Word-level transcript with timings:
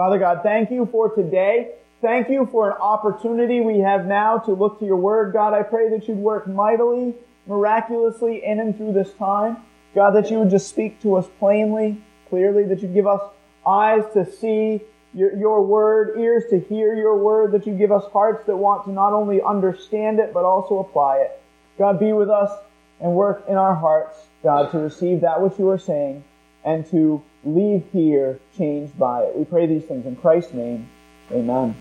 Father 0.00 0.18
God, 0.18 0.40
thank 0.42 0.70
you 0.70 0.88
for 0.90 1.14
today. 1.14 1.72
Thank 2.00 2.30
you 2.30 2.48
for 2.50 2.70
an 2.70 2.78
opportunity 2.80 3.60
we 3.60 3.80
have 3.80 4.06
now 4.06 4.38
to 4.38 4.52
look 4.54 4.78
to 4.78 4.86
your 4.86 4.96
word. 4.96 5.34
God, 5.34 5.52
I 5.52 5.62
pray 5.62 5.90
that 5.90 6.08
you'd 6.08 6.16
work 6.16 6.46
mightily, 6.46 7.14
miraculously 7.46 8.42
in 8.42 8.60
and 8.60 8.74
through 8.74 8.94
this 8.94 9.12
time. 9.18 9.58
God, 9.94 10.12
that 10.12 10.30
you 10.30 10.38
would 10.38 10.48
just 10.48 10.70
speak 10.70 11.02
to 11.02 11.16
us 11.16 11.28
plainly, 11.38 12.02
clearly, 12.30 12.64
that 12.64 12.80
you'd 12.80 12.94
give 12.94 13.06
us 13.06 13.20
eyes 13.66 14.04
to 14.14 14.24
see 14.24 14.80
your, 15.12 15.36
your 15.36 15.66
word, 15.66 16.18
ears 16.18 16.44
to 16.48 16.60
hear 16.60 16.94
your 16.94 17.18
word, 17.18 17.52
that 17.52 17.66
you 17.66 17.74
give 17.74 17.92
us 17.92 18.10
hearts 18.10 18.46
that 18.46 18.56
want 18.56 18.86
to 18.86 18.92
not 18.92 19.12
only 19.12 19.42
understand 19.42 20.18
it, 20.18 20.32
but 20.32 20.46
also 20.46 20.78
apply 20.78 21.18
it. 21.18 21.42
God, 21.76 22.00
be 22.00 22.14
with 22.14 22.30
us 22.30 22.50
and 23.02 23.12
work 23.12 23.44
in 23.46 23.56
our 23.56 23.74
hearts, 23.74 24.16
God, 24.42 24.70
to 24.70 24.78
receive 24.78 25.20
that 25.20 25.42
which 25.42 25.58
you 25.58 25.68
are 25.68 25.78
saying 25.78 26.24
and 26.64 26.86
to 26.86 27.22
leave 27.44 27.84
here 27.92 28.38
changed 28.56 28.98
by 28.98 29.22
it. 29.22 29.36
We 29.36 29.44
pray 29.44 29.66
these 29.66 29.84
things 29.84 30.06
in 30.06 30.16
Christ's 30.16 30.54
name. 30.54 30.88
Amen. 31.30 31.76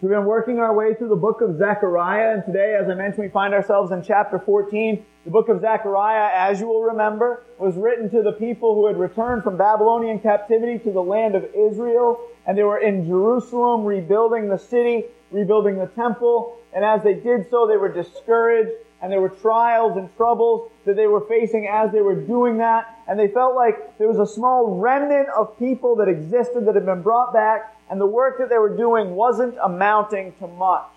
We've 0.00 0.10
been 0.10 0.26
working 0.26 0.58
our 0.58 0.74
way 0.74 0.92
through 0.92 1.08
the 1.08 1.16
book 1.16 1.40
of 1.40 1.56
Zechariah, 1.56 2.34
and 2.34 2.44
today, 2.44 2.76
as 2.78 2.90
I 2.90 2.94
mentioned, 2.94 3.24
we 3.24 3.30
find 3.30 3.54
ourselves 3.54 3.90
in 3.90 4.02
chapter 4.02 4.38
14. 4.38 5.02
The 5.24 5.30
book 5.30 5.48
of 5.48 5.62
Zechariah, 5.62 6.30
as 6.34 6.60
you 6.60 6.66
will 6.66 6.82
remember, 6.82 7.42
was 7.58 7.74
written 7.76 8.10
to 8.10 8.20
the 8.20 8.32
people 8.32 8.74
who 8.74 8.86
had 8.86 8.98
returned 8.98 9.44
from 9.44 9.56
Babylonian 9.56 10.18
captivity 10.18 10.78
to 10.80 10.92
the 10.92 11.00
land 11.02 11.34
of 11.34 11.44
Israel, 11.54 12.20
and 12.46 12.58
they 12.58 12.64
were 12.64 12.76
in 12.76 13.06
Jerusalem 13.06 13.84
rebuilding 13.84 14.48
the 14.48 14.58
city, 14.58 15.04
rebuilding 15.30 15.78
the 15.78 15.86
temple, 15.86 16.58
and 16.74 16.84
as 16.84 17.02
they 17.02 17.14
did 17.14 17.48
so, 17.48 17.66
they 17.66 17.78
were 17.78 17.88
discouraged 17.88 18.72
and 19.04 19.12
there 19.12 19.20
were 19.20 19.28
trials 19.28 19.98
and 19.98 20.08
troubles 20.16 20.70
that 20.86 20.96
they 20.96 21.06
were 21.06 21.20
facing 21.26 21.68
as 21.70 21.92
they 21.92 22.00
were 22.00 22.14
doing 22.14 22.56
that. 22.56 22.86
And 23.06 23.20
they 23.20 23.28
felt 23.28 23.54
like 23.54 23.98
there 23.98 24.08
was 24.08 24.18
a 24.18 24.26
small 24.26 24.78
remnant 24.78 25.28
of 25.36 25.58
people 25.58 25.96
that 25.96 26.08
existed 26.08 26.64
that 26.64 26.74
had 26.74 26.86
been 26.86 27.02
brought 27.02 27.30
back 27.34 27.76
and 27.90 28.00
the 28.00 28.06
work 28.06 28.38
that 28.38 28.48
they 28.48 28.56
were 28.56 28.74
doing 28.74 29.10
wasn't 29.10 29.56
amounting 29.62 30.32
to 30.38 30.46
much. 30.46 30.88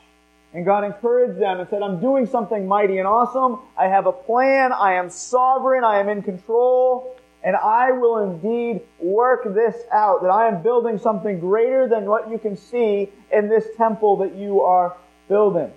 And 0.53 0.63
God 0.63 0.85
encouraged 0.85 1.37
them 1.37 1.59
and 1.59 1.69
said, 1.69 1.81
I'm 1.81 1.99
doing 1.99 2.25
something 2.27 2.65
mighty 2.65 2.97
and 2.97 3.07
awesome. 3.09 3.59
I 3.77 3.89
have 3.89 4.05
a 4.05 4.13
plan. 4.13 4.71
I 4.71 4.93
am 4.93 5.09
sovereign. 5.09 5.83
I 5.83 5.99
am 5.99 6.07
in 6.07 6.21
control. 6.21 7.13
And 7.43 7.57
I 7.57 7.91
will 7.91 8.19
indeed 8.19 8.83
work 8.99 9.53
this 9.53 9.75
out. 9.91 10.21
That 10.21 10.29
I 10.29 10.47
am 10.47 10.63
building 10.63 10.97
something 10.97 11.41
greater 11.41 11.89
than 11.89 12.05
what 12.05 12.31
you 12.31 12.39
can 12.39 12.55
see 12.55 13.11
in 13.33 13.49
this 13.49 13.67
temple 13.75 14.15
that 14.19 14.33
you 14.33 14.61
are 14.61 14.95
building. 15.27 15.73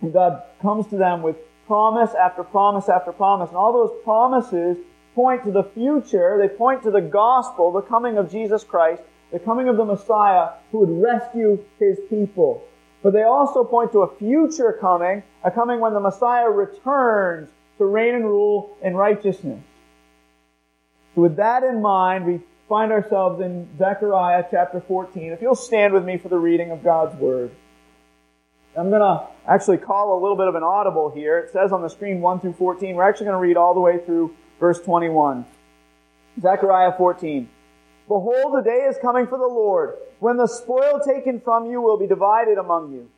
And 0.00 0.12
God 0.12 0.42
comes 0.60 0.86
to 0.88 0.96
them 0.96 1.22
with 1.22 1.36
promise 1.66 2.14
after 2.14 2.42
promise 2.42 2.88
after 2.88 3.12
promise. 3.12 3.48
And 3.48 3.56
all 3.56 3.72
those 3.72 4.02
promises 4.04 4.76
point 5.14 5.44
to 5.44 5.50
the 5.50 5.64
future. 5.64 6.38
They 6.38 6.48
point 6.48 6.82
to 6.82 6.90
the 6.90 7.00
gospel, 7.00 7.72
the 7.72 7.82
coming 7.82 8.18
of 8.18 8.30
Jesus 8.30 8.64
Christ, 8.64 9.02
the 9.32 9.38
coming 9.38 9.68
of 9.68 9.76
the 9.76 9.84
Messiah 9.84 10.50
who 10.70 10.78
would 10.80 11.02
rescue 11.02 11.64
his 11.78 11.98
people. 12.10 12.62
But 13.02 13.12
they 13.12 13.22
also 13.22 13.64
point 13.64 13.92
to 13.92 14.00
a 14.00 14.16
future 14.16 14.76
coming, 14.80 15.22
a 15.42 15.50
coming 15.50 15.80
when 15.80 15.92
the 15.92 16.00
Messiah 16.00 16.48
returns 16.48 17.50
to 17.78 17.84
reign 17.84 18.14
and 18.14 18.24
rule 18.24 18.76
in 18.82 18.94
righteousness. 18.94 19.62
So 21.14 21.22
with 21.22 21.36
that 21.36 21.62
in 21.62 21.82
mind, 21.82 22.24
we 22.24 22.40
find 22.68 22.92
ourselves 22.92 23.40
in 23.40 23.68
Zechariah 23.78 24.44
chapter 24.50 24.80
14. 24.80 25.32
If 25.32 25.42
you'll 25.42 25.54
stand 25.54 25.92
with 25.92 26.04
me 26.04 26.16
for 26.16 26.28
the 26.28 26.38
reading 26.38 26.70
of 26.70 26.82
God's 26.82 27.14
Word. 27.16 27.50
I'm 28.76 28.90
going 28.90 29.02
to 29.02 29.28
actually 29.46 29.78
call 29.78 30.18
a 30.18 30.20
little 30.20 30.36
bit 30.36 30.48
of 30.48 30.56
an 30.56 30.64
audible 30.64 31.08
here. 31.08 31.38
It 31.38 31.52
says 31.52 31.70
on 31.70 31.82
the 31.82 31.88
screen 31.88 32.20
1 32.20 32.40
through 32.40 32.54
14. 32.54 32.96
We're 32.96 33.08
actually 33.08 33.26
going 33.26 33.36
to 33.36 33.40
read 33.40 33.56
all 33.56 33.72
the 33.72 33.80
way 33.80 34.04
through 34.04 34.34
verse 34.58 34.80
21. 34.80 35.44
Zechariah 36.42 36.92
14. 36.96 37.48
Behold, 38.08 38.52
the 38.52 38.62
day 38.62 38.86
is 38.90 38.96
coming 39.00 39.28
for 39.28 39.38
the 39.38 39.46
Lord, 39.46 39.94
when 40.18 40.36
the 40.36 40.48
spoil 40.48 41.00
taken 41.00 41.40
from 41.40 41.70
you 41.70 41.80
will 41.80 41.96
be 41.96 42.08
divided 42.08 42.58
among 42.58 42.92
you. 42.92 43.08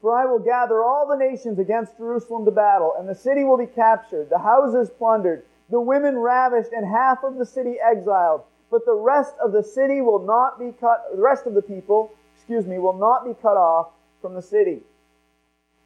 For 0.00 0.16
I 0.16 0.24
will 0.26 0.38
gather 0.38 0.82
all 0.82 1.06
the 1.08 1.16
nations 1.16 1.58
against 1.58 1.98
Jerusalem 1.98 2.44
to 2.44 2.50
battle, 2.50 2.94
and 2.98 3.08
the 3.08 3.14
city 3.14 3.44
will 3.44 3.58
be 3.58 3.66
captured, 3.66 4.30
the 4.30 4.38
houses 4.38 4.90
plundered, 4.96 5.44
the 5.70 5.80
women 5.80 6.16
ravished, 6.16 6.72
and 6.72 6.86
half 6.86 7.18
of 7.24 7.36
the 7.36 7.44
city 7.44 7.74
exiled. 7.84 8.42
But 8.70 8.86
the 8.86 8.94
rest 8.94 9.34
of 9.44 9.52
the 9.52 9.64
city 9.64 10.00
will 10.00 10.24
not 10.24 10.58
be 10.58 10.72
cut, 10.80 11.04
the 11.12 11.20
rest 11.20 11.46
of 11.46 11.54
the 11.54 11.62
people, 11.62 12.14
excuse 12.36 12.64
me, 12.64 12.78
will 12.78 12.96
not 12.96 13.24
be 13.24 13.34
cut 13.34 13.56
off 13.58 13.88
from 14.22 14.34
the 14.34 14.42
city. 14.42 14.82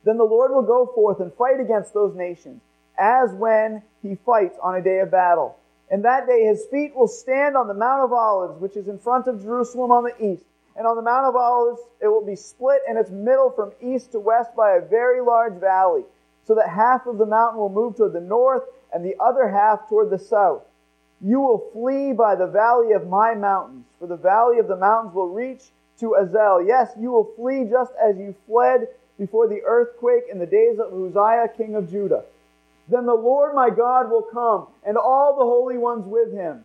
Then 0.04 0.18
the 0.18 0.24
Lord 0.24 0.50
will 0.52 0.62
go 0.62 0.86
forth 0.94 1.20
and 1.20 1.32
fight 1.34 1.60
against 1.60 1.94
those 1.94 2.14
nations, 2.14 2.60
as 2.98 3.32
when 3.32 3.82
he 4.02 4.16
fights 4.26 4.58
on 4.62 4.76
a 4.76 4.82
day 4.82 5.00
of 5.00 5.10
battle. 5.10 5.58
And 5.90 6.04
that 6.04 6.26
day 6.26 6.44
his 6.44 6.64
feet 6.70 6.94
will 6.94 7.08
stand 7.08 7.56
on 7.56 7.68
the 7.68 7.74
Mount 7.74 8.02
of 8.02 8.12
Olives, 8.12 8.60
which 8.60 8.76
is 8.76 8.88
in 8.88 8.98
front 8.98 9.26
of 9.26 9.42
Jerusalem 9.42 9.90
on 9.90 10.04
the 10.04 10.32
east. 10.32 10.44
And 10.76 10.86
on 10.86 10.96
the 10.96 11.02
Mount 11.02 11.26
of 11.26 11.36
Olives 11.36 11.80
it 12.00 12.08
will 12.08 12.24
be 12.24 12.36
split 12.36 12.80
in 12.88 12.96
its 12.96 13.10
middle 13.10 13.50
from 13.50 13.72
east 13.80 14.12
to 14.12 14.20
west 14.20 14.54
by 14.56 14.72
a 14.72 14.80
very 14.80 15.20
large 15.20 15.54
valley, 15.54 16.04
so 16.46 16.54
that 16.54 16.68
half 16.68 17.06
of 17.06 17.18
the 17.18 17.26
mountain 17.26 17.60
will 17.60 17.70
move 17.70 17.96
toward 17.96 18.12
the 18.12 18.20
north 18.20 18.64
and 18.92 19.04
the 19.04 19.16
other 19.20 19.48
half 19.48 19.88
toward 19.88 20.10
the 20.10 20.18
south. 20.18 20.62
You 21.20 21.40
will 21.40 21.70
flee 21.72 22.12
by 22.12 22.34
the 22.34 22.46
valley 22.46 22.92
of 22.92 23.08
my 23.08 23.34
mountains, 23.34 23.86
for 23.98 24.06
the 24.06 24.16
valley 24.16 24.58
of 24.58 24.68
the 24.68 24.76
mountains 24.76 25.14
will 25.14 25.28
reach 25.28 25.62
to 26.00 26.16
Azel. 26.16 26.62
Yes, 26.66 26.90
you 26.98 27.10
will 27.10 27.32
flee 27.36 27.64
just 27.70 27.92
as 28.02 28.18
you 28.18 28.34
fled 28.46 28.88
before 29.18 29.48
the 29.48 29.62
earthquake 29.64 30.24
in 30.30 30.38
the 30.38 30.46
days 30.46 30.78
of 30.78 30.92
Uzziah, 30.92 31.48
king 31.56 31.74
of 31.74 31.90
Judah. 31.90 32.24
Then 32.88 33.06
the 33.06 33.14
Lord 33.14 33.54
my 33.54 33.70
God 33.70 34.10
will 34.10 34.22
come, 34.22 34.66
and 34.84 34.96
all 34.96 35.36
the 35.36 35.44
holy 35.44 35.78
ones 35.78 36.06
with 36.06 36.32
him. 36.32 36.64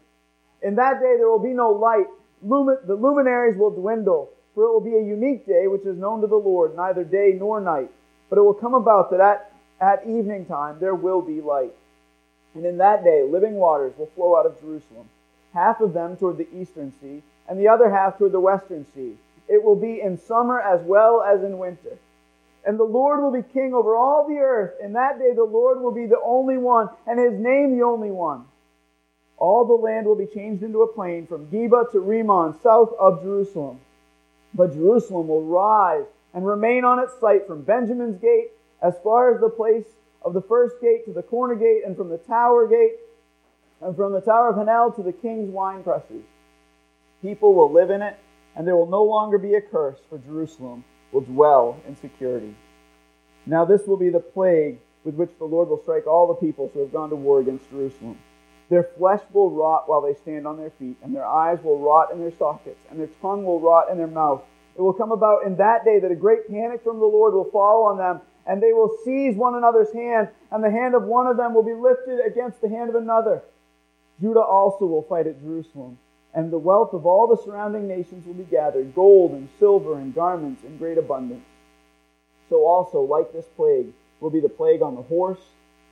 In 0.62 0.76
that 0.76 1.00
day 1.00 1.16
there 1.18 1.30
will 1.30 1.40
be 1.40 1.54
no 1.54 1.72
light. 1.72 2.08
the 2.42 2.98
luminaries 3.00 3.58
will 3.58 3.72
dwindle, 3.72 4.30
for 4.54 4.64
it 4.64 4.74
will 4.74 4.82
be 4.82 4.96
a 4.96 5.02
unique 5.02 5.46
day 5.46 5.68
which 5.68 5.86
is 5.86 5.98
known 5.98 6.22
to 6.22 6.28
the 6.28 6.36
Lord, 6.36 6.76
neither 6.76 7.04
day 7.04 7.36
nor 7.38 7.62
night. 7.62 7.90
But 8.30 8.40
it 8.40 8.42
will 8.42 8.54
come 8.54 8.74
about 8.74 9.12
that 9.12 9.22
at, 9.22 9.54
at 9.80 10.08
evening 10.08 10.46
time 10.46 10.78
there 10.80 10.96
will 10.96 11.22
be 11.22 11.42
light. 11.42 11.74
And 12.56 12.66
in 12.66 12.78
that 12.78 13.04
day 13.04 13.24
living 13.24 13.56
waters 13.56 13.94
will 13.98 14.09
flow 14.16 14.38
out 14.38 14.46
of 14.46 14.59
Jerusalem, 14.59 15.08
half 15.54 15.80
of 15.80 15.94
them 15.94 16.18
toward 16.18 16.38
the 16.38 16.48
eastern 16.54 16.92
sea, 17.00 17.22
and 17.48 17.59
the 17.59 17.68
other 17.70 17.90
half 17.90 18.18
toward 18.18 18.34
the 18.34 18.40
western 18.40 18.86
sea. 18.94 19.16
It 19.48 19.64
will 19.64 19.76
be 19.76 20.02
in 20.02 20.18
summer 20.18 20.59
as 20.59 20.82
well 20.82 21.24
as 21.24 21.44
in 21.44 21.58
winter. 21.58 21.98
And 22.66 22.78
the 22.78 22.84
Lord 22.84 23.22
will 23.22 23.31
be 23.31 23.47
king 23.53 23.74
over 23.74 23.96
all 23.96 24.28
the 24.28 24.38
earth. 24.38 24.74
In 24.84 24.94
that 24.94 25.20
day 25.20 25.34
the 25.34 25.44
Lord 25.44 25.81
will 25.81 25.92
be 25.92 26.06
the 26.06 26.22
only 26.24 26.58
one, 26.58 26.90
and 27.08 27.20
his 27.20 27.40
name 27.40 27.78
the 27.78 27.84
only 27.84 28.12
one. 28.12 28.46
All 29.38 29.66
the 29.66 29.74
land 29.74 30.06
will 30.06 30.16
be 30.16 30.25
changed 30.25 30.64
into 30.64 30.81
a 30.81 30.94
plain 30.94 31.25
from 31.25 31.47
Geba 31.47 31.92
to 31.92 32.00
Rimmon, 32.00 32.59
south 32.62 32.94
of 33.00 33.22
Jerusalem. 33.22 33.80
But 34.53 34.74
Jerusalem 34.74 35.30
will 35.30 35.44
rise 35.44 36.06
and 36.34 36.46
remain 36.46 36.84
on 36.84 37.00
its 37.00 37.18
site 37.20 37.47
from 37.47 37.64
Benjamin's 37.64 38.20
gate 38.22 38.52
as 38.81 38.96
far 39.03 39.34
as 39.34 39.40
the 39.40 39.50
place 39.50 39.86
of 40.22 40.34
the 40.34 40.41
first 40.41 40.81
gate 40.81 41.06
to 41.06 41.14
the 41.14 41.24
corner 41.24 41.56
gate, 41.56 41.84
and 41.86 41.96
from 41.96 42.09
the 42.09 42.18
tower 42.18 42.68
gate, 42.68 42.97
and 43.81 43.96
from 43.96 44.12
the 44.12 44.20
tower 44.20 44.50
of 44.50 44.56
Hananel 44.56 44.94
to 44.97 45.03
the 45.03 45.14
king's 45.14 45.50
wine 45.50 45.81
presses. 45.81 46.24
People 47.22 47.53
will 47.53 47.72
live 47.72 47.90
in 47.90 48.02
it, 48.02 48.18
and 48.56 48.68
there 48.68 48.76
will 48.76 48.90
no 48.90 49.03
longer 49.03 49.38
be 49.38 49.56
a 49.56 49.62
curse 49.62 50.00
for 50.09 50.18
Jerusalem 50.18 50.84
will 51.12 51.22
dwell 51.22 51.80
in 51.88 51.96
security. 51.96 52.56
Now 53.46 53.66
this 53.66 53.88
will 53.88 53.97
be 53.97 54.09
the 54.09 54.20
plague 54.20 54.80
with 55.03 55.16
which 55.16 55.31
the 55.40 55.46
Lord 55.46 55.70
will 55.70 55.81
strike 55.81 56.08
all 56.08 56.28
the 56.28 56.34
peoples 56.36 56.72
who 56.74 56.81
have 56.81 56.92
gone 56.92 57.09
to 57.09 57.16
war 57.16 57.40
against 57.40 57.70
Jerusalem. 57.70 58.18
Their 58.70 58.84
flesh 58.84 59.22
will 59.34 59.50
rot 59.50 59.90
while 59.90 60.02
they 60.02 60.14
stand 60.14 60.46
on 60.46 60.58
their 60.58 60.70
feet, 60.72 60.97
and 61.02 61.16
their 61.16 61.25
eyes 61.25 61.58
will 61.64 61.80
rot 61.80 62.12
in 62.12 62.20
their 62.20 62.36
sockets, 62.38 62.80
and 62.90 63.00
their 63.00 63.09
tongue 63.22 63.44
will 63.44 63.59
rot 63.59 63.90
in 63.90 63.97
their 63.97 64.08
mouth. 64.08 64.44
It 64.78 64.81
will 64.81 64.94
come 64.94 65.12
about 65.12 65.46
in 65.46 65.56
that 65.56 65.84
day 65.84 66.00
that 66.00 66.12
a 66.12 66.16
great 66.16 66.47
panic 66.47 66.84
from 66.84 67.00
the 67.00 67.06
Lord 67.06 67.34
will 67.34 67.50
fall 67.50 67.86
on 67.86 67.97
them, 67.97 68.22
and 68.46 68.62
they 68.62 68.72
will 68.72 68.96
seize 69.03 69.36
one 69.36 69.56
another's 69.56 69.91
hand, 69.91 70.30
and 70.52 70.64
the 70.64 70.70
hand 70.70 70.94
of 70.94 71.03
one 71.03 71.26
of 71.26 71.38
them 71.38 71.56
will 71.56 71.64
be 71.64 71.74
lifted 71.74 72.20
against 72.26 72.62
the 72.62 72.70
hand 72.70 72.90
of 72.90 72.96
another. 72.96 73.41
Judah 74.22 74.41
also 74.41 74.86
will 74.86 75.03
fight 75.03 75.26
at 75.26 75.41
Jerusalem 75.41 75.97
and 76.34 76.51
the 76.51 76.57
wealth 76.57 76.94
of 76.94 77.06
all 77.06 77.28
the 77.28 77.41
surrounding 77.41 77.88
nations 77.88 78.25
will 78.25 78.34
be 78.34 78.44
gathered 78.44 78.93
gold 78.96 79.31
and 79.31 79.49
silver 79.59 79.97
and 79.97 80.14
garments 80.14 80.64
in 80.64 80.78
great 80.78 80.97
abundance. 80.97 81.46
So 82.49 82.66
also, 82.66 83.02
like 83.02 83.31
this 83.31 83.46
plague, 83.55 83.93
will 84.20 84.29
be 84.29 84.40
the 84.40 84.49
plague 84.49 84.81
on 84.81 84.96
the 84.96 85.02
horse, 85.03 85.40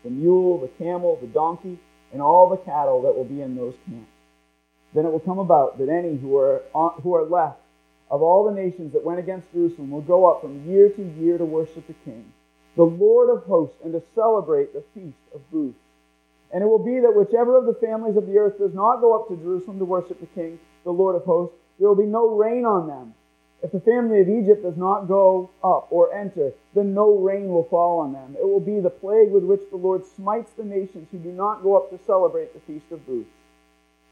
the 0.04 0.10
mule, 0.10 0.60
the 0.60 0.68
camel, 0.84 1.18
the 1.22 1.28
donkey, 1.28 1.80
and 2.12 2.22
all 2.22 2.50
the 2.50 2.57
cattle 2.57 3.01
that 3.04 3.16
will 3.16 3.25
be 3.25 3.42
in 3.42 3.56
those 3.56 3.75
camps. 3.86 4.10
Then 4.94 5.06
it 5.06 5.12
will 5.12 5.19
come 5.19 5.39
about 5.39 5.78
that 5.78 5.89
any 5.89 6.18
who 6.18 6.38
are, 6.38 6.62
who 7.01 7.16
are 7.16 7.25
left 7.25 7.60
of 8.10 8.22
all 8.22 8.45
the 8.45 8.54
nations 8.54 8.94
that 8.94 9.04
went 9.04 9.19
against 9.19 9.51
Jerusalem 9.51 9.92
will 9.92 10.01
go 10.01 10.25
up 10.31 10.42
from 10.42 10.69
year 10.69 10.90
to 10.90 11.04
year 11.19 11.38
to 11.38 11.45
worship 11.45 11.88
the 11.88 11.95
King, 12.06 12.31
the 12.75 12.83
Lord 12.83 13.30
of 13.30 13.44
hosts, 13.44 13.75
and 13.83 13.94
to 13.94 14.01
celebrate 14.16 14.74
the 14.74 14.83
feast 14.94 15.18
of 15.36 15.50
booths. 15.51 15.78
And 16.54 16.64
it 16.64 16.68
will 16.68 16.80
be 16.80 17.00
that 17.00 17.16
whichever 17.16 17.58
of 17.58 17.66
the 17.66 17.74
families 17.74 18.16
of 18.16 18.28
the 18.28 18.38
earth 18.38 18.58
does 18.58 18.74
not 18.74 19.02
go 19.02 19.14
up 19.20 19.28
to 19.28 19.36
Jerusalem 19.36 19.80
to 19.80 19.86
worship 19.86 20.20
the 20.20 20.28
King, 20.28 20.60
the 20.84 20.92
Lord 20.92 21.16
of 21.16 21.24
hosts, 21.26 21.56
there 21.78 21.88
will 21.88 21.96
be 21.96 22.04
no 22.04 22.36
rain 22.36 22.66
on 22.66 22.88
them. 22.88 23.14
If 23.64 23.72
the 23.72 23.80
family 23.80 24.22
of 24.22 24.30
Egypt 24.30 24.64
does 24.64 24.78
not 24.78 25.08
go 25.08 25.50
up 25.64 25.88
or 25.90 26.14
enter, 26.14 26.54
then 26.76 26.94
no 26.94 27.18
rain 27.18 27.50
will 27.50 27.64
fall 27.64 28.00
on 28.00 28.14
them. 28.14 28.36
It 28.40 28.48
will 28.48 28.60
be 28.60 28.80
the 28.80 28.90
plague 28.90 29.32
with 29.32 29.44
which 29.44 29.62
the 29.72 29.78
Lord 29.78 30.06
smites 30.06 30.52
the 30.52 30.64
nations 30.64 31.08
who 31.12 31.18
do 31.18 31.32
not 31.32 31.64
go 31.64 31.76
up 31.76 31.90
to 31.90 32.00
celebrate 32.06 32.54
the 32.54 32.60
Feast 32.62 32.92
of 32.92 33.06
Booths. 33.06 33.30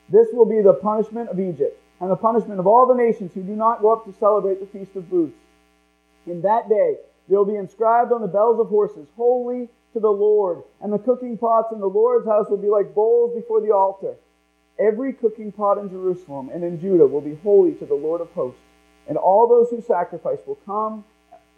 This 0.10 0.28
will 0.34 0.46
be 0.46 0.62
the 0.62 0.74
punishment 0.74 1.30
of 1.30 1.40
Egypt, 1.40 1.80
and 2.00 2.10
the 2.10 2.16
punishment 2.16 2.60
of 2.60 2.68
all 2.68 2.88
the 2.88 2.96
nations 2.96 3.34
who 3.34 3.44
do 3.44 3.56
not 3.56 3.82
go 3.82 3.94
up 3.94 4.06
to 4.06 4.14
celebrate 4.20 4.60
the 4.60 4.78
Feast 4.78 4.96
of 4.96 5.10
Booths. 5.10 5.38
In 6.26 6.42
that 6.42 6.68
day, 6.68 6.98
there 7.28 7.38
will 7.38 7.46
be 7.46 7.56
inscribed 7.56 8.12
on 8.12 8.22
the 8.22 8.28
bells 8.28 8.60
of 8.60 8.68
horses, 8.68 9.08
Holy 9.16 9.70
to 9.96 10.02
the 10.02 10.12
Lord, 10.12 10.62
and 10.82 10.92
the 10.92 11.00
cooking 11.00 11.38
pots 11.38 11.72
in 11.72 11.80
the 11.80 11.88
Lord's 11.88 12.28
house 12.28 12.48
will 12.50 12.58
be 12.58 12.68
like 12.68 12.94
bowls 12.94 13.34
before 13.34 13.62
the 13.62 13.74
altar. 13.74 14.16
Every 14.78 15.14
cooking 15.14 15.54
pot 15.54 15.78
in 15.78 15.90
Jerusalem 15.90 16.50
and 16.54 16.66
in 16.66 16.82
Judah 16.82 17.08
will 17.08 17.22
be 17.22 17.36
holy 17.36 17.76
to 17.76 17.86
the 17.86 17.96
Lord 17.96 18.20
of 18.20 18.30
hosts, 18.32 18.60
and 19.08 19.18
all 19.18 19.48
those 19.48 19.70
who 19.70 19.82
sacrifice 19.82 20.40
will 20.46 20.60
come 20.66 21.06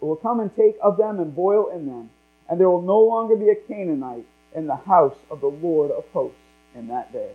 will 0.00 0.14
come 0.14 0.38
and 0.38 0.54
take 0.54 0.76
of 0.80 0.96
them 0.96 1.18
and 1.18 1.34
boil 1.34 1.70
in 1.74 1.86
them, 1.86 2.10
and 2.48 2.60
there 2.60 2.70
will 2.70 2.80
no 2.80 3.00
longer 3.00 3.34
be 3.34 3.48
a 3.48 3.56
Canaanite 3.56 4.26
in 4.54 4.68
the 4.68 4.76
house 4.76 5.16
of 5.32 5.40
the 5.40 5.48
Lord 5.48 5.90
of 5.90 6.04
hosts 6.12 6.38
in 6.76 6.86
that 6.86 7.12
day. 7.12 7.32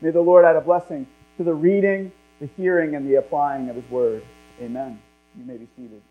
May 0.00 0.10
the 0.10 0.20
Lord 0.20 0.44
add 0.44 0.56
a 0.56 0.60
blessing 0.60 1.06
to 1.36 1.44
the 1.44 1.54
reading, 1.54 2.10
the 2.40 2.48
hearing, 2.56 2.96
and 2.96 3.08
the 3.08 3.14
applying 3.14 3.70
of 3.70 3.76
his 3.76 3.88
word. 3.88 4.24
Amen. 4.60 5.00
You 5.38 5.44
may 5.44 5.58
be 5.58 5.68
seated. 5.76 6.02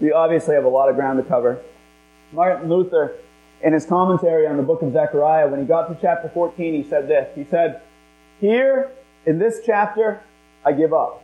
We 0.00 0.12
obviously 0.12 0.54
have 0.54 0.64
a 0.64 0.68
lot 0.68 0.88
of 0.88 0.96
ground 0.96 1.22
to 1.22 1.28
cover. 1.28 1.62
Martin 2.32 2.68
Luther, 2.68 3.16
in 3.62 3.72
his 3.72 3.86
commentary 3.86 4.46
on 4.46 4.56
the 4.56 4.62
book 4.62 4.82
of 4.82 4.92
Zechariah, 4.92 5.48
when 5.48 5.60
he 5.60 5.66
got 5.66 5.88
to 5.88 5.96
chapter 6.00 6.28
14, 6.28 6.82
he 6.82 6.88
said 6.88 7.08
this. 7.08 7.34
He 7.34 7.44
said, 7.44 7.80
Here, 8.40 8.90
in 9.26 9.38
this 9.38 9.60
chapter, 9.64 10.20
I 10.64 10.72
give 10.72 10.92
up, 10.92 11.22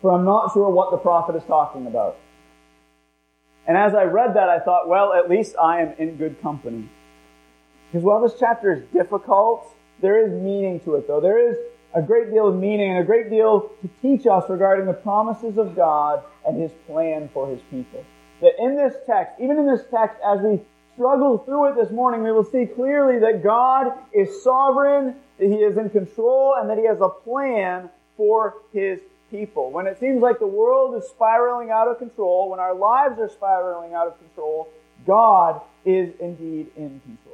for 0.00 0.12
I'm 0.12 0.24
not 0.24 0.52
sure 0.52 0.70
what 0.70 0.90
the 0.90 0.96
prophet 0.96 1.36
is 1.36 1.44
talking 1.44 1.86
about. 1.86 2.16
And 3.66 3.76
as 3.76 3.94
I 3.94 4.04
read 4.04 4.34
that, 4.34 4.48
I 4.48 4.58
thought, 4.58 4.88
well, 4.88 5.12
at 5.12 5.28
least 5.28 5.54
I 5.60 5.82
am 5.82 5.92
in 5.98 6.16
good 6.16 6.40
company. 6.40 6.88
Because 7.90 8.04
while 8.04 8.20
this 8.20 8.34
chapter 8.38 8.72
is 8.72 8.82
difficult, 8.92 9.74
there 10.00 10.24
is 10.24 10.32
meaning 10.32 10.80
to 10.80 10.94
it, 10.94 11.06
though. 11.06 11.20
There 11.20 11.38
is 11.38 11.56
a 11.94 12.02
great 12.02 12.30
deal 12.30 12.48
of 12.48 12.56
meaning 12.56 12.90
and 12.90 12.98
a 12.98 13.04
great 13.04 13.30
deal 13.30 13.70
to 13.82 13.90
teach 14.00 14.26
us 14.26 14.48
regarding 14.48 14.86
the 14.86 14.92
promises 14.92 15.58
of 15.58 15.74
God 15.74 16.22
and 16.46 16.60
His 16.60 16.70
plan 16.86 17.28
for 17.32 17.48
His 17.48 17.60
people. 17.70 18.04
That 18.40 18.52
in 18.58 18.76
this 18.76 18.94
text, 19.06 19.40
even 19.40 19.58
in 19.58 19.66
this 19.66 19.82
text, 19.90 20.18
as 20.24 20.40
we 20.40 20.60
struggle 20.94 21.38
through 21.38 21.70
it 21.70 21.76
this 21.76 21.90
morning, 21.90 22.22
we 22.22 22.32
will 22.32 22.44
see 22.44 22.66
clearly 22.66 23.18
that 23.18 23.42
God 23.42 23.92
is 24.12 24.42
sovereign, 24.42 25.16
that 25.38 25.46
He 25.46 25.56
is 25.56 25.76
in 25.76 25.90
control, 25.90 26.54
and 26.58 26.70
that 26.70 26.78
He 26.78 26.86
has 26.86 27.00
a 27.00 27.08
plan 27.08 27.90
for 28.16 28.54
His 28.72 29.00
people. 29.30 29.70
When 29.70 29.86
it 29.86 29.98
seems 29.98 30.20
like 30.20 30.38
the 30.38 30.46
world 30.46 30.94
is 30.96 31.08
spiraling 31.08 31.70
out 31.70 31.88
of 31.88 31.98
control, 31.98 32.50
when 32.50 32.60
our 32.60 32.74
lives 32.74 33.18
are 33.18 33.28
spiraling 33.28 33.94
out 33.94 34.06
of 34.06 34.18
control, 34.18 34.68
God 35.06 35.60
is 35.84 36.12
indeed 36.20 36.68
in 36.76 37.00
control. 37.00 37.29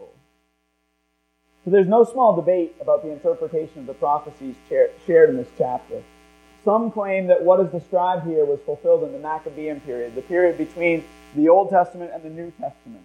So 1.66 1.72
there's 1.72 1.88
no 1.88 2.04
small 2.04 2.36
debate 2.36 2.76
about 2.80 3.02
the 3.02 3.10
interpretation 3.10 3.80
of 3.80 3.86
the 3.86 3.94
prophecies 3.94 4.54
shared 4.68 5.30
in 5.30 5.36
this 5.36 5.48
chapter. 5.58 6.00
Some 6.64 6.92
claim 6.92 7.26
that 7.26 7.42
what 7.42 7.58
is 7.58 7.72
described 7.72 8.24
here 8.24 8.44
was 8.44 8.60
fulfilled 8.64 9.02
in 9.02 9.10
the 9.10 9.18
Maccabean 9.18 9.80
period, 9.80 10.14
the 10.14 10.22
period 10.22 10.58
between 10.58 11.02
the 11.34 11.48
Old 11.48 11.70
Testament 11.70 12.12
and 12.14 12.22
the 12.22 12.30
New 12.30 12.52
Testament. 12.52 13.02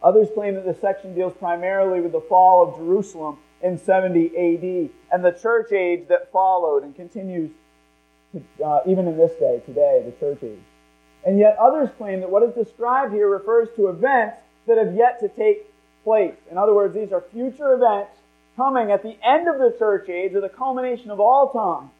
Others 0.00 0.28
claim 0.32 0.54
that 0.54 0.64
this 0.64 0.80
section 0.80 1.12
deals 1.12 1.32
primarily 1.40 2.00
with 2.00 2.12
the 2.12 2.20
fall 2.20 2.68
of 2.68 2.76
Jerusalem 2.76 3.38
in 3.62 3.76
70 3.76 4.26
AD 4.28 4.90
and 5.10 5.24
the 5.24 5.32
church 5.32 5.72
age 5.72 6.06
that 6.06 6.30
followed 6.30 6.84
and 6.84 6.94
continues 6.94 7.50
to, 8.30 8.64
uh, 8.64 8.80
even 8.86 9.08
in 9.08 9.16
this 9.16 9.32
day, 9.40 9.60
today, 9.66 10.04
the 10.06 10.12
church 10.20 10.38
age. 10.44 10.62
And 11.26 11.36
yet 11.36 11.56
others 11.58 11.90
claim 11.98 12.20
that 12.20 12.30
what 12.30 12.44
is 12.44 12.54
described 12.54 13.12
here 13.12 13.28
refers 13.28 13.68
to 13.74 13.88
events 13.88 14.36
that 14.68 14.78
have 14.78 14.94
yet 14.94 15.18
to 15.18 15.28
take 15.28 15.69
place. 16.04 16.36
In 16.50 16.58
other 16.58 16.74
words, 16.74 16.94
these 16.94 17.12
are 17.12 17.22
future 17.32 17.72
events 17.72 18.12
coming 18.56 18.90
at 18.90 19.02
the 19.02 19.16
end 19.24 19.48
of 19.48 19.58
the 19.58 19.74
church 19.78 20.08
age 20.08 20.34
or 20.34 20.40
the 20.40 20.48
culmination 20.48 21.10
of 21.10 21.20
all 21.20 21.50
time. 21.50 21.90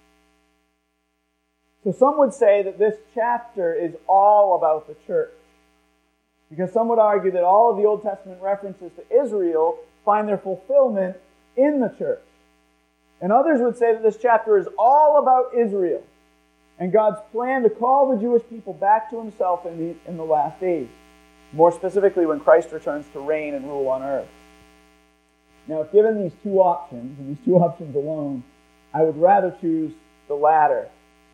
So 1.85 1.93
some 1.93 2.19
would 2.19 2.35
say 2.35 2.63
that 2.63 2.79
this 2.79 2.97
chapter 3.15 3.75
is 3.75 3.95
all 4.07 4.57
about 4.57 4.87
the 4.87 4.95
church. 5.07 5.33
Because 6.51 6.73
some 6.73 6.89
would 6.89 6.99
argue 6.99 7.31
that 7.31 7.45
all 7.45 7.71
of 7.71 7.77
the 7.77 7.85
Old 7.85 8.03
Testament 8.03 8.43
references 8.43 8.91
to 8.97 9.23
Israel 9.23 9.79
find 10.05 10.29
their 10.29 10.39
fulfillment 10.39 11.17
in 11.57 11.81
the 11.81 11.95
church. 11.97 12.23
And 13.21 13.33
others 13.33 13.61
would 13.61 13.77
say 13.77 13.93
that 13.93 14.03
this 14.03 14.19
chapter 14.21 14.59
is 14.59 14.67
all 14.79 15.19
about 15.23 15.55
Israel 15.59 16.03
and 16.79 16.93
God's 16.93 17.21
plan 17.31 17.63
to 17.63 17.71
call 17.71 18.11
the 18.11 18.21
Jewish 18.21 18.43
people 18.49 18.73
back 18.73 19.11
to 19.11 19.19
himself 19.19 19.67
in 19.67 19.79
the, 19.79 20.11
in 20.11 20.17
the 20.17 20.25
last 20.25 20.59
days. 20.61 20.89
More 21.53 21.73
specifically, 21.73 22.27
when 22.27 22.41
Christ 22.41 22.71
returns 22.73 23.07
to 23.13 23.21
reign 23.21 23.55
and 23.55 23.65
rule 23.65 23.89
on 23.89 24.03
earth. 24.03 24.29
Now, 25.67 25.83
given 25.85 26.23
these 26.23 26.33
two 26.43 26.61
options, 26.61 27.19
and 27.19 27.31
these 27.31 27.45
two 27.45 27.57
options 27.57 27.95
alone, 27.95 28.45
I 28.93 29.03
would 29.03 29.17
rather 29.17 29.57
choose 29.61 29.93
the 30.29 30.35
latter 30.35 30.89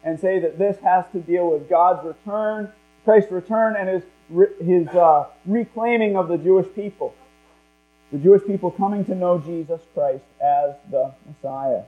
and 0.04 0.18
say 0.20 0.38
that 0.40 0.58
this 0.58 0.78
has 0.80 1.04
to 1.12 1.20
deal 1.20 1.50
with 1.50 1.68
God's 1.68 2.06
return, 2.06 2.70
Christ's 3.04 3.32
return, 3.32 3.76
and 3.76 3.88
his, 3.88 4.02
his 4.60 4.88
uh, 4.88 5.26
reclaiming 5.44 6.16
of 6.16 6.28
the 6.28 6.38
Jewish 6.38 6.66
people. 6.74 7.14
The 8.12 8.18
Jewish 8.18 8.42
people 8.46 8.70
coming 8.70 9.04
to 9.06 9.14
know 9.14 9.38
Jesus 9.38 9.80
Christ 9.92 10.24
as 10.40 10.74
the 10.90 11.12
Messiah. 11.26 11.82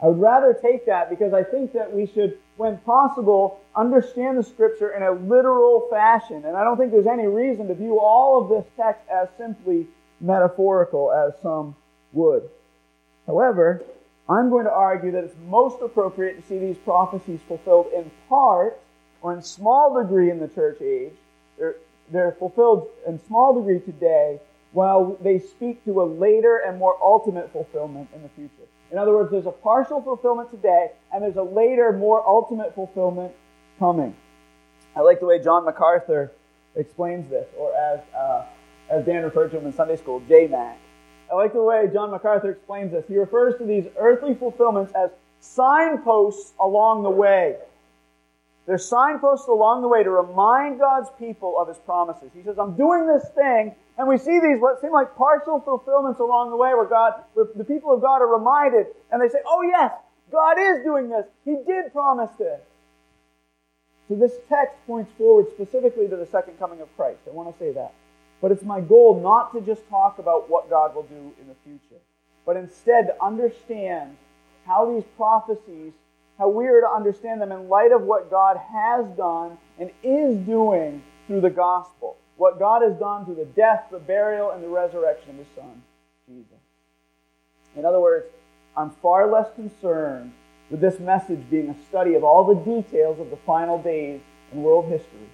I 0.00 0.06
would 0.06 0.20
rather 0.20 0.54
take 0.54 0.86
that 0.86 1.10
because 1.10 1.32
I 1.32 1.42
think 1.42 1.72
that 1.72 1.92
we 1.92 2.06
should, 2.06 2.38
when 2.56 2.78
possible, 2.78 3.60
understand 3.74 4.38
the 4.38 4.44
scripture 4.44 4.90
in 4.90 5.02
a 5.02 5.10
literal 5.10 5.88
fashion. 5.90 6.44
And 6.44 6.56
I 6.56 6.62
don't 6.62 6.76
think 6.76 6.92
there's 6.92 7.06
any 7.06 7.26
reason 7.26 7.66
to 7.68 7.74
view 7.74 7.98
all 7.98 8.42
of 8.42 8.48
this 8.48 8.64
text 8.76 9.02
as 9.10 9.28
simply 9.36 9.88
metaphorical 10.20 11.12
as 11.12 11.32
some 11.42 11.74
would. 12.12 12.48
However, 13.26 13.82
I'm 14.28 14.50
going 14.50 14.66
to 14.66 14.72
argue 14.72 15.10
that 15.12 15.24
it's 15.24 15.36
most 15.46 15.80
appropriate 15.82 16.40
to 16.40 16.48
see 16.48 16.58
these 16.58 16.76
prophecies 16.78 17.40
fulfilled 17.48 17.88
in 17.94 18.10
part 18.28 18.78
or 19.22 19.32
in 19.34 19.42
small 19.42 20.00
degree 20.00 20.30
in 20.30 20.38
the 20.38 20.48
church 20.48 20.80
age. 20.80 21.14
They're, 21.58 21.76
they're 22.12 22.32
fulfilled 22.32 22.88
in 23.06 23.18
small 23.26 23.54
degree 23.58 23.80
today 23.80 24.38
while 24.72 25.16
they 25.22 25.38
speak 25.38 25.84
to 25.86 26.02
a 26.02 26.04
later 26.04 26.58
and 26.58 26.78
more 26.78 26.96
ultimate 27.02 27.50
fulfillment 27.52 28.08
in 28.14 28.22
the 28.22 28.28
future. 28.28 28.68
In 28.90 28.98
other 28.98 29.12
words, 29.12 29.30
there's 29.30 29.46
a 29.46 29.50
partial 29.50 30.00
fulfillment 30.00 30.50
today, 30.50 30.92
and 31.12 31.22
there's 31.22 31.36
a 31.36 31.42
later, 31.42 31.92
more 31.92 32.26
ultimate 32.26 32.74
fulfillment 32.74 33.32
coming. 33.78 34.16
I 34.96 35.00
like 35.00 35.20
the 35.20 35.26
way 35.26 35.42
John 35.42 35.64
MacArthur 35.64 36.32
explains 36.74 37.28
this, 37.28 37.46
or 37.58 37.74
as, 37.76 38.00
uh, 38.16 38.44
as 38.90 39.04
Dan 39.04 39.22
referred 39.24 39.50
to 39.50 39.58
him 39.58 39.66
in 39.66 39.72
Sunday 39.72 39.96
school, 39.96 40.20
J-Mac. 40.28 40.78
I 41.30 41.34
like 41.34 41.52
the 41.52 41.62
way 41.62 41.88
John 41.92 42.10
MacArthur 42.10 42.50
explains 42.50 42.92
this. 42.92 43.04
He 43.06 43.18
refers 43.18 43.58
to 43.58 43.64
these 43.64 43.84
earthly 43.98 44.34
fulfillments 44.34 44.92
as 44.94 45.10
signposts 45.40 46.52
along 46.58 47.02
the 47.02 47.10
way. 47.10 47.56
They're 48.66 48.78
signposts 48.78 49.48
along 49.48 49.82
the 49.82 49.88
way 49.88 50.02
to 50.02 50.10
remind 50.10 50.78
God's 50.78 51.08
people 51.18 51.58
of 51.58 51.68
His 51.68 51.78
promises. 51.78 52.30
He 52.34 52.42
says, 52.42 52.58
I'm 52.58 52.76
doing 52.76 53.06
this 53.06 53.28
thing, 53.34 53.74
and 53.98 54.06
we 54.06 54.16
see 54.16 54.38
these 54.38 54.60
what 54.60 54.80
seem 54.80 54.92
like 54.92 55.16
partial 55.16 55.60
fulfillments 55.60 56.20
along 56.20 56.50
the 56.50 56.56
way 56.56 56.72
where 56.72 56.86
God, 56.86 57.14
where 57.34 57.46
the 57.54 57.64
people 57.64 57.92
of 57.92 58.00
God 58.00 58.22
are 58.22 58.38
reminded 58.38 58.86
and 59.10 59.20
they 59.20 59.28
say, 59.28 59.40
oh 59.44 59.62
yes, 59.62 59.92
God 60.30 60.56
is 60.58 60.84
doing 60.84 61.08
this. 61.08 61.26
He 61.44 61.56
did 61.66 61.92
promise 61.92 62.30
this. 62.38 62.60
So 64.08 64.14
this 64.14 64.38
text 64.48 64.76
points 64.86 65.10
forward 65.18 65.46
specifically 65.50 66.06
to 66.08 66.16
the 66.16 66.26
second 66.26 66.58
coming 66.60 66.80
of 66.80 66.96
Christ. 66.96 67.18
I 67.26 67.30
want 67.30 67.52
to 67.52 67.58
say 67.58 67.72
that. 67.72 67.92
But 68.40 68.52
it's 68.52 68.62
my 68.62 68.80
goal 68.80 69.20
not 69.20 69.52
to 69.52 69.60
just 69.60 69.86
talk 69.88 70.20
about 70.20 70.48
what 70.48 70.70
God 70.70 70.94
will 70.94 71.02
do 71.02 71.32
in 71.40 71.48
the 71.48 71.56
future, 71.64 72.00
but 72.46 72.56
instead 72.56 73.08
to 73.08 73.22
understand 73.22 74.16
how 74.64 74.94
these 74.94 75.04
prophecies, 75.16 75.92
how 76.38 76.48
we 76.48 76.66
are 76.66 76.80
to 76.82 76.88
understand 76.88 77.40
them 77.40 77.50
in 77.50 77.68
light 77.68 77.90
of 77.90 78.02
what 78.02 78.30
God 78.30 78.56
has 78.56 79.06
done 79.16 79.58
and 79.80 79.90
is 80.04 80.36
doing 80.46 81.02
through 81.26 81.40
the 81.40 81.50
gospel 81.50 82.16
what 82.38 82.58
God 82.58 82.82
has 82.82 82.94
done 82.94 83.24
through 83.24 83.34
the 83.34 83.44
death, 83.44 83.86
the 83.90 83.98
burial, 83.98 84.52
and 84.52 84.62
the 84.62 84.68
resurrection 84.68 85.30
of 85.30 85.36
His 85.36 85.46
Son, 85.54 85.82
Jesus. 86.26 86.46
In 87.76 87.84
other 87.84 88.00
words, 88.00 88.26
I'm 88.76 88.90
far 88.90 89.30
less 89.30 89.52
concerned 89.54 90.32
with 90.70 90.80
this 90.80 90.98
message 91.00 91.40
being 91.50 91.68
a 91.68 91.76
study 91.88 92.14
of 92.14 92.24
all 92.24 92.44
the 92.44 92.54
details 92.54 93.18
of 93.20 93.30
the 93.30 93.36
final 93.36 93.82
days 93.82 94.20
in 94.52 94.62
world 94.62 94.86
history. 94.86 95.28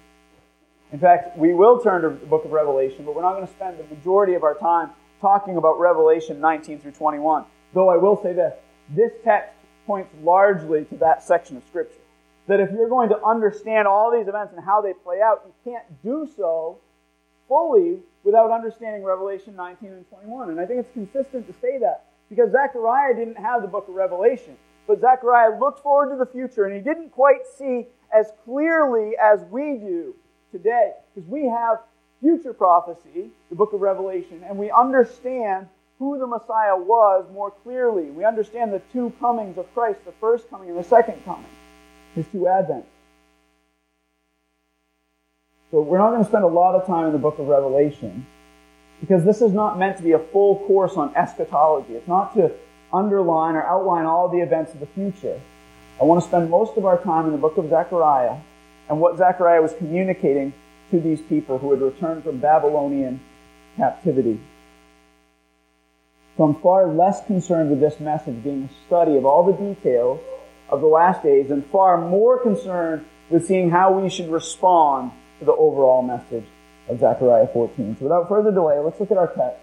In 0.91 0.99
fact, 0.99 1.37
we 1.37 1.53
will 1.53 1.79
turn 1.79 2.01
to 2.01 2.09
the 2.09 2.25
book 2.25 2.45
of 2.45 2.51
Revelation, 2.51 3.05
but 3.05 3.15
we're 3.15 3.21
not 3.21 3.33
going 3.33 3.47
to 3.47 3.53
spend 3.53 3.77
the 3.77 3.95
majority 3.95 4.33
of 4.33 4.43
our 4.43 4.55
time 4.55 4.89
talking 5.21 5.57
about 5.57 5.79
Revelation 5.79 6.39
19 6.39 6.79
through 6.79 6.91
21. 6.91 7.45
Though 7.73 7.89
I 7.89 7.97
will 7.97 8.21
say 8.21 8.33
this 8.33 8.53
this 8.89 9.11
text 9.23 9.53
points 9.85 10.11
largely 10.23 10.85
to 10.85 10.95
that 10.97 11.23
section 11.23 11.57
of 11.57 11.63
Scripture. 11.65 11.99
That 12.47 12.59
if 12.59 12.71
you're 12.71 12.89
going 12.89 13.09
to 13.09 13.23
understand 13.23 13.87
all 13.87 14.11
these 14.11 14.27
events 14.27 14.53
and 14.55 14.63
how 14.63 14.81
they 14.81 14.93
play 14.93 15.19
out, 15.21 15.43
you 15.45 15.71
can't 15.71 16.03
do 16.03 16.29
so 16.37 16.77
fully 17.47 17.99
without 18.23 18.51
understanding 18.51 19.03
Revelation 19.03 19.55
19 19.55 19.89
and 19.89 20.09
21. 20.09 20.49
And 20.49 20.59
I 20.59 20.65
think 20.65 20.79
it's 20.79 20.93
consistent 20.93 21.47
to 21.47 21.53
say 21.61 21.77
that 21.79 22.05
because 22.29 22.51
Zechariah 22.51 23.15
didn't 23.15 23.37
have 23.37 23.61
the 23.61 23.67
book 23.67 23.87
of 23.87 23.95
Revelation, 23.95 24.57
but 24.87 24.99
Zechariah 24.99 25.59
looked 25.59 25.81
forward 25.81 26.09
to 26.11 26.17
the 26.17 26.25
future 26.25 26.65
and 26.65 26.75
he 26.75 26.81
didn't 26.81 27.11
quite 27.11 27.45
see 27.57 27.87
as 28.13 28.31
clearly 28.43 29.11
as 29.21 29.43
we 29.51 29.77
do 29.77 30.15
today 30.51 30.91
because 31.13 31.29
we 31.29 31.45
have 31.45 31.79
future 32.21 32.53
prophecy, 32.53 33.29
the 33.49 33.55
book 33.55 33.73
of 33.73 33.81
Revelation, 33.81 34.43
and 34.47 34.57
we 34.57 34.71
understand 34.71 35.67
who 35.99 36.17
the 36.17 36.27
Messiah 36.27 36.75
was 36.75 37.25
more 37.31 37.51
clearly. 37.51 38.05
We 38.05 38.25
understand 38.25 38.73
the 38.73 38.81
two 38.91 39.13
comings 39.19 39.57
of 39.57 39.71
Christ, 39.73 40.03
the 40.05 40.11
first 40.19 40.49
coming 40.49 40.69
and 40.69 40.77
the 40.77 40.83
second 40.83 41.23
coming, 41.23 41.45
his 42.15 42.25
two 42.27 42.39
advents. 42.39 42.85
So 45.75 45.81
we're 45.81 45.97
not 45.97 46.11
going 46.11 46.23
to 46.23 46.29
spend 46.29 46.45
a 46.45 46.47
lot 46.47 46.75
of 46.75 46.87
time 46.87 47.07
in 47.07 47.11
the 47.11 47.19
book 47.19 47.37
of 47.37 47.47
Revelation 47.47 48.25
because 49.01 49.25
this 49.25 49.41
is 49.41 49.51
not 49.51 49.77
meant 49.77 49.97
to 49.97 50.03
be 50.03 50.13
a 50.13 50.19
full 50.19 50.65
course 50.67 50.93
on 50.95 51.13
eschatology. 51.17 51.95
It's 51.95 52.07
not 52.07 52.33
to 52.35 52.53
underline 52.93 53.55
or 53.55 53.63
outline 53.63 54.05
all 54.05 54.29
the 54.29 54.37
events 54.37 54.73
of 54.73 54.79
the 54.79 54.85
future. 54.85 55.37
I 55.99 56.05
want 56.05 56.23
to 56.23 56.27
spend 56.29 56.49
most 56.49 56.77
of 56.77 56.85
our 56.85 56.97
time 57.03 57.25
in 57.25 57.33
the 57.33 57.37
book 57.37 57.57
of 57.57 57.69
Zechariah 57.69 58.37
and 58.87 59.01
what 59.01 59.17
Zechariah 59.17 59.61
was 59.61 59.73
communicating 59.73 60.53
to 60.91 61.01
these 61.01 61.21
people 61.21 61.57
who 61.57 61.71
had 61.71 61.81
returned 61.81 62.23
from 62.23 62.37
Babylonian 62.37 63.19
captivity. 63.75 64.39
So 66.37 66.45
I'm 66.45 66.55
far 66.61 66.87
less 66.87 67.25
concerned 67.25 67.69
with 67.69 67.81
this 67.81 67.99
message 67.99 68.41
being 68.45 68.69
a 68.71 68.87
study 68.87 69.17
of 69.17 69.25
all 69.25 69.43
the 69.43 69.51
details 69.51 70.21
of 70.69 70.79
the 70.79 70.87
last 70.87 71.21
days 71.21 71.51
and 71.51 71.65
far 71.65 71.97
more 71.97 72.41
concerned 72.41 73.03
with 73.29 73.45
seeing 73.45 73.71
how 73.71 73.99
we 73.99 74.09
should 74.09 74.29
respond 74.29 75.11
the 75.45 75.53
overall 75.53 76.01
message 76.01 76.45
of 76.87 76.99
Zechariah 76.99 77.47
14. 77.47 77.97
So 77.97 78.05
without 78.05 78.27
further 78.27 78.51
delay, 78.51 78.79
let's 78.79 78.99
look 78.99 79.11
at 79.11 79.17
our 79.17 79.27
text. 79.27 79.61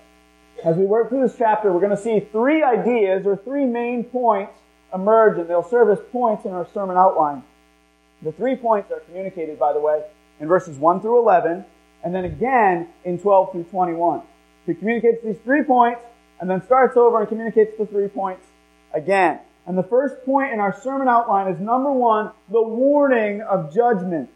As 0.65 0.77
we 0.77 0.85
work 0.85 1.09
through 1.09 1.27
this 1.27 1.37
chapter, 1.37 1.73
we're 1.73 1.81
going 1.81 1.97
to 1.97 2.03
see 2.03 2.21
three 2.21 2.63
ideas 2.63 3.27
or 3.27 3.37
three 3.37 3.67
main 3.67 4.05
points 4.05 4.59
emerge 4.95 5.39
and 5.39 5.49
they'll 5.49 5.69
serve 5.69 5.91
as 5.91 5.99
points 6.11 6.45
in 6.45 6.53
our 6.53 6.67
sermon 6.73 6.97
outline. 6.97 7.43
The 8.23 8.33
three 8.33 8.55
points 8.57 8.93
are 8.93 9.01
communicated, 9.01 9.59
by 9.59 9.73
the 9.73 9.81
way, 9.81 10.05
in 10.39 10.47
verses 10.47 10.79
1 10.79 11.01
through 11.01 11.19
11 11.19 11.65
and 12.05 12.15
then 12.15 12.25
again 12.25 12.89
in 13.05 13.19
12 13.19 13.53
through 13.53 13.65
21. 13.65 14.23
He 14.67 14.75
communicates 14.75 15.25
these 15.25 15.39
three 15.45 15.63
points 15.65 16.01
and 16.41 16.49
then 16.49 16.63
starts 16.63 16.97
over 16.97 17.21
and 17.21 17.29
communicates 17.29 17.77
the 17.79 17.87
three 17.87 18.09
points 18.09 18.47
again. 18.93 19.41
And 19.67 19.79
the 19.79 19.83
first 19.83 20.25
point 20.25 20.53
in 20.53 20.61
our 20.61 20.79
sermon 20.81 21.09
outline 21.09 21.53
is 21.53 21.61
number 21.61 21.93
one, 21.93 22.33
the 22.51 22.63
warning 22.63 23.43
of 23.43 23.73
judgment. 23.75 24.31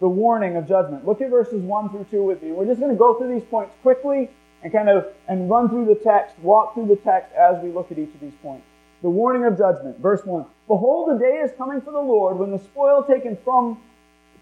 The 0.00 0.08
warning 0.08 0.56
of 0.56 0.66
judgment. 0.66 1.06
Look 1.06 1.20
at 1.20 1.30
verses 1.30 1.62
1 1.62 1.90
through 1.90 2.06
2 2.10 2.22
with 2.22 2.42
me. 2.42 2.52
We're 2.52 2.66
just 2.66 2.80
going 2.80 2.92
to 2.92 2.98
go 2.98 3.18
through 3.18 3.32
these 3.38 3.46
points 3.48 3.74
quickly 3.82 4.30
and 4.62 4.72
kind 4.72 4.88
of, 4.88 5.06
and 5.28 5.48
run 5.48 5.68
through 5.68 5.86
the 5.86 5.94
text, 5.94 6.38
walk 6.40 6.74
through 6.74 6.86
the 6.86 6.96
text 6.96 7.32
as 7.34 7.62
we 7.62 7.70
look 7.70 7.92
at 7.92 7.98
each 7.98 8.12
of 8.14 8.20
these 8.20 8.34
points. 8.42 8.66
The 9.02 9.10
warning 9.10 9.44
of 9.44 9.56
judgment. 9.56 9.98
Verse 9.98 10.24
1. 10.24 10.44
Behold, 10.68 11.10
the 11.10 11.18
day 11.18 11.40
is 11.44 11.50
coming 11.56 11.80
for 11.80 11.92
the 11.92 12.00
Lord 12.00 12.38
when 12.38 12.50
the 12.50 12.58
spoil 12.58 13.02
taken 13.02 13.36
from, 13.44 13.80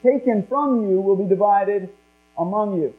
taken 0.02 0.46
from 0.46 0.88
you 0.90 1.00
will 1.00 1.16
be 1.16 1.28
divided 1.28 1.88
among 2.36 2.80
you. 2.80 2.94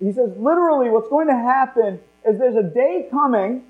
He 0.00 0.12
says, 0.12 0.30
literally, 0.36 0.90
what's 0.90 1.08
going 1.08 1.28
to 1.28 1.34
happen 1.34 2.00
is 2.28 2.38
there's 2.38 2.56
a 2.56 2.62
day 2.62 3.08
coming 3.10 3.64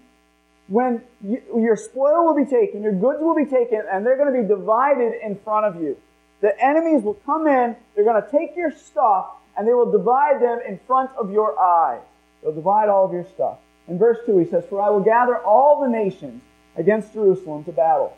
when 0.68 1.02
you, 1.22 1.40
your 1.56 1.76
spoil 1.76 2.24
will 2.26 2.34
be 2.34 2.48
taken, 2.48 2.82
your 2.82 2.92
goods 2.92 3.20
will 3.20 3.36
be 3.36 3.44
taken, 3.44 3.82
and 3.90 4.04
they're 4.04 4.16
going 4.16 4.34
to 4.34 4.42
be 4.42 4.48
divided 4.48 5.12
in 5.22 5.36
front 5.36 5.66
of 5.66 5.80
you. 5.80 5.96
The 6.40 6.58
enemies 6.62 7.02
will 7.02 7.14
come 7.14 7.46
in, 7.46 7.76
they're 7.94 8.04
going 8.04 8.22
to 8.22 8.30
take 8.30 8.56
your 8.56 8.70
stuff, 8.70 9.26
and 9.56 9.66
they 9.66 9.72
will 9.72 9.90
divide 9.90 10.40
them 10.42 10.60
in 10.66 10.78
front 10.86 11.10
of 11.18 11.30
your 11.30 11.58
eyes. 11.58 12.02
They'll 12.42 12.54
divide 12.54 12.88
all 12.88 13.06
of 13.06 13.12
your 13.12 13.24
stuff. 13.24 13.58
In 13.88 13.98
verse 13.98 14.18
2, 14.26 14.38
he 14.38 14.44
says, 14.44 14.64
For 14.68 14.80
I 14.80 14.90
will 14.90 15.00
gather 15.00 15.38
all 15.38 15.82
the 15.82 15.88
nations 15.88 16.42
against 16.76 17.14
Jerusalem 17.14 17.64
to 17.64 17.72
battle, 17.72 18.16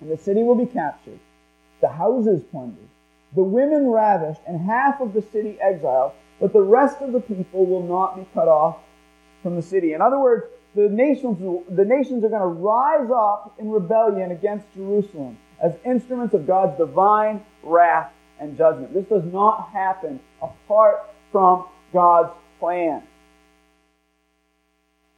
and 0.00 0.10
the 0.10 0.16
city 0.16 0.42
will 0.42 0.56
be 0.56 0.66
captured, 0.66 1.20
the 1.80 1.88
houses 1.88 2.42
plundered, 2.50 2.88
the 3.34 3.42
women 3.42 3.88
ravished, 3.88 4.40
and 4.46 4.60
half 4.60 5.00
of 5.00 5.12
the 5.12 5.22
city 5.22 5.58
exiled, 5.60 6.12
but 6.40 6.52
the 6.52 6.60
rest 6.60 7.00
of 7.00 7.12
the 7.12 7.20
people 7.20 7.64
will 7.64 7.82
not 7.82 8.16
be 8.16 8.26
cut 8.34 8.48
off 8.48 8.78
from 9.42 9.54
the 9.54 9.62
city. 9.62 9.92
In 9.92 10.02
other 10.02 10.18
words, 10.18 10.46
the 10.74 10.88
nations, 10.88 11.38
the 11.70 11.84
nations 11.84 12.24
are 12.24 12.28
going 12.28 12.40
to 12.40 12.46
rise 12.46 13.10
up 13.10 13.54
in 13.58 13.70
rebellion 13.70 14.32
against 14.32 14.66
Jerusalem 14.74 15.38
as 15.62 15.72
instruments 15.84 16.34
of 16.34 16.46
God's 16.46 16.76
divine 16.78 17.44
wrath 17.62 18.12
and 18.40 18.56
judgment. 18.56 18.92
This 18.92 19.06
does 19.06 19.24
not 19.24 19.70
happen 19.72 20.20
apart 20.42 21.04
from 21.32 21.66
God's 21.92 22.32
plan. 22.58 23.02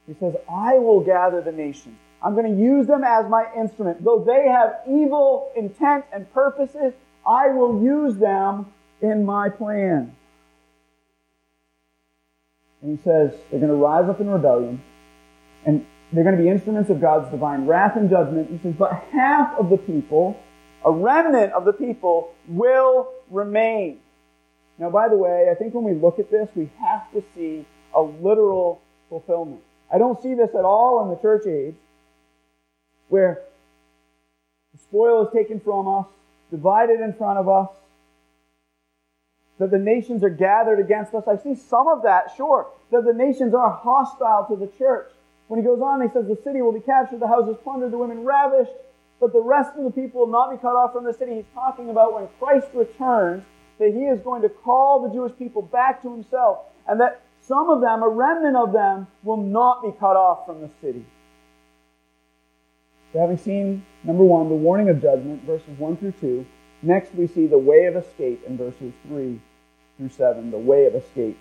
He 0.07 0.15
says, 0.19 0.35
I 0.51 0.79
will 0.79 1.01
gather 1.01 1.41
the 1.41 1.51
nations. 1.51 1.97
I'm 2.21 2.33
going 2.33 2.53
to 2.53 2.61
use 2.61 2.87
them 2.87 3.03
as 3.03 3.29
my 3.29 3.45
instrument. 3.55 4.03
Though 4.03 4.23
they 4.25 4.47
have 4.47 4.79
evil 4.87 5.51
intent 5.55 6.05
and 6.11 6.31
purposes, 6.33 6.93
I 7.27 7.49
will 7.49 7.81
use 7.81 8.17
them 8.17 8.67
in 9.01 9.25
my 9.25 9.49
plan. 9.49 10.15
And 12.81 12.97
he 12.97 13.03
says 13.03 13.33
they're 13.51 13.59
going 13.59 13.71
to 13.71 13.75
rise 13.75 14.09
up 14.09 14.19
in 14.19 14.29
rebellion, 14.29 14.81
and 15.65 15.85
they're 16.11 16.23
going 16.23 16.35
to 16.35 16.41
be 16.41 16.49
instruments 16.49 16.89
of 16.89 16.99
God's 16.99 17.29
divine 17.29 17.65
wrath 17.65 17.95
and 17.95 18.09
judgment. 18.09 18.49
He 18.49 18.57
says, 18.57 18.73
but 18.77 18.93
half 19.11 19.57
of 19.59 19.69
the 19.69 19.77
people, 19.77 20.39
a 20.83 20.91
remnant 20.91 21.53
of 21.53 21.65
the 21.65 21.73
people, 21.73 22.33
will 22.47 23.11
remain. 23.29 23.99
Now, 24.79 24.89
by 24.89 25.07
the 25.09 25.17
way, 25.17 25.49
I 25.51 25.55
think 25.55 25.73
when 25.73 25.83
we 25.83 25.93
look 25.93 26.19
at 26.19 26.31
this, 26.31 26.49
we 26.55 26.69
have 26.79 27.11
to 27.11 27.23
see 27.35 27.65
a 27.93 28.01
literal 28.01 28.81
fulfillment. 29.09 29.61
I 29.93 29.97
don't 29.97 30.21
see 30.21 30.33
this 30.33 30.49
at 30.57 30.65
all 30.65 31.03
in 31.03 31.09
the 31.09 31.21
church 31.21 31.45
age, 31.45 31.75
where 33.09 33.41
the 34.71 34.79
spoil 34.79 35.27
is 35.27 35.33
taken 35.33 35.59
from 35.59 35.87
us, 35.87 36.05
divided 36.49 37.01
in 37.01 37.13
front 37.13 37.39
of 37.39 37.49
us, 37.49 37.69
that 39.59 39.71
the 39.71 39.77
nations 39.77 40.23
are 40.23 40.29
gathered 40.29 40.79
against 40.79 41.13
us. 41.13 41.27
I 41.27 41.37
see 41.37 41.53
some 41.53 41.87
of 41.87 42.03
that, 42.03 42.31
sure, 42.37 42.67
that 42.91 43.03
the 43.03 43.13
nations 43.13 43.53
are 43.53 43.69
hostile 43.69 44.45
to 44.49 44.55
the 44.55 44.71
church. 44.77 45.11
When 45.49 45.59
he 45.59 45.65
goes 45.65 45.81
on, 45.81 46.01
he 46.01 46.07
says, 46.13 46.27
The 46.27 46.39
city 46.43 46.61
will 46.61 46.71
be 46.71 46.79
captured, 46.79 47.19
the 47.19 47.27
houses 47.27 47.57
plundered, 47.63 47.91
the 47.91 47.97
women 47.97 48.23
ravished, 48.23 48.71
but 49.19 49.33
the 49.33 49.41
rest 49.41 49.75
of 49.75 49.83
the 49.83 49.91
people 49.91 50.21
will 50.21 50.31
not 50.31 50.51
be 50.51 50.57
cut 50.57 50.75
off 50.75 50.93
from 50.93 51.03
the 51.03 51.13
city. 51.13 51.35
He's 51.35 51.53
talking 51.55 51.89
about 51.89 52.13
when 52.13 52.27
Christ 52.39 52.67
returns, 52.73 53.43
that 53.79 53.91
he 53.91 54.05
is 54.05 54.21
going 54.21 54.43
to 54.43 54.49
call 54.49 55.01
the 55.01 55.13
Jewish 55.13 55.35
people 55.37 55.63
back 55.63 56.03
to 56.03 56.11
himself, 56.13 56.59
and 56.87 57.01
that 57.01 57.21
some 57.41 57.69
of 57.69 57.81
them, 57.81 58.03
a 58.03 58.07
remnant 58.07 58.55
of 58.55 58.73
them, 58.73 59.07
will 59.23 59.37
not 59.37 59.81
be 59.81 59.91
cut 59.99 60.15
off 60.15 60.45
from 60.45 60.61
the 60.61 60.69
city. 60.81 61.03
So 63.11 63.19
having 63.19 63.37
seen, 63.37 63.85
number 64.03 64.23
one, 64.23 64.49
the 64.49 64.55
warning 64.55 64.89
of 64.89 65.01
judgment, 65.01 65.43
verses 65.45 65.79
1 65.79 65.97
through 65.97 66.13
2, 66.21 66.45
next 66.83 67.15
we 67.15 67.25
see 67.25 67.47
the 67.47 67.57
way 67.57 67.85
of 67.85 67.95
escape 67.95 68.43
in 68.45 68.55
verses 68.55 68.93
3 69.07 69.41
through 69.97 70.09
7, 70.09 70.51
the 70.51 70.59
way 70.59 70.85
of 70.85 70.93
escape. 70.93 71.39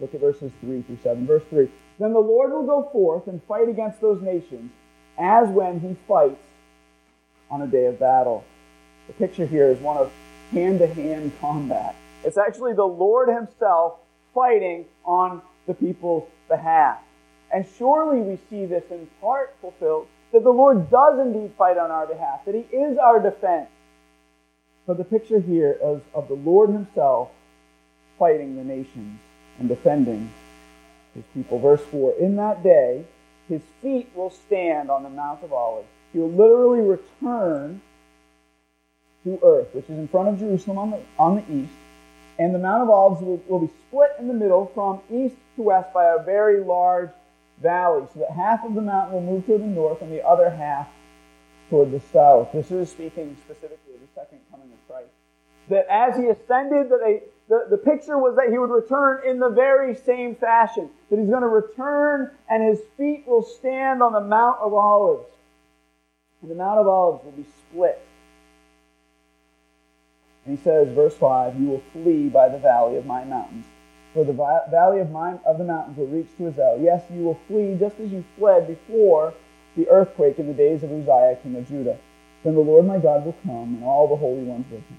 Look 0.00 0.14
at 0.14 0.20
verses 0.20 0.50
3 0.62 0.82
through 0.82 0.98
7. 1.02 1.26
Verse 1.26 1.42
3 1.50 1.68
Then 1.98 2.12
the 2.12 2.20
Lord 2.20 2.52
will 2.52 2.64
go 2.64 2.88
forth 2.90 3.26
and 3.26 3.42
fight 3.44 3.68
against 3.68 4.00
those 4.00 4.22
nations 4.22 4.70
as 5.18 5.48
when 5.48 5.80
he 5.80 5.96
fights 6.08 6.40
on 7.50 7.62
a 7.62 7.66
day 7.66 7.86
of 7.86 7.98
battle. 7.98 8.44
The 9.06 9.12
picture 9.12 9.46
here 9.46 9.68
is 9.68 9.78
one 9.80 9.98
of 9.98 10.10
hand 10.52 10.78
to 10.78 10.86
hand 10.86 11.32
combat. 11.40 11.94
It's 12.24 12.38
actually 12.38 12.72
the 12.72 12.84
Lord 12.84 13.28
himself 13.28 13.98
fighting 14.34 14.86
on 15.04 15.42
the 15.66 15.74
people's 15.74 16.28
behalf. 16.48 16.98
And 17.52 17.66
surely 17.76 18.20
we 18.20 18.38
see 18.48 18.64
this 18.64 18.84
in 18.90 19.08
part 19.20 19.54
fulfilled 19.60 20.06
that 20.32 20.44
the 20.44 20.50
Lord 20.50 20.90
does 20.90 21.18
indeed 21.18 21.52
fight 21.58 21.76
on 21.76 21.90
our 21.90 22.06
behalf, 22.06 22.44
that 22.46 22.54
he 22.54 22.60
is 22.74 22.96
our 22.98 23.20
defense. 23.20 23.68
But 24.86 24.96
the 24.96 25.04
picture 25.04 25.40
here 25.40 25.76
is 25.82 26.00
of 26.14 26.28
the 26.28 26.34
Lord 26.34 26.70
himself 26.70 27.30
fighting 28.18 28.56
the 28.56 28.64
nations 28.64 29.18
and 29.60 29.68
defending 29.68 30.30
his 31.14 31.24
people. 31.32 31.60
Verse 31.60 31.82
4 31.90 32.14
In 32.18 32.36
that 32.36 32.62
day, 32.64 33.04
his 33.48 33.62
feet 33.80 34.10
will 34.14 34.30
stand 34.30 34.90
on 34.90 35.02
the 35.02 35.10
Mount 35.10 35.44
of 35.44 35.52
Olives. 35.52 35.88
He 36.12 36.18
will 36.18 36.32
literally 36.32 36.80
return 36.80 37.80
to 39.24 39.38
earth, 39.42 39.68
which 39.74 39.84
is 39.84 39.98
in 39.98 40.08
front 40.08 40.28
of 40.28 40.38
Jerusalem 40.38 40.78
on 40.78 40.90
the, 40.90 41.00
on 41.18 41.36
the 41.36 41.52
east. 41.52 41.72
And 42.38 42.54
the 42.54 42.58
Mount 42.58 42.82
of 42.82 42.90
Olives 42.90 43.22
will, 43.22 43.42
will 43.46 43.66
be 43.66 43.72
split 43.86 44.12
in 44.18 44.26
the 44.26 44.34
middle 44.34 44.70
from 44.74 45.00
east 45.10 45.36
to 45.56 45.62
west 45.62 45.92
by 45.92 46.06
a 46.06 46.22
very 46.24 46.64
large 46.64 47.10
valley, 47.60 48.06
so 48.14 48.20
that 48.20 48.30
half 48.30 48.64
of 48.64 48.74
the 48.74 48.80
mountain 48.80 49.12
will 49.14 49.34
move 49.34 49.46
toward 49.46 49.60
the 49.60 49.66
north 49.66 50.00
and 50.00 50.10
the 50.10 50.26
other 50.26 50.48
half 50.48 50.88
toward 51.68 51.90
the 51.92 52.00
south. 52.12 52.50
This 52.52 52.70
is 52.70 52.90
speaking 52.90 53.36
specifically 53.44 53.94
of 53.94 54.00
the 54.00 54.08
second 54.14 54.38
coming 54.50 54.72
of 54.72 54.88
Christ. 54.88 55.10
That 55.68 55.86
as 55.90 56.16
he 56.16 56.26
ascended, 56.26 56.88
that 56.88 57.00
they, 57.04 57.22
the, 57.50 57.66
the 57.68 57.76
picture 57.76 58.16
was 58.16 58.36
that 58.36 58.48
he 58.48 58.58
would 58.58 58.70
return 58.70 59.28
in 59.28 59.40
the 59.40 59.48
very 59.48 59.96
same 59.96 60.36
fashion. 60.36 60.88
That 61.10 61.18
he's 61.18 61.28
going 61.28 61.42
to 61.42 61.48
return 61.48 62.30
and 62.48 62.62
his 62.62 62.78
feet 62.96 63.24
will 63.26 63.42
stand 63.42 64.04
on 64.04 64.12
the 64.12 64.20
Mount 64.20 64.60
of 64.60 64.72
Olives. 64.72 65.26
And 66.40 66.50
the 66.50 66.54
Mount 66.54 66.78
of 66.78 66.86
Olives 66.86 67.24
will 67.24 67.32
be 67.32 67.44
split. 67.68 68.00
And 70.46 70.56
he 70.56 70.62
says, 70.62 70.94
verse 70.94 71.16
5, 71.16 71.60
You 71.60 71.70
will 71.70 71.82
flee 71.92 72.28
by 72.28 72.48
the 72.48 72.58
valley 72.58 72.96
of 72.96 73.04
my 73.04 73.24
mountains. 73.24 73.66
For 74.14 74.24
the 74.24 74.32
valley 74.32 75.00
of, 75.00 75.10
my, 75.10 75.34
of 75.44 75.58
the 75.58 75.64
mountains 75.64 75.98
will 75.98 76.06
reach 76.06 76.28
to 76.38 76.48
Azel. 76.48 76.78
Yes, 76.80 77.02
you 77.12 77.24
will 77.24 77.38
flee 77.48 77.76
just 77.78 77.98
as 77.98 78.12
you 78.12 78.24
fled 78.38 78.68
before 78.68 79.34
the 79.76 79.88
earthquake 79.88 80.38
in 80.38 80.46
the 80.46 80.54
days 80.54 80.84
of 80.84 80.92
Uzziah, 80.92 81.36
king 81.42 81.56
of 81.56 81.66
Judah. 81.68 81.98
Then 82.44 82.54
the 82.54 82.60
Lord 82.60 82.86
my 82.86 82.98
God 82.98 83.24
will 83.24 83.36
come, 83.44 83.74
and 83.74 83.84
all 83.84 84.06
the 84.08 84.16
holy 84.16 84.44
ones 84.44 84.66
with 84.70 84.82
him. 84.86 84.98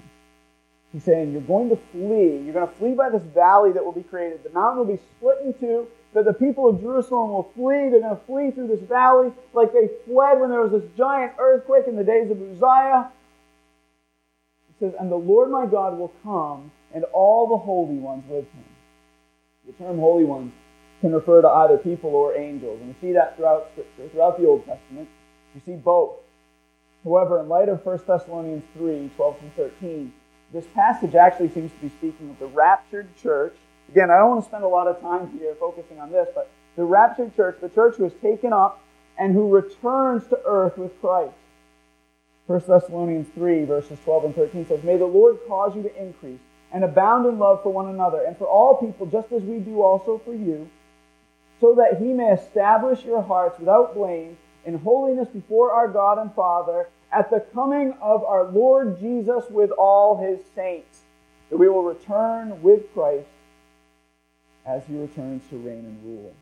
He's 0.92 1.04
saying, 1.04 1.32
You're 1.32 1.40
going 1.40 1.70
to 1.70 1.78
flee. 1.90 2.42
You're 2.44 2.52
going 2.52 2.68
to 2.68 2.74
flee 2.74 2.92
by 2.92 3.08
this 3.10 3.22
valley 3.22 3.72
that 3.72 3.84
will 3.84 3.92
be 3.92 4.02
created. 4.02 4.44
The 4.44 4.50
mountain 4.50 4.78
will 4.78 4.94
be 4.96 5.02
split 5.16 5.38
in 5.44 5.54
two, 5.54 5.88
that 6.14 6.26
the 6.26 6.34
people 6.34 6.68
of 6.68 6.80
Jerusalem 6.80 7.30
will 7.30 7.50
flee. 7.54 7.88
They're 7.88 8.00
going 8.00 8.16
to 8.16 8.26
flee 8.26 8.50
through 8.50 8.68
this 8.68 8.86
valley 8.86 9.32
like 9.54 9.72
they 9.72 9.88
fled 10.06 10.38
when 10.38 10.50
there 10.50 10.60
was 10.60 10.72
this 10.72 10.90
giant 10.96 11.32
earthquake 11.38 11.88
in 11.88 11.96
the 11.96 12.04
days 12.04 12.30
of 12.30 12.40
Uzziah. 12.40 13.10
He 14.68 14.84
says, 14.84 14.94
And 15.00 15.10
the 15.10 15.16
Lord 15.16 15.50
my 15.50 15.64
God 15.66 15.98
will 15.98 16.12
come, 16.22 16.70
and 16.94 17.04
all 17.12 17.48
the 17.48 17.56
holy 17.56 17.96
ones 17.96 18.24
with 18.28 18.44
him. 18.52 18.64
The 19.66 19.72
term 19.72 19.98
holy 19.98 20.24
ones 20.24 20.52
can 21.00 21.12
refer 21.12 21.40
to 21.40 21.48
either 21.48 21.78
people 21.78 22.10
or 22.10 22.36
angels. 22.36 22.80
And 22.80 22.88
we 22.88 22.96
see 23.00 23.12
that 23.12 23.36
throughout 23.36 23.70
Scripture, 23.72 24.08
throughout 24.12 24.38
the 24.38 24.46
Old 24.46 24.66
Testament. 24.66 25.08
You 25.54 25.60
see 25.64 25.76
both. 25.76 26.16
However, 27.04 27.40
in 27.40 27.48
light 27.48 27.68
of 27.68 27.84
1 27.84 28.00
Thessalonians 28.06 28.64
3 28.74 29.10
12 29.16 29.38
through 29.38 29.70
13, 29.80 30.12
this 30.52 30.66
passage 30.74 31.14
actually 31.14 31.48
seems 31.48 31.72
to 31.72 31.78
be 31.78 31.88
speaking 31.88 32.30
of 32.30 32.38
the 32.38 32.46
raptured 32.46 33.08
church. 33.16 33.54
Again, 33.90 34.10
I 34.10 34.18
don't 34.18 34.30
want 34.30 34.44
to 34.44 34.48
spend 34.48 34.64
a 34.64 34.68
lot 34.68 34.86
of 34.86 35.00
time 35.00 35.30
here 35.38 35.54
focusing 35.58 35.98
on 35.98 36.12
this, 36.12 36.28
but 36.34 36.50
the 36.76 36.84
raptured 36.84 37.34
church, 37.34 37.58
the 37.60 37.68
church 37.68 37.96
who 37.96 38.04
is 38.04 38.12
taken 38.22 38.52
up 38.52 38.82
and 39.18 39.32
who 39.34 39.48
returns 39.48 40.26
to 40.28 40.38
earth 40.44 40.76
with 40.78 40.98
Christ. 41.00 41.34
1 42.46 42.62
Thessalonians 42.66 43.28
3, 43.34 43.64
verses 43.64 43.98
12 44.04 44.24
and 44.24 44.34
13 44.34 44.66
says, 44.66 44.82
May 44.82 44.96
the 44.96 45.06
Lord 45.06 45.38
cause 45.48 45.74
you 45.74 45.82
to 45.82 46.02
increase 46.02 46.40
and 46.72 46.84
abound 46.84 47.26
in 47.26 47.38
love 47.38 47.62
for 47.62 47.72
one 47.72 47.88
another 47.88 48.22
and 48.24 48.36
for 48.36 48.46
all 48.46 48.76
people, 48.76 49.06
just 49.06 49.32
as 49.32 49.42
we 49.42 49.58
do 49.58 49.82
also 49.82 50.20
for 50.24 50.34
you, 50.34 50.68
so 51.60 51.74
that 51.74 51.98
he 51.98 52.12
may 52.12 52.32
establish 52.32 53.04
your 53.04 53.22
hearts 53.22 53.58
without 53.58 53.94
blame 53.94 54.36
in 54.64 54.78
holiness 54.78 55.28
before 55.28 55.72
our 55.72 55.88
God 55.88 56.18
and 56.18 56.34
Father 56.34 56.88
at 57.12 57.30
the 57.30 57.40
coming 57.52 57.94
of 58.00 58.24
our 58.24 58.44
Lord 58.44 58.98
Jesus 58.98 59.44
with 59.50 59.70
all 59.72 60.16
his 60.16 60.40
saints, 60.54 61.02
that 61.50 61.58
we 61.58 61.68
will 61.68 61.84
return 61.84 62.62
with 62.62 62.92
Christ 62.94 63.28
as 64.66 64.82
he 64.88 64.96
returns 64.96 65.42
to 65.50 65.56
reign 65.56 65.84
and 65.84 66.04
rule. 66.04 66.34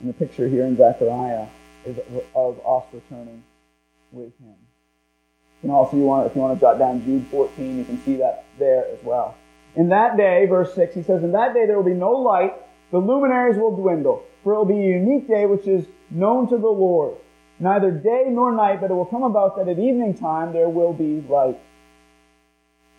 And 0.00 0.08
the 0.08 0.12
picture 0.12 0.48
here 0.48 0.64
in 0.66 0.76
Zechariah 0.76 1.46
is 1.86 1.98
of 2.34 2.60
us 2.66 2.84
returning 2.92 3.42
with 4.12 4.36
him. 4.38 4.54
Can 5.62 5.70
also, 5.70 5.96
you 5.96 6.04
want, 6.04 6.26
if 6.26 6.34
you 6.34 6.40
want 6.40 6.58
to 6.58 6.60
jot 6.60 6.78
down 6.78 7.04
Jude 7.04 7.26
14, 7.28 7.78
you 7.78 7.84
can 7.84 8.02
see 8.04 8.16
that 8.16 8.44
there 8.58 8.86
as 8.86 9.02
well. 9.02 9.36
In 9.76 9.88
that 9.90 10.16
day, 10.16 10.46
verse 10.46 10.74
6, 10.74 10.94
he 10.94 11.02
says, 11.02 11.22
In 11.22 11.32
that 11.32 11.54
day 11.54 11.66
there 11.66 11.76
will 11.76 11.84
be 11.84 11.94
no 11.94 12.12
light, 12.12 12.54
the 12.90 12.98
luminaries 12.98 13.56
will 13.56 13.76
dwindle, 13.76 14.24
for 14.42 14.54
it 14.54 14.56
will 14.56 14.64
be 14.64 14.74
a 14.74 14.98
unique 14.98 15.28
day 15.28 15.46
which 15.46 15.66
is 15.66 15.86
known 16.10 16.48
to 16.48 16.56
the 16.56 16.68
Lord 16.68 17.16
neither 17.60 17.90
day 17.90 18.24
nor 18.28 18.52
night, 18.52 18.80
but 18.80 18.90
it 18.90 18.94
will 18.94 19.06
come 19.06 19.22
about 19.22 19.56
that 19.56 19.68
at 19.68 19.78
evening 19.78 20.14
time 20.14 20.52
there 20.52 20.68
will 20.68 20.92
be 20.92 21.22
light. 21.28 21.60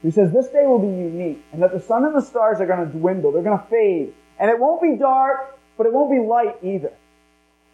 He 0.01 0.11
says 0.11 0.31
this 0.31 0.47
day 0.47 0.65
will 0.65 0.79
be 0.79 0.87
unique, 0.87 1.43
and 1.51 1.61
that 1.61 1.71
the 1.73 1.79
sun 1.79 2.05
and 2.05 2.15
the 2.15 2.21
stars 2.21 2.59
are 2.59 2.65
going 2.65 2.85
to 2.85 2.97
dwindle, 2.97 3.31
they're 3.31 3.43
going 3.43 3.59
to 3.59 3.65
fade, 3.65 4.13
and 4.39 4.49
it 4.49 4.57
won't 4.57 4.81
be 4.81 4.95
dark, 4.95 5.59
but 5.77 5.85
it 5.85 5.93
won't 5.93 6.11
be 6.11 6.19
light 6.19 6.55
either. 6.63 6.93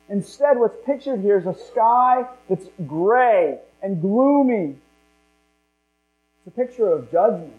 Instead, 0.10 0.58
what's 0.58 0.77
pictured 0.86 1.20
here 1.20 1.38
is 1.38 1.46
a 1.46 1.53
sky 1.53 2.25
that's 2.50 2.67
gray 2.86 3.60
and 3.82 4.01
gloomy. 4.01 4.75
It's 6.38 6.48
a 6.48 6.51
picture 6.51 6.89
of 6.89 7.12
judgment. 7.12 7.53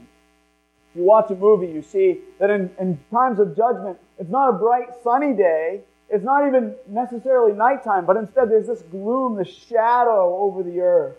If 0.91 0.97
you 0.97 1.05
watch 1.05 1.31
a 1.31 1.35
movie, 1.35 1.67
you 1.67 1.83
see 1.83 2.21
that 2.39 2.49
in, 2.49 2.71
in 2.81 2.99
times 3.11 3.39
of 3.39 3.55
judgment, 3.55 3.99
it's 4.19 4.31
not 4.31 4.49
a 4.49 4.53
bright 4.55 4.89
sunny 5.03 5.35
day, 5.35 5.83
it's 6.11 6.25
not 6.25 6.47
even 6.47 6.75
necessarily 6.87 7.53
nighttime, 7.53 8.07
but 8.07 8.17
instead 8.17 8.51
there's 8.51 8.67
this 8.67 8.83
gloom, 8.83 9.37
this 9.37 9.49
shadow 9.49 10.37
over 10.39 10.63
the 10.63 10.81
earth. 10.81 11.17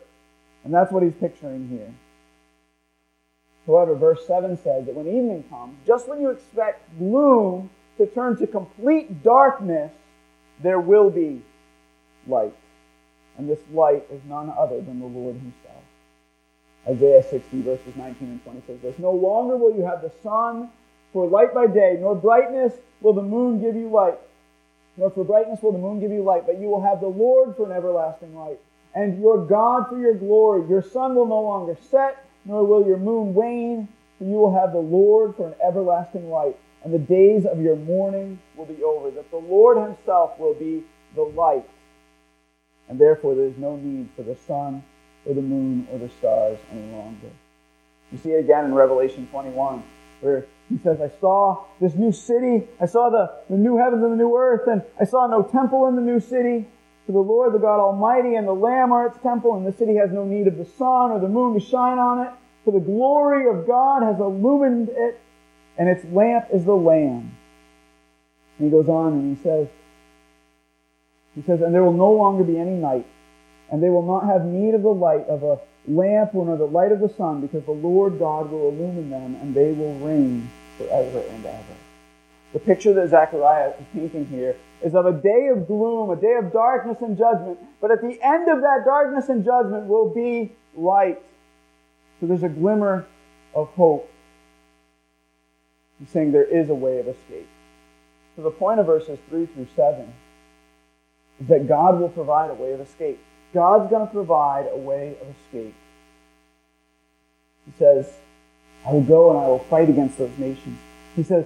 And 0.63 0.73
that's 0.73 0.91
what 0.91 1.03
he's 1.03 1.13
picturing 1.13 1.67
here. 1.69 1.93
However, 3.67 3.95
verse 3.95 4.25
7 4.25 4.57
says 4.57 4.85
that 4.85 4.95
when 4.95 5.07
evening 5.07 5.43
comes, 5.49 5.77
just 5.85 6.07
when 6.07 6.19
you 6.21 6.31
expect 6.31 6.97
gloom 6.97 7.69
to 7.97 8.07
turn 8.07 8.35
to 8.37 8.47
complete 8.47 9.23
darkness, 9.23 9.91
there 10.63 10.79
will 10.79 11.11
be 11.11 11.41
light. 12.27 12.55
And 13.37 13.47
this 13.47 13.59
light 13.71 14.05
is 14.11 14.21
none 14.27 14.51
other 14.57 14.81
than 14.81 14.99
the 14.99 15.05
Lord 15.05 15.35
himself. 15.35 15.83
Isaiah 16.87 17.21
60 17.21 17.61
verses 17.61 17.95
19 17.95 18.27
and 18.27 18.43
20 18.43 18.61
says 18.65 18.79
this, 18.81 18.97
No 18.97 19.11
longer 19.11 19.55
will 19.55 19.75
you 19.75 19.85
have 19.85 20.01
the 20.01 20.11
sun 20.23 20.69
for 21.13 21.27
light 21.27 21.53
by 21.53 21.67
day, 21.67 21.97
nor 21.99 22.15
brightness 22.15 22.73
will 23.01 23.13
the 23.13 23.21
moon 23.21 23.61
give 23.61 23.75
you 23.75 23.89
light 23.89 24.17
nor 24.99 25.09
for 25.09 25.23
brightness 25.23 25.61
will 25.61 25.71
the 25.71 25.77
moon 25.77 25.99
give 25.99 26.11
you 26.11 26.21
light, 26.21 26.45
but 26.45 26.59
you 26.59 26.67
will 26.67 26.81
have 26.81 26.99
the 26.99 27.07
Lord 27.07 27.55
for 27.55 27.65
an 27.65 27.71
everlasting 27.71 28.35
light, 28.35 28.59
and 28.93 29.19
your 29.21 29.45
God 29.45 29.87
for 29.87 29.97
your 29.97 30.13
glory. 30.13 30.67
Your 30.69 30.81
sun 30.81 31.15
will 31.15 31.25
no 31.25 31.41
longer 31.41 31.77
set, 31.89 32.25
nor 32.43 32.65
will 32.65 32.85
your 32.85 32.97
moon 32.97 33.33
wane, 33.33 33.87
for 34.17 34.25
you 34.25 34.35
will 34.35 34.53
have 34.53 34.73
the 34.73 34.79
Lord 34.79 35.35
for 35.37 35.47
an 35.47 35.55
everlasting 35.65 36.29
light, 36.29 36.57
and 36.83 36.93
the 36.93 36.99
days 36.99 37.45
of 37.45 37.61
your 37.61 37.77
mourning 37.77 38.39
will 38.57 38.65
be 38.65 38.83
over. 38.83 39.09
That 39.11 39.31
the 39.31 39.37
Lord 39.37 39.77
himself 39.77 40.37
will 40.37 40.53
be 40.53 40.83
the 41.15 41.23
light, 41.23 41.67
and 42.89 42.99
therefore 42.99 43.35
there 43.35 43.45
is 43.45 43.57
no 43.57 43.77
need 43.77 44.09
for 44.15 44.23
the 44.23 44.35
sun 44.35 44.83
or 45.25 45.33
the 45.33 45.41
moon 45.41 45.87
or 45.91 45.99
the 45.99 46.09
stars 46.09 46.59
any 46.71 46.91
longer. 46.91 47.29
You 48.11 48.17
see 48.17 48.31
it 48.31 48.39
again 48.39 48.65
in 48.65 48.73
Revelation 48.73 49.27
21, 49.31 49.83
where 50.21 50.45
he 50.69 50.77
says, 50.77 51.01
I 51.01 51.09
saw 51.19 51.65
this 51.81 51.95
new 51.95 52.11
city. 52.11 52.67
I 52.79 52.85
saw 52.85 53.09
the, 53.09 53.31
the 53.49 53.57
new 53.57 53.77
heavens 53.77 54.03
and 54.03 54.11
the 54.11 54.17
new 54.17 54.37
earth, 54.37 54.67
and 54.67 54.83
I 54.99 55.03
saw 55.03 55.25
no 55.25 55.41
temple 55.41 55.87
in 55.87 55.95
the 55.95 56.01
new 56.01 56.19
city. 56.19 56.67
For 57.07 57.11
the 57.13 57.19
Lord, 57.19 57.53
the 57.55 57.59
God 57.59 57.79
Almighty, 57.79 58.35
and 58.35 58.47
the 58.47 58.53
Lamb 58.53 58.91
are 58.91 59.07
its 59.07 59.17
temple, 59.23 59.55
and 59.55 59.65
the 59.65 59.71
city 59.71 59.95
has 59.95 60.11
no 60.11 60.25
need 60.25 60.45
of 60.45 60.57
the 60.57 60.65
sun 60.65 61.09
or 61.09 61.19
the 61.19 61.27
moon 61.27 61.59
to 61.59 61.59
shine 61.59 61.97
on 61.97 62.27
it. 62.27 62.31
For 62.65 62.71
the 62.71 62.79
glory 62.79 63.49
of 63.49 63.65
God 63.65 64.03
has 64.03 64.19
illumined 64.19 64.89
it, 64.89 65.19
and 65.75 65.89
its 65.89 66.05
lamp 66.13 66.45
is 66.53 66.65
the 66.65 66.75
Lamb. 66.75 67.35
And 68.59 68.67
he 68.67 68.69
goes 68.69 68.87
on 68.87 69.13
and 69.13 69.37
he 69.37 69.41
says, 69.41 69.67
he 71.33 71.41
says, 71.41 71.61
and 71.61 71.73
there 71.73 71.83
will 71.83 71.93
no 71.93 72.11
longer 72.11 72.43
be 72.43 72.59
any 72.59 72.75
night, 72.75 73.07
and 73.71 73.81
they 73.81 73.89
will 73.89 74.05
not 74.05 74.25
have 74.25 74.45
need 74.45 74.75
of 74.75 74.83
the 74.83 74.89
light 74.89 75.25
of 75.27 75.41
a 75.41 75.59
lamp 75.87 76.33
nor 76.33 76.57
the 76.57 76.65
light 76.65 76.91
of 76.91 76.99
the 76.99 77.09
sun, 77.09 77.41
because 77.41 77.63
the 77.65 77.71
Lord 77.71 78.19
God 78.19 78.51
will 78.51 78.69
illumine 78.69 79.09
them, 79.09 79.35
and 79.41 79.55
they 79.55 79.71
will 79.71 79.95
reign 79.99 80.49
forever 80.79 81.19
and 81.19 81.45
ever. 81.45 81.75
The 82.53 82.59
picture 82.59 82.93
that 82.93 83.09
Zechariah 83.09 83.73
is 83.79 83.85
painting 83.93 84.25
here 84.25 84.55
is 84.83 84.95
of 84.95 85.05
a 85.05 85.11
day 85.11 85.49
of 85.51 85.67
gloom, 85.67 86.09
a 86.09 86.15
day 86.15 86.35
of 86.41 86.51
darkness 86.51 86.97
and 87.01 87.17
judgment. 87.17 87.59
But 87.79 87.91
at 87.91 88.01
the 88.01 88.17
end 88.23 88.49
of 88.49 88.61
that 88.61 88.83
darkness 88.85 89.29
and 89.29 89.45
judgment 89.45 89.85
will 89.87 90.09
be 90.09 90.51
light. 90.75 91.21
So 92.19 92.25
there's 92.25 92.43
a 92.43 92.49
glimmer 92.49 93.05
of 93.53 93.67
hope. 93.69 94.09
He's 95.99 96.09
saying 96.09 96.31
there 96.31 96.43
is 96.43 96.69
a 96.69 96.73
way 96.73 96.99
of 96.99 97.07
escape. 97.07 97.47
So 98.35 98.41
the 98.41 98.51
point 98.51 98.79
of 98.79 98.85
verses 98.85 99.19
3 99.29 99.45
through 99.47 99.67
7 99.75 100.13
is 101.41 101.47
that 101.49 101.67
God 101.67 101.99
will 101.99 102.09
provide 102.09 102.49
a 102.49 102.53
way 102.53 102.71
of 102.71 102.79
escape. 102.79 103.19
God's 103.53 103.89
going 103.89 104.07
to 104.07 104.13
provide 104.13 104.67
a 104.71 104.77
way 104.77 105.17
of 105.21 105.27
escape. 105.35 105.75
He 107.65 107.71
says, 107.77 108.11
I 108.87 108.91
will 108.93 109.03
go 109.03 109.31
and 109.31 109.39
I 109.39 109.47
will 109.47 109.59
fight 109.59 109.89
against 109.89 110.17
those 110.17 110.37
nations. 110.37 110.77
He 111.15 111.23
says, 111.23 111.45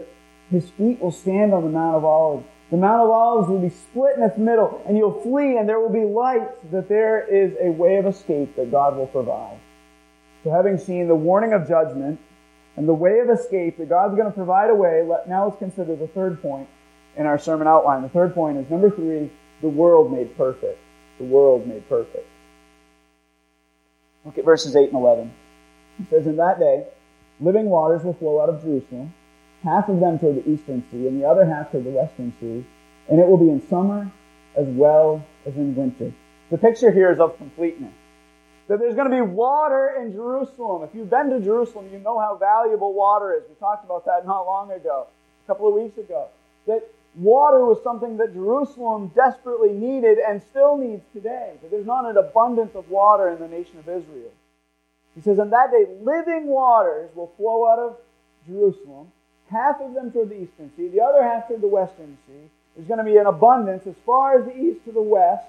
His 0.51 0.69
feet 0.71 1.01
will 1.01 1.11
stand 1.11 1.53
on 1.53 1.63
the 1.63 1.69
Mount 1.69 1.95
of 1.95 2.05
Olives. 2.05 2.45
The 2.71 2.77
Mount 2.77 3.03
of 3.03 3.09
Olives 3.09 3.49
will 3.49 3.59
be 3.59 3.69
split 3.69 4.17
in 4.17 4.23
its 4.23 4.37
middle, 4.37 4.81
and 4.87 4.97
you'll 4.97 5.21
flee, 5.21 5.57
and 5.57 5.69
there 5.69 5.79
will 5.79 5.93
be 5.93 6.05
light, 6.05 6.71
that 6.71 6.89
there 6.89 7.21
is 7.21 7.53
a 7.61 7.69
way 7.69 7.97
of 7.97 8.05
escape 8.05 8.55
that 8.55 8.71
God 8.71 8.97
will 8.97 9.07
provide. 9.07 9.59
So, 10.43 10.51
having 10.51 10.77
seen 10.77 11.07
the 11.07 11.15
warning 11.15 11.53
of 11.53 11.67
judgment 11.67 12.19
and 12.75 12.87
the 12.87 12.93
way 12.93 13.19
of 13.19 13.29
escape 13.29 13.77
that 13.77 13.89
God's 13.89 14.15
going 14.15 14.27
to 14.27 14.33
provide 14.33 14.69
a 14.69 14.75
way, 14.75 15.07
now 15.27 15.45
let's 15.45 15.57
consider 15.57 15.95
the 15.95 16.07
third 16.07 16.41
point 16.41 16.67
in 17.15 17.25
our 17.25 17.37
sermon 17.37 17.67
outline. 17.67 18.01
The 18.01 18.09
third 18.09 18.33
point 18.33 18.57
is 18.57 18.69
number 18.69 18.89
three, 18.89 19.31
the 19.61 19.69
world 19.69 20.11
made 20.11 20.35
perfect. 20.35 20.79
The 21.19 21.25
world 21.25 21.67
made 21.67 21.87
perfect. 21.87 22.27
Look 24.25 24.37
at 24.37 24.45
verses 24.45 24.75
8 24.75 24.89
and 24.89 24.97
11. 24.97 25.33
It 25.99 26.09
says, 26.09 26.27
In 26.27 26.37
that 26.37 26.59
day, 26.59 26.87
living 27.39 27.65
waters 27.65 28.03
will 28.03 28.13
flow 28.13 28.41
out 28.41 28.49
of 28.49 28.61
Jerusalem, 28.61 29.13
half 29.63 29.89
of 29.89 29.99
them 29.99 30.19
toward 30.19 30.43
the 30.43 30.49
eastern 30.49 30.83
sea, 30.91 31.07
and 31.07 31.21
the 31.21 31.27
other 31.27 31.45
half 31.45 31.71
toward 31.71 31.85
the 31.85 31.91
western 31.91 32.33
sea, 32.39 32.65
and 33.09 33.19
it 33.19 33.27
will 33.27 33.37
be 33.37 33.49
in 33.49 33.65
summer 33.67 34.11
as 34.55 34.67
well 34.67 35.25
as 35.45 35.55
in 35.55 35.75
winter. 35.75 36.13
The 36.51 36.57
picture 36.57 36.91
here 36.91 37.11
is 37.11 37.19
of 37.19 37.37
completeness. 37.37 37.93
That 38.67 38.79
there's 38.79 38.95
going 38.95 39.09
to 39.09 39.15
be 39.15 39.21
water 39.21 39.95
in 40.01 40.13
Jerusalem. 40.13 40.83
If 40.83 40.95
you've 40.95 41.09
been 41.09 41.29
to 41.31 41.39
Jerusalem, 41.39 41.89
you 41.91 41.99
know 41.99 42.17
how 42.19 42.37
valuable 42.37 42.93
water 42.93 43.33
is. 43.33 43.43
We 43.49 43.55
talked 43.55 43.83
about 43.83 44.05
that 44.05 44.25
not 44.25 44.45
long 44.45 44.71
ago, 44.71 45.07
a 45.43 45.47
couple 45.47 45.67
of 45.67 45.73
weeks 45.73 45.97
ago. 45.97 46.27
That 46.67 46.89
water 47.15 47.65
was 47.65 47.83
something 47.83 48.17
that 48.17 48.33
Jerusalem 48.33 49.11
desperately 49.13 49.73
needed 49.73 50.17
and 50.17 50.41
still 50.41 50.77
needs 50.77 51.03
today. 51.11 51.53
That 51.61 51.71
there's 51.71 51.85
not 51.85 52.05
an 52.05 52.17
abundance 52.17 52.75
of 52.75 52.89
water 52.89 53.29
in 53.29 53.39
the 53.39 53.47
nation 53.47 53.79
of 53.79 53.89
Israel. 53.89 54.31
He 55.15 55.21
says, 55.21 55.39
On 55.39 55.49
that 55.51 55.71
day, 55.71 55.85
living 56.01 56.47
waters 56.47 57.09
will 57.15 57.31
flow 57.37 57.67
out 57.67 57.79
of 57.79 57.97
Jerusalem, 58.47 59.11
half 59.49 59.79
of 59.81 59.93
them 59.93 60.11
toward 60.11 60.29
the 60.29 60.41
eastern 60.41 60.71
sea, 60.75 60.87
the 60.87 61.01
other 61.01 61.23
half 61.23 61.47
toward 61.47 61.61
the 61.61 61.67
western 61.67 62.17
sea. 62.27 62.49
There's 62.75 62.87
going 62.87 62.97
to 62.97 63.03
be 63.03 63.17
an 63.17 63.27
abundance 63.27 63.85
as 63.85 63.95
far 64.05 64.39
as 64.39 64.45
the 64.45 64.57
east 64.57 64.83
to 64.85 64.91
the 64.91 65.01
west, 65.01 65.45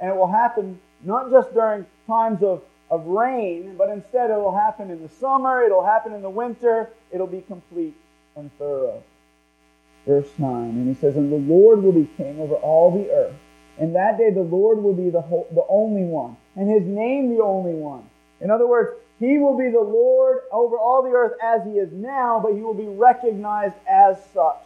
and 0.00 0.10
it 0.10 0.16
will 0.16 0.30
happen 0.30 0.80
not 1.02 1.30
just 1.30 1.52
during 1.52 1.84
times 2.06 2.42
of 2.42 2.62
of 2.92 3.06
rain, 3.06 3.74
but 3.78 3.88
instead 3.88 4.30
it'll 4.30 4.54
happen 4.54 4.90
in 4.90 5.02
the 5.02 5.08
summer, 5.08 5.62
it'll 5.62 5.84
happen 5.84 6.12
in 6.12 6.20
the 6.20 6.28
winter, 6.28 6.90
it'll 7.10 7.26
be 7.26 7.40
complete 7.40 7.96
and 8.36 8.50
thorough. 8.58 9.02
Verse 10.06 10.28
9, 10.36 10.52
and 10.52 10.94
he 10.94 11.00
says, 11.00 11.16
And 11.16 11.32
the 11.32 11.54
Lord 11.54 11.82
will 11.82 11.92
be 11.92 12.06
king 12.18 12.38
over 12.38 12.54
all 12.56 12.90
the 12.90 13.10
earth. 13.10 13.34
And 13.78 13.96
that 13.96 14.18
day 14.18 14.30
the 14.30 14.42
Lord 14.42 14.82
will 14.82 14.92
be 14.92 15.08
the, 15.08 15.22
whole, 15.22 15.46
the 15.52 15.64
only 15.70 16.04
one, 16.04 16.36
and 16.54 16.68
his 16.68 16.86
name 16.86 17.34
the 17.34 17.42
only 17.42 17.72
one. 17.72 18.04
In 18.42 18.50
other 18.50 18.66
words, 18.66 18.90
he 19.20 19.38
will 19.38 19.56
be 19.56 19.70
the 19.70 19.80
Lord 19.80 20.40
over 20.50 20.76
all 20.76 21.02
the 21.02 21.10
earth 21.10 21.38
as 21.42 21.64
he 21.64 21.78
is 21.78 21.92
now, 21.92 22.40
but 22.42 22.54
he 22.54 22.60
will 22.60 22.74
be 22.74 22.88
recognized 22.88 23.76
as 23.88 24.16
such. 24.34 24.64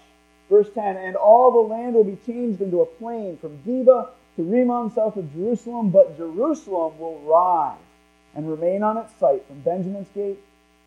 Verse 0.48 0.70
10, 0.74 0.96
And 0.96 1.14
all 1.14 1.52
the 1.52 1.74
land 1.74 1.94
will 1.94 2.04
be 2.04 2.18
changed 2.26 2.62
into 2.62 2.80
a 2.80 2.86
plain 2.86 3.36
from 3.36 3.58
Geba 3.66 4.08
to 4.36 4.42
Rimmon 4.42 4.90
south 4.90 5.16
of 5.16 5.30
Jerusalem, 5.34 5.90
but 5.90 6.16
Jerusalem 6.16 6.98
will 6.98 7.20
rise 7.20 7.76
and 8.34 8.48
remain 8.48 8.82
on 8.82 8.96
its 8.96 9.12
site 9.18 9.46
from 9.46 9.60
Benjamin's 9.60 10.08
gate 10.14 10.38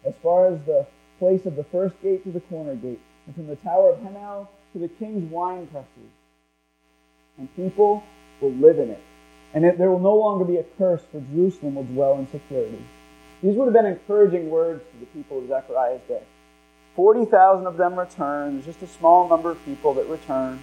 as 0.04 0.16
far 0.24 0.48
as 0.48 0.60
the 0.66 0.88
place 1.20 1.46
of 1.46 1.56
the 1.56 1.64
first 1.66 2.02
gate 2.02 2.24
to 2.24 2.32
the 2.32 2.40
corner 2.42 2.76
gate, 2.76 3.02
and 3.28 3.36
from 3.36 3.48
the 3.48 3.56
tower 3.58 3.92
of 3.92 4.00
Hananel 4.00 4.48
to 4.74 4.80
the 4.80 4.88
king's 4.88 5.30
wine 5.32 5.68
presses. 5.68 6.12
And 7.38 7.54
people 7.56 8.04
will 8.42 8.54
live 8.54 8.80
in 8.80 8.90
it. 8.90 9.02
And 9.54 9.66
it, 9.66 9.78
there 9.78 9.90
will 9.90 10.00
no 10.00 10.16
longer 10.16 10.46
be 10.46 10.58
a 10.58 10.64
curse, 10.78 11.02
for 11.12 11.22
Jerusalem 11.22 11.76
will 11.76 11.84
dwell 11.84 12.18
in 12.20 12.28
security. 12.30 12.84
These 13.42 13.56
would 13.56 13.66
have 13.66 13.74
been 13.74 13.86
encouraging 13.86 14.50
words 14.50 14.84
to 14.92 15.00
the 15.00 15.06
people 15.08 15.40
of 15.40 15.48
Zechariah's 15.48 16.02
day. 16.08 16.24
40,000 16.96 17.66
of 17.66 17.78
them 17.78 17.98
return. 17.98 18.56
There's 18.56 18.66
just 18.66 18.82
a 18.82 18.98
small 18.98 19.30
number 19.30 19.52
of 19.52 19.64
people 19.66 19.94
that 19.94 20.08
return. 20.08 20.60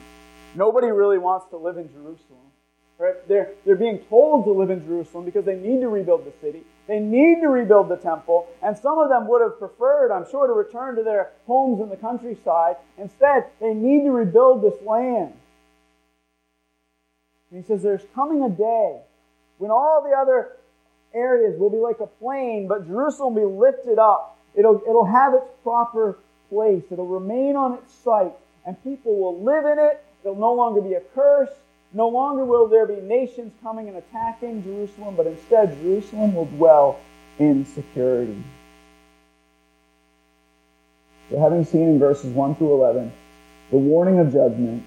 Nobody 0.54 0.88
really 0.88 1.18
wants 1.18 1.46
to 1.50 1.56
live 1.56 1.78
in 1.78 1.88
Jerusalem. 1.88 2.46
Right? 2.98 3.14
They're, 3.28 3.52
they're 3.64 3.76
being 3.76 3.98
told 4.08 4.44
to 4.44 4.52
live 4.52 4.70
in 4.70 4.84
Jerusalem 4.84 5.24
because 5.24 5.44
they 5.44 5.56
need 5.56 5.80
to 5.80 5.88
rebuild 5.88 6.24
the 6.24 6.32
city. 6.40 6.62
They 6.86 6.98
need 6.98 7.40
to 7.42 7.48
rebuild 7.48 7.88
the 7.88 7.96
temple. 7.96 8.46
And 8.62 8.76
some 8.76 8.98
of 8.98 9.08
them 9.08 9.28
would 9.28 9.42
have 9.42 9.58
preferred, 9.58 10.12
I'm 10.12 10.30
sure, 10.30 10.46
to 10.46 10.52
return 10.52 10.96
to 10.96 11.02
their 11.02 11.30
homes 11.46 11.80
in 11.82 11.90
the 11.90 11.96
countryside. 11.96 12.76
Instead, 12.96 13.46
they 13.60 13.74
need 13.74 14.04
to 14.04 14.10
rebuild 14.10 14.62
this 14.62 14.80
land. 14.82 15.34
And 17.56 17.64
he 17.64 17.68
says, 17.68 17.82
There's 17.82 18.04
coming 18.14 18.42
a 18.42 18.50
day 18.50 18.98
when 19.56 19.70
all 19.70 20.06
the 20.06 20.14
other 20.14 20.56
areas 21.14 21.58
will 21.58 21.70
be 21.70 21.78
like 21.78 22.00
a 22.00 22.06
plain, 22.06 22.68
but 22.68 22.86
Jerusalem 22.86 23.34
will 23.34 23.48
be 23.48 23.56
lifted 23.56 23.98
up. 23.98 24.38
It'll, 24.54 24.82
it'll 24.86 25.06
have 25.06 25.32
its 25.32 25.46
proper 25.62 26.18
place. 26.50 26.82
It'll 26.90 27.06
remain 27.06 27.56
on 27.56 27.72
its 27.72 27.94
site, 27.94 28.34
and 28.66 28.76
people 28.84 29.16
will 29.16 29.42
live 29.42 29.64
in 29.64 29.78
it. 29.78 30.04
It'll 30.22 30.36
no 30.36 30.52
longer 30.52 30.82
be 30.82 30.94
a 30.94 31.00
curse. 31.14 31.48
No 31.94 32.08
longer 32.08 32.44
will 32.44 32.68
there 32.68 32.86
be 32.86 32.96
nations 32.96 33.54
coming 33.62 33.88
and 33.88 33.96
attacking 33.96 34.62
Jerusalem, 34.62 35.16
but 35.16 35.26
instead 35.26 35.80
Jerusalem 35.80 36.34
will 36.34 36.44
dwell 36.44 37.00
in 37.38 37.64
security. 37.64 38.44
So, 41.30 41.40
having 41.40 41.64
seen 41.64 41.88
in 41.88 41.98
verses 41.98 42.34
1 42.34 42.56
through 42.56 42.74
11 42.74 43.10
the 43.70 43.78
warning 43.78 44.18
of 44.18 44.30
judgment, 44.30 44.84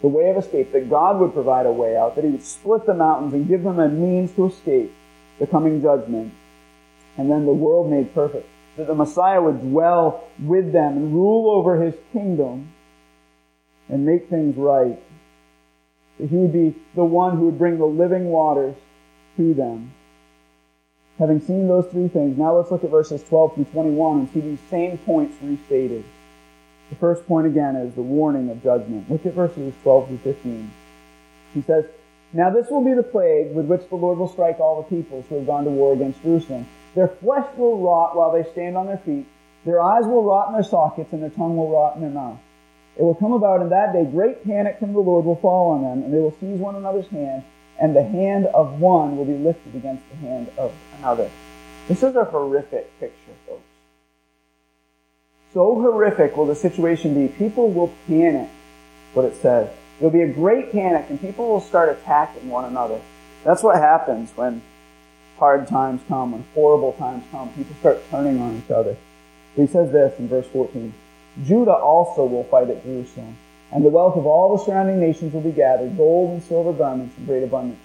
the 0.00 0.08
way 0.08 0.30
of 0.30 0.36
escape, 0.36 0.72
that 0.72 0.90
God 0.90 1.18
would 1.18 1.32
provide 1.32 1.66
a 1.66 1.72
way 1.72 1.96
out, 1.96 2.14
that 2.14 2.24
He 2.24 2.30
would 2.30 2.42
split 2.42 2.86
the 2.86 2.94
mountains 2.94 3.34
and 3.34 3.48
give 3.48 3.62
them 3.62 3.78
a 3.78 3.88
means 3.88 4.32
to 4.32 4.46
escape 4.46 4.92
the 5.38 5.46
coming 5.46 5.82
judgment, 5.82 6.32
and 7.16 7.30
then 7.30 7.46
the 7.46 7.52
world 7.52 7.90
made 7.90 8.14
perfect, 8.14 8.48
that 8.76 8.86
the 8.86 8.94
Messiah 8.94 9.40
would 9.40 9.60
dwell 9.60 10.24
with 10.40 10.72
them 10.72 10.96
and 10.96 11.12
rule 11.12 11.50
over 11.50 11.82
His 11.82 11.94
kingdom 12.12 12.72
and 13.88 14.04
make 14.04 14.28
things 14.28 14.56
right 14.56 15.00
that 16.18 16.30
he 16.30 16.36
would 16.36 16.52
be 16.52 16.74
the 16.94 17.04
one 17.04 17.36
who 17.36 17.46
would 17.46 17.58
bring 17.58 17.78
the 17.78 17.86
living 17.86 18.26
waters 18.26 18.74
to 19.36 19.54
them. 19.54 19.92
Having 21.18 21.40
seen 21.40 21.68
those 21.68 21.86
three 21.90 22.08
things, 22.08 22.38
now 22.38 22.56
let's 22.56 22.70
look 22.70 22.84
at 22.84 22.90
verses 22.90 23.22
12 23.24 23.54
through 23.54 23.64
21 23.66 24.18
and 24.20 24.30
see 24.30 24.40
these 24.40 24.60
same 24.68 24.98
points 24.98 25.36
restated. 25.42 26.04
The 26.90 26.96
first 26.96 27.26
point 27.26 27.46
again 27.46 27.76
is 27.76 27.94
the 27.94 28.02
warning 28.02 28.50
of 28.50 28.62
judgment. 28.62 29.10
Look 29.10 29.26
at 29.26 29.34
verses 29.34 29.74
12 29.82 30.08
through 30.08 30.18
15. 30.18 30.70
He 31.54 31.62
says, 31.62 31.84
Now 32.32 32.50
this 32.50 32.68
will 32.70 32.84
be 32.84 32.94
the 32.94 33.02
plague 33.02 33.54
with 33.54 33.66
which 33.66 33.88
the 33.88 33.96
Lord 33.96 34.18
will 34.18 34.28
strike 34.28 34.58
all 34.58 34.82
the 34.82 34.88
peoples 34.88 35.26
who 35.28 35.36
have 35.36 35.46
gone 35.46 35.64
to 35.64 35.70
war 35.70 35.92
against 35.92 36.22
Jerusalem. 36.22 36.66
Their 36.94 37.08
flesh 37.08 37.46
will 37.56 37.78
rot 37.78 38.16
while 38.16 38.32
they 38.32 38.50
stand 38.50 38.76
on 38.76 38.86
their 38.86 38.98
feet. 38.98 39.26
Their 39.64 39.82
eyes 39.82 40.04
will 40.04 40.22
rot 40.22 40.48
in 40.48 40.54
their 40.54 40.62
sockets, 40.62 41.12
and 41.12 41.22
their 41.22 41.30
tongue 41.30 41.56
will 41.56 41.70
rot 41.70 41.96
in 41.96 42.00
their 42.00 42.10
mouth. 42.10 42.38
It 42.96 43.02
will 43.02 43.14
come 43.14 43.32
about 43.32 43.60
in 43.60 43.68
that 43.68 43.92
day 43.92 44.04
great 44.04 44.44
panic 44.44 44.78
from 44.78 44.92
the 44.92 44.98
Lord 44.98 45.24
will 45.24 45.36
fall 45.36 45.72
on 45.72 45.82
them, 45.82 46.04
and 46.04 46.12
they 46.12 46.18
will 46.18 46.34
seize 46.40 46.58
one 46.58 46.74
another's 46.74 47.06
hand, 47.08 47.44
and 47.78 47.94
the 47.94 48.02
hand 48.02 48.46
of 48.46 48.80
one 48.80 49.16
will 49.16 49.24
be 49.24 49.36
lifted 49.36 49.74
against 49.76 50.02
the 50.10 50.16
hand 50.16 50.50
of 50.56 50.72
another. 50.98 51.30
This 51.86 52.02
is 52.02 52.16
a 52.16 52.24
horrific 52.24 52.98
picture, 52.98 53.32
folks. 53.46 53.67
So 55.54 55.74
horrific 55.74 56.36
will 56.36 56.46
the 56.46 56.54
situation 56.54 57.14
be. 57.14 57.32
People 57.32 57.70
will 57.70 57.92
panic, 58.06 58.50
what 59.14 59.24
it 59.24 59.34
says. 59.36 59.70
There'll 59.98 60.12
be 60.12 60.22
a 60.22 60.32
great 60.32 60.72
panic, 60.72 61.06
and 61.08 61.20
people 61.20 61.48
will 61.48 61.60
start 61.60 61.88
attacking 61.88 62.48
one 62.48 62.64
another. 62.64 63.00
That's 63.44 63.62
what 63.62 63.76
happens 63.76 64.30
when 64.36 64.62
hard 65.38 65.66
times 65.66 66.02
come, 66.08 66.32
when 66.32 66.44
horrible 66.54 66.92
times 66.92 67.24
come. 67.30 67.48
People 67.54 67.74
start 67.80 68.02
turning 68.10 68.40
on 68.40 68.56
each 68.56 68.70
other. 68.70 68.96
He 69.56 69.66
says 69.66 69.90
this 69.90 70.18
in 70.18 70.28
verse 70.28 70.46
14. 70.48 70.92
Judah 71.44 71.74
also 71.74 72.24
will 72.24 72.44
fight 72.44 72.68
at 72.68 72.84
Jerusalem, 72.84 73.36
and 73.72 73.84
the 73.84 73.90
wealth 73.90 74.16
of 74.16 74.26
all 74.26 74.56
the 74.56 74.64
surrounding 74.64 75.00
nations 75.00 75.32
will 75.32 75.40
be 75.40 75.52
gathered, 75.52 75.96
gold 75.96 76.30
and 76.30 76.42
silver 76.42 76.72
garments 76.72 77.16
in 77.16 77.26
great 77.26 77.42
abundance. 77.42 77.80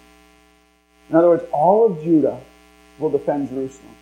In 1.10 1.16
other 1.16 1.30
words, 1.30 1.44
all 1.52 1.92
of 1.92 2.04
Judah 2.04 2.40
will 3.00 3.10
defend 3.10 3.50
Jerusalem. 3.50 3.96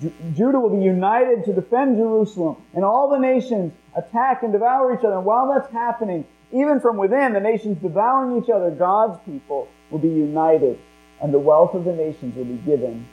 Ju- 0.00 0.12
Judah 0.34 0.60
will 0.60 0.76
be 0.76 0.84
united 0.84 1.44
to 1.44 1.52
defend 1.52 1.96
Jerusalem, 1.96 2.56
and 2.74 2.84
all 2.84 3.10
the 3.10 3.18
nations 3.18 3.72
attack 3.96 4.42
and 4.42 4.52
devour 4.52 4.94
each 4.94 5.04
other. 5.04 5.16
And 5.16 5.24
while 5.24 5.52
that's 5.52 5.72
happening, 5.72 6.24
even 6.52 6.80
from 6.80 6.96
within, 6.96 7.32
the 7.32 7.40
nations 7.40 7.78
devouring 7.82 8.42
each 8.42 8.50
other, 8.50 8.70
God's 8.70 9.18
people 9.24 9.68
will 9.90 9.98
be 9.98 10.08
united, 10.08 10.78
and 11.20 11.34
the 11.34 11.38
wealth 11.38 11.74
of 11.74 11.84
the 11.84 11.92
nations 11.92 12.36
will 12.36 12.44
be 12.44 12.58
given 12.58 13.06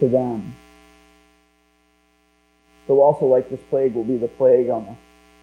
to 0.00 0.08
them. 0.08 0.54
So 2.86 3.00
also 3.02 3.26
like 3.26 3.50
this 3.50 3.60
plague 3.68 3.94
will 3.94 4.04
be 4.04 4.16
the 4.16 4.28
plague 4.28 4.70
on 4.70 4.86
the 4.86 4.96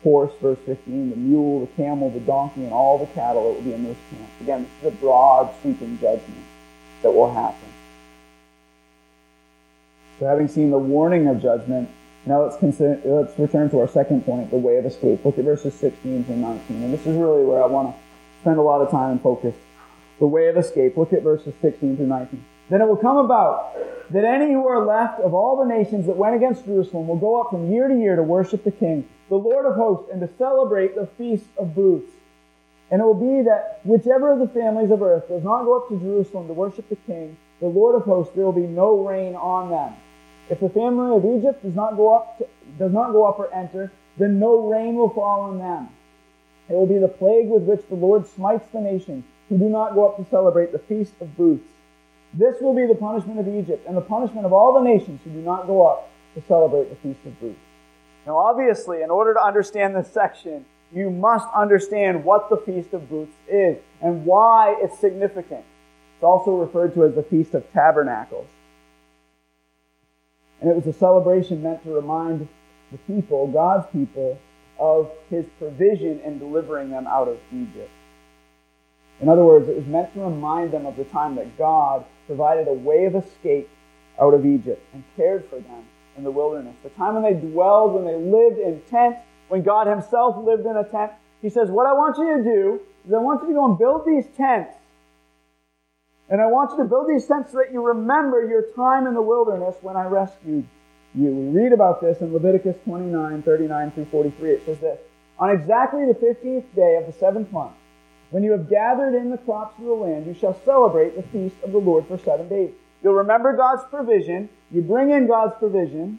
horse, 0.04 0.34
verse 0.42 0.58
15, 0.66 1.12
the 1.12 1.16
mule, 1.16 1.62
the 1.62 1.72
camel, 1.74 2.10
the 2.10 2.20
donkey, 2.20 2.64
and 2.64 2.74
all 2.74 2.98
the 2.98 3.12
cattle 3.14 3.48
that 3.48 3.56
will 3.56 3.64
be 3.64 3.74
in 3.74 3.84
those 3.84 3.96
camps. 4.10 4.32
Again, 4.42 4.68
this 4.82 4.92
is 4.92 4.98
a 4.98 5.02
broad, 5.02 5.54
sweeping 5.62 5.98
judgment 6.00 6.44
that 7.04 7.12
will 7.12 7.32
happen. 7.32 7.75
So 10.20 10.26
having 10.26 10.48
seen 10.48 10.72
the 10.72 10.78
warning 10.78 11.28
of 11.28 11.42
judgment, 11.42 11.90
now 12.26 12.44
let's 12.44 12.58
consider, 12.58 13.00
let's 13.06 13.38
return 13.38 13.70
to 13.72 13.80
our 13.80 13.88
second 13.88 14.26
point, 14.26 14.50
the 14.50 14.58
way 14.58 14.78
of 14.78 14.86
escape. 14.86 15.24
Look 15.26 15.38
at 15.38 15.46
verses 15.46 15.74
16 15.76 16.24
through 16.24 16.38
19. 16.38 16.84
And 16.84 16.94
this 16.94 17.02
is 17.02 17.16
really 17.18 17.44
where 17.44 17.62
I 17.62 17.68
want 17.68 17.94
to 17.94 18.02
spend 18.42 18.58
a 18.58 18.62
lot 18.62 18.82
of 18.82 18.90
time 18.90 19.12
and 19.12 19.22
focus. 19.22 19.56
The 20.20 20.28
way 20.28 20.48
of 20.48 20.58
escape. 20.58 20.98
Look 20.98 21.14
at 21.14 21.22
verses 21.22 21.54
16 21.62 21.98
through 21.98 22.08
19. 22.08 22.44
Then 22.70 22.82
it 22.82 22.88
will 22.88 22.98
come 22.98 23.18
about 23.18 23.76
that 24.12 24.24
any 24.24 24.54
who 24.54 24.66
are 24.68 24.86
left 24.86 25.20
of 25.20 25.34
all 25.34 25.58
the 25.58 25.66
nations 25.66 26.08
that 26.08 26.16
went 26.16 26.36
against 26.36 26.66
Jerusalem 26.66 27.08
will 27.08 27.18
go 27.18 27.42
up 27.42 27.52
from 27.52 27.72
year 27.72 27.88
to 27.88 27.96
year 27.96 28.16
to 28.16 28.24
worship 28.24 28.64
the 28.64 28.72
King, 28.72 29.08
the 29.30 29.36
Lord 29.36 29.66
of 29.66 29.76
hosts, 29.76 30.10
and 30.12 30.22
to 30.22 30.30
celebrate 30.38 30.96
the 30.96 31.08
Feast 31.18 31.48
of 31.58 31.76
Booths. 31.76 32.12
And 32.90 33.02
it 33.02 33.04
will 33.04 33.14
be 33.14 33.44
that 33.44 33.82
whichever 33.84 34.32
of 34.32 34.40
the 34.40 34.48
families 34.48 34.92
of 34.92 35.02
earth 35.02 35.28
does 35.28 35.44
not 35.44 35.64
go 35.64 35.78
up 35.78 35.90
to 35.90 36.00
Jerusalem 36.00 36.48
to 36.48 36.54
worship 36.54 36.88
the 36.90 36.96
King, 36.96 37.38
the 37.60 37.68
Lord 37.68 37.96
of 37.96 38.04
hosts, 38.04 38.34
there 38.36 38.46
will 38.46 38.52
be 38.52 38.62
no 38.62 39.06
rain 39.06 39.36
on 39.36 39.70
them. 39.70 39.96
If 40.50 40.60
the 40.60 40.70
family 40.70 41.16
of 41.16 41.26
Egypt 41.26 41.64
does 41.64 41.76
not 41.76 41.96
go 41.96 42.16
up, 42.16 42.38
to, 42.38 42.48
does 42.78 42.92
not 42.92 43.12
go 43.12 43.26
up 43.26 43.40
or 43.40 43.54
enter, 43.54 43.92
then 44.18 44.40
no 44.40 44.68
rain 44.68 44.96
will 44.96 45.10
fall 45.10 45.42
on 45.42 45.58
them. 45.60 45.90
It 46.70 46.74
will 46.74 46.88
be 46.88 46.98
the 46.98 47.08
plague 47.08 47.48
with 47.48 47.64
which 47.64 47.88
the 47.90 47.96
Lord 47.96 48.28
smites 48.28 48.68
the 48.72 48.82
nations 48.82 49.24
who 49.50 49.58
do 49.58 49.70
not 49.70 49.94
go 49.94 50.08
up 50.08 50.18
to 50.18 50.30
celebrate 50.30 50.72
the 50.72 50.80
Feast 50.80 51.14
of 51.22 51.36
Booths. 51.38 51.68
This 52.34 52.60
will 52.62 52.74
be 52.74 52.86
the 52.86 52.96
punishment 52.96 53.40
of 53.40 53.48
Egypt 53.48 53.88
and 53.88 53.96
the 53.96 54.02
punishment 54.02 54.46
of 54.46 54.54
all 54.54 54.74
the 54.74 54.82
nations 54.82 55.22
who 55.24 55.32
do 55.32 55.42
not 55.42 55.68
go 55.68 55.88
up 55.88 56.10
to 56.34 56.42
celebrate 56.48 56.90
the 56.90 56.96
Feast 56.96 57.26
of 57.26 57.40
Booths. 57.40 57.60
Now, 58.26 58.38
obviously, 58.38 59.04
in 59.04 59.10
order 59.10 59.34
to 59.34 59.44
understand 59.44 59.96
this 59.96 60.12
section, 60.12 60.66
you 60.92 61.10
must 61.10 61.48
understand 61.54 62.24
what 62.24 62.50
the 62.50 62.58
Feast 62.58 62.94
of 62.94 63.10
Booths 63.10 63.36
is 63.48 63.78
and 64.02 64.26
why 64.26 64.76
it's 64.80 65.00
significant. 65.00 65.64
It's 66.16 66.24
also 66.24 66.56
referred 66.56 66.94
to 66.96 67.06
as 67.06 67.16
the 67.16 67.24
Feast 67.24 67.54
of 67.54 67.72
Tabernacles. 67.72 68.48
And 70.62 70.70
it 70.70 70.76
was 70.76 70.88
a 70.88 70.98
celebration 70.98 71.62
meant 71.62 71.84
to 71.84 71.92
remind 71.92 72.48
the 72.92 72.98
people, 73.00 73.48
God's 73.48 73.88
people, 73.92 74.40
of 74.80 75.12
his 75.30 75.46
provision 75.58 76.20
in 76.22 76.40
delivering 76.40 76.90
them 76.90 77.08
out 77.08 77.28
of 77.28 77.38
Egypt. 77.52 77.92
In 79.22 79.30
other 79.30 79.44
words, 79.44 79.70
it 79.70 79.76
was 79.76 79.86
meant 79.86 80.14
to 80.14 80.22
remind 80.22 80.72
them 80.72 80.86
of 80.86 80.98
the 80.98 81.06
time 81.06 81.36
that 81.36 81.58
God 81.58 82.06
provided 82.28 82.68
a 82.68 82.74
way 82.74 83.06
of 83.06 83.16
escape 83.16 83.70
out 84.20 84.34
of 84.34 84.46
Egypt 84.46 84.82
and 84.94 85.04
cared 85.16 85.46
for 85.50 85.60
them 85.60 85.86
in 86.18 86.24
the 86.24 86.32
wilderness. 86.32 86.76
The 86.84 86.90
time 86.90 87.16
when 87.16 87.24
they 87.24 87.40
dwelled, 87.40 87.94
when 87.94 88.06
they 88.06 88.16
lived 88.16 88.60
in 88.60 88.82
tents, 88.90 89.20
when 89.48 89.62
God 89.62 89.88
Himself 89.88 90.38
lived 90.44 90.66
in 90.66 90.76
a 90.76 90.84
tent. 90.84 91.12
He 91.42 91.50
says, 91.50 91.70
What 91.70 91.86
I 91.86 91.94
want 91.94 92.18
you 92.18 92.38
to 92.38 92.44
do 92.44 92.80
is 93.08 93.14
I 93.14 93.18
want 93.18 93.42
you 93.44 93.50
to 93.50 93.54
go 93.54 93.66
and 93.66 93.78
build 93.78 94.06
these 94.06 94.26
tents 94.36 94.76
And 96.30 96.42
I 96.42 96.48
want 96.48 96.72
you 96.72 96.78
to 96.78 96.86
build 96.86 97.08
these 97.08 97.26
tents 97.28 97.52
so 97.52 97.60
that 97.60 97.72
you 97.72 97.86
remember 97.86 98.48
your 98.48 98.64
time 98.76 99.06
in 99.06 99.14
the 99.14 99.22
wilderness 99.22 99.76
when 99.82 99.96
I 99.96 100.06
rescued 100.06 100.68
you. 101.14 101.30
We 101.30 101.62
read 101.62 101.72
about 101.72 102.02
this 102.02 102.20
in 102.20 102.34
Leviticus 102.34 102.78
29, 102.84 103.44
39 103.44 103.92
through 103.92 104.06
43. 104.06 104.52
It 104.52 104.66
says 104.66 104.80
this, 104.80 105.00
On 105.38 105.50
exactly 105.50 106.06
the 106.06 106.14
15th 106.14 106.66
day 106.76 106.98
of 107.00 107.06
the 107.06 107.18
seventh 107.20 107.52
month, 107.52 107.74
when 108.32 108.44
you 108.44 108.52
have 108.52 108.70
gathered 108.70 109.14
in 109.16 109.30
the 109.30 109.38
crops 109.38 109.78
of 109.78 109.86
the 109.86 109.92
land, 109.92 110.26
you 110.26 110.34
shall 110.34 110.60
celebrate 110.66 111.16
the 111.16 111.24
feast 111.24 111.56
of 111.64 111.72
the 111.72 111.78
Lord 111.78 112.08
for 112.08 112.18
seven 112.18 112.50
days. 112.50 112.72
You'll 113.04 113.14
remember 113.14 113.56
God's 113.56 113.84
provision. 113.90 114.50
You 114.72 114.82
bring 114.82 115.12
in 115.12 115.28
God's 115.28 115.54
provision, 115.60 116.18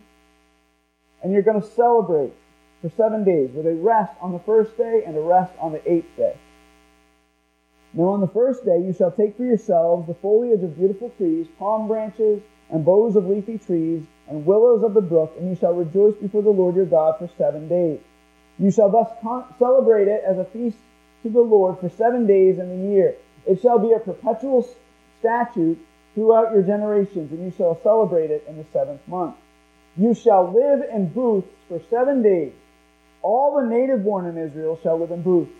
and 1.22 1.32
you're 1.32 1.42
going 1.42 1.60
to 1.60 1.66
celebrate 1.66 2.32
for 2.80 2.90
seven 2.90 3.24
days 3.24 3.50
with 3.52 3.66
a 3.66 3.74
rest 3.74 4.12
on 4.20 4.32
the 4.32 4.38
first 4.40 4.76
day 4.76 5.02
and 5.04 5.16
a 5.16 5.20
rest 5.20 5.52
on 5.58 5.72
the 5.72 5.90
eighth 5.90 6.16
day. 6.16 6.36
Now 7.96 8.08
on 8.08 8.20
the 8.20 8.28
first 8.28 8.64
day 8.64 8.78
you 8.78 8.92
shall 8.92 9.10
take 9.10 9.38
for 9.38 9.44
yourselves 9.44 10.06
the 10.06 10.14
foliage 10.14 10.62
of 10.62 10.76
beautiful 10.76 11.08
trees, 11.16 11.46
palm 11.58 11.88
branches, 11.88 12.42
and 12.70 12.84
boughs 12.84 13.16
of 13.16 13.26
leafy 13.26 13.56
trees, 13.56 14.04
and 14.28 14.44
willows 14.44 14.82
of 14.84 14.92
the 14.92 15.00
brook, 15.00 15.34
and 15.38 15.48
you 15.48 15.56
shall 15.56 15.72
rejoice 15.72 16.14
before 16.16 16.42
the 16.42 16.50
Lord 16.50 16.76
your 16.76 16.84
God 16.84 17.18
for 17.18 17.30
seven 17.38 17.68
days. 17.68 18.00
You 18.58 18.70
shall 18.70 18.90
thus 18.90 19.08
con- 19.22 19.46
celebrate 19.58 20.08
it 20.08 20.22
as 20.26 20.36
a 20.36 20.44
feast 20.44 20.76
to 21.22 21.30
the 21.30 21.40
Lord 21.40 21.78
for 21.80 21.88
seven 21.88 22.26
days 22.26 22.58
in 22.58 22.68
the 22.68 22.88
year. 22.92 23.14
It 23.46 23.62
shall 23.62 23.78
be 23.78 23.92
a 23.92 23.98
perpetual 23.98 24.68
statute 25.20 25.78
throughout 26.14 26.52
your 26.52 26.62
generations, 26.62 27.32
and 27.32 27.44
you 27.44 27.52
shall 27.56 27.80
celebrate 27.82 28.30
it 28.30 28.44
in 28.46 28.58
the 28.58 28.66
seventh 28.72 29.06
month. 29.08 29.36
You 29.96 30.12
shall 30.12 30.52
live 30.52 30.82
in 30.92 31.08
booths 31.08 31.48
for 31.68 31.80
seven 31.88 32.22
days. 32.22 32.52
All 33.22 33.56
the 33.56 33.68
native 33.68 34.04
born 34.04 34.26
in 34.26 34.36
Israel 34.36 34.78
shall 34.82 34.98
live 34.98 35.12
in 35.12 35.22
booths, 35.22 35.52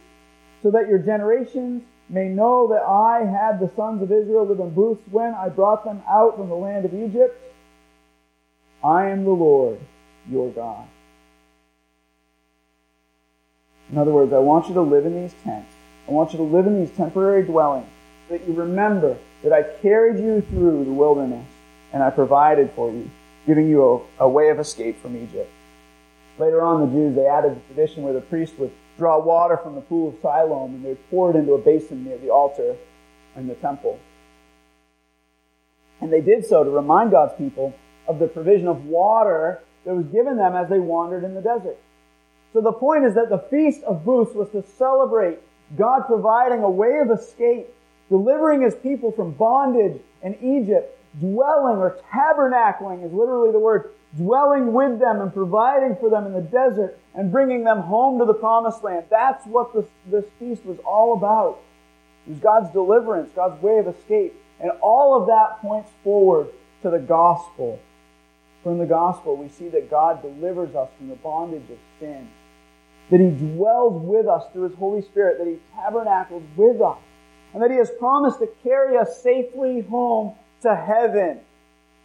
so 0.62 0.70
that 0.72 0.88
your 0.88 0.98
generations 0.98 1.82
may 2.08 2.28
know 2.28 2.68
that 2.68 2.82
I 2.82 3.24
had 3.24 3.58
the 3.58 3.74
sons 3.74 4.02
of 4.02 4.12
Israel 4.12 4.46
live 4.46 4.60
in 4.60 4.70
booths 4.70 5.02
when 5.10 5.34
I 5.34 5.48
brought 5.48 5.84
them 5.84 6.02
out 6.08 6.36
from 6.36 6.48
the 6.48 6.54
land 6.54 6.84
of 6.84 6.94
Egypt. 6.94 7.40
I 8.84 9.06
am 9.06 9.24
the 9.24 9.30
Lord, 9.30 9.80
your 10.30 10.50
God. 10.50 10.86
In 13.90 13.98
other 13.98 14.12
words, 14.12 14.32
I 14.32 14.38
want 14.38 14.68
you 14.68 14.74
to 14.74 14.82
live 14.82 15.06
in 15.06 15.20
these 15.20 15.34
tents. 15.44 15.72
I 16.08 16.12
want 16.12 16.32
you 16.32 16.38
to 16.38 16.44
live 16.44 16.66
in 16.66 16.78
these 16.78 16.94
temporary 16.96 17.44
dwellings 17.44 17.88
so 18.28 18.36
that 18.36 18.46
you 18.46 18.54
remember 18.54 19.16
that 19.42 19.52
I 19.52 19.62
carried 19.80 20.18
you 20.22 20.40
through 20.40 20.84
the 20.84 20.92
wilderness 20.92 21.46
and 21.92 22.02
I 22.02 22.10
provided 22.10 22.70
for 22.74 22.90
you, 22.90 23.10
giving 23.46 23.68
you 23.68 24.04
a, 24.18 24.24
a 24.24 24.28
way 24.28 24.48
of 24.50 24.58
escape 24.58 25.00
from 25.00 25.16
Egypt. 25.16 25.50
Later 26.38 26.62
on, 26.62 26.80
the 26.80 26.86
Jews, 26.94 27.14
they 27.16 27.26
added 27.26 27.56
the 27.56 27.74
tradition 27.74 28.02
where 28.02 28.12
the 28.12 28.20
priest 28.20 28.58
would 28.58 28.72
draw 28.96 29.18
water 29.18 29.56
from 29.56 29.74
the 29.74 29.80
pool 29.80 30.08
of 30.08 30.14
Siloam 30.20 30.74
and 30.74 30.84
they 30.84 30.90
would 30.90 31.10
pour 31.10 31.30
it 31.30 31.36
into 31.36 31.52
a 31.52 31.58
basin 31.58 32.04
near 32.04 32.18
the 32.18 32.30
altar 32.30 32.76
in 33.36 33.46
the 33.46 33.54
temple. 33.54 33.98
And 36.00 36.12
they 36.12 36.20
did 36.20 36.44
so 36.44 36.64
to 36.64 36.70
remind 36.70 37.10
God's 37.10 37.34
people 37.34 37.74
of 38.06 38.18
the 38.18 38.28
provision 38.28 38.68
of 38.68 38.84
water 38.86 39.62
that 39.84 39.94
was 39.94 40.06
given 40.06 40.36
them 40.36 40.54
as 40.54 40.68
they 40.68 40.78
wandered 40.78 41.24
in 41.24 41.34
the 41.34 41.40
desert. 41.40 41.76
So 42.52 42.60
the 42.60 42.72
point 42.72 43.04
is 43.04 43.14
that 43.14 43.28
the 43.28 43.44
Feast 43.50 43.82
of 43.84 44.04
Booths 44.04 44.34
was 44.34 44.48
to 44.50 44.62
celebrate 44.62 45.38
God 45.76 46.02
providing 46.06 46.62
a 46.62 46.70
way 46.70 46.98
of 46.98 47.10
escape, 47.10 47.66
delivering 48.08 48.62
his 48.62 48.74
people 48.74 49.12
from 49.12 49.32
bondage 49.32 50.00
in 50.22 50.34
Egypt, 50.42 50.95
dwelling 51.20 51.78
or 51.78 51.98
tabernacling 52.12 53.04
is 53.04 53.12
literally 53.12 53.52
the 53.52 53.58
word, 53.58 53.90
dwelling 54.16 54.72
with 54.72 54.98
them 54.98 55.20
and 55.20 55.32
providing 55.32 55.96
for 55.96 56.10
them 56.10 56.26
in 56.26 56.32
the 56.32 56.40
desert 56.40 56.98
and 57.14 57.32
bringing 57.32 57.64
them 57.64 57.80
home 57.80 58.18
to 58.18 58.24
the 58.24 58.34
promised 58.34 58.82
land. 58.82 59.04
That's 59.10 59.46
what 59.46 59.74
this, 59.74 59.86
this 60.10 60.24
feast 60.38 60.64
was 60.64 60.78
all 60.84 61.16
about. 61.16 61.58
It 62.26 62.30
was 62.30 62.38
God's 62.38 62.70
deliverance, 62.70 63.30
God's 63.34 63.60
way 63.62 63.78
of 63.78 63.88
escape. 63.88 64.34
And 64.60 64.70
all 64.80 65.20
of 65.20 65.26
that 65.26 65.60
points 65.60 65.90
forward 66.02 66.48
to 66.82 66.90
the 66.90 66.98
gospel. 66.98 67.78
From 68.62 68.78
the 68.78 68.86
gospel, 68.86 69.36
we 69.36 69.48
see 69.48 69.68
that 69.68 69.90
God 69.90 70.22
delivers 70.22 70.74
us 70.74 70.90
from 70.98 71.08
the 71.08 71.14
bondage 71.16 71.70
of 71.70 71.78
sin 72.00 72.28
that 73.10 73.20
He 73.20 73.30
dwells 73.30 74.02
with 74.02 74.26
us 74.26 74.44
through 74.52 74.68
His 74.68 74.78
Holy 74.78 75.02
Spirit, 75.02 75.38
that 75.38 75.46
He 75.46 75.58
tabernacles 75.74 76.42
with 76.56 76.80
us, 76.80 76.98
and 77.52 77.62
that 77.62 77.70
He 77.70 77.76
has 77.76 77.90
promised 77.98 78.40
to 78.40 78.48
carry 78.62 78.96
us 78.96 79.22
safely 79.22 79.82
home 79.82 80.34
to 80.62 80.74
heaven. 80.74 81.40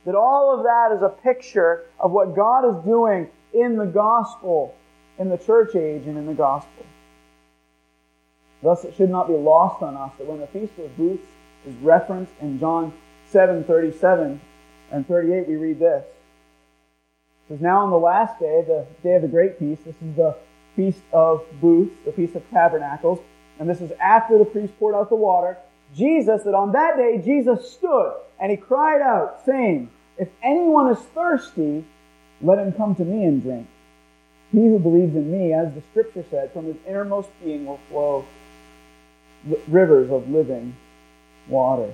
That 0.06 0.16
all 0.16 0.58
of 0.58 0.64
that 0.64 0.92
is 0.96 1.04
a 1.04 1.10
picture 1.10 1.86
of 2.00 2.12
what 2.12 2.36
God 2.36 2.68
is 2.68 2.84
doing 2.84 3.30
in 3.54 3.78
the 3.78 3.86
gospel, 3.86 4.76
in 5.20 5.30
the 5.30 5.38
church 5.38 5.76
age, 5.76 6.08
and 6.08 6.18
in 6.18 6.26
the 6.26 6.34
gospel. 6.34 6.86
Thus, 8.64 8.84
it 8.84 8.96
should 8.96 9.10
not 9.10 9.28
be 9.28 9.34
lost 9.34 9.82
on 9.82 9.96
us 9.96 10.12
that 10.18 10.28
when 10.28 10.40
the 10.40 10.48
Feast 10.48 10.74
of 10.80 10.96
Booths 10.96 11.28
is 11.68 11.76
referenced 11.78 12.34
in 12.42 12.60
John 12.60 12.94
7 13.30 13.64
37 13.64 14.42
and 14.92 15.08
38, 15.08 15.48
we 15.48 15.56
read 15.56 15.80
this. 15.80 16.04
It 16.04 17.54
says, 17.54 17.62
Now 17.62 17.84
on 17.84 17.90
the 17.90 17.98
last 17.98 18.40
day, 18.40 18.64
the 18.66 18.86
day 19.04 19.16
of 19.16 19.22
the 19.22 19.28
great 19.28 19.58
feast, 19.58 19.86
this 19.86 19.96
is 19.96 20.16
the 20.16 20.36
Feast 20.76 21.02
of 21.12 21.44
Booths, 21.60 21.96
the 22.06 22.12
Feast 22.12 22.36
of 22.36 22.48
Tabernacles, 22.50 23.20
and 23.60 23.70
this 23.70 23.82
is 23.82 23.92
after 24.00 24.38
the 24.38 24.46
priest 24.46 24.78
poured 24.80 24.96
out 24.96 25.10
the 25.10 25.16
water. 25.16 25.58
Jesus, 25.96 26.44
that 26.44 26.54
on 26.54 26.72
that 26.72 26.98
day 26.98 27.22
Jesus 27.24 27.72
stood 27.72 28.14
and 28.40 28.52
he 28.52 28.58
cried 28.58 29.02
out, 29.02 29.46
saying, 29.46 29.90
If 30.18 30.30
anyone 30.44 30.92
is 30.92 31.00
thirsty, 31.00 31.86
let 32.42 32.58
him 32.58 32.72
come 32.74 32.96
to 32.96 33.06
me 33.06 33.26
and 33.26 33.42
drink. 33.42 33.68
He 34.52 34.60
who 34.60 34.80
believes 34.80 35.16
in 35.16 35.32
me, 35.32 35.54
as 35.54 35.74
the 35.74 35.82
scripture 35.92 36.26
said, 36.30 36.52
from 36.52 36.66
his 36.66 36.76
innermost 36.88 37.30
being 37.44 37.66
will 37.66 37.80
flow 37.90 38.26
rivers 39.68 40.12
of 40.12 40.30
living 40.30 40.76
water. 41.48 41.94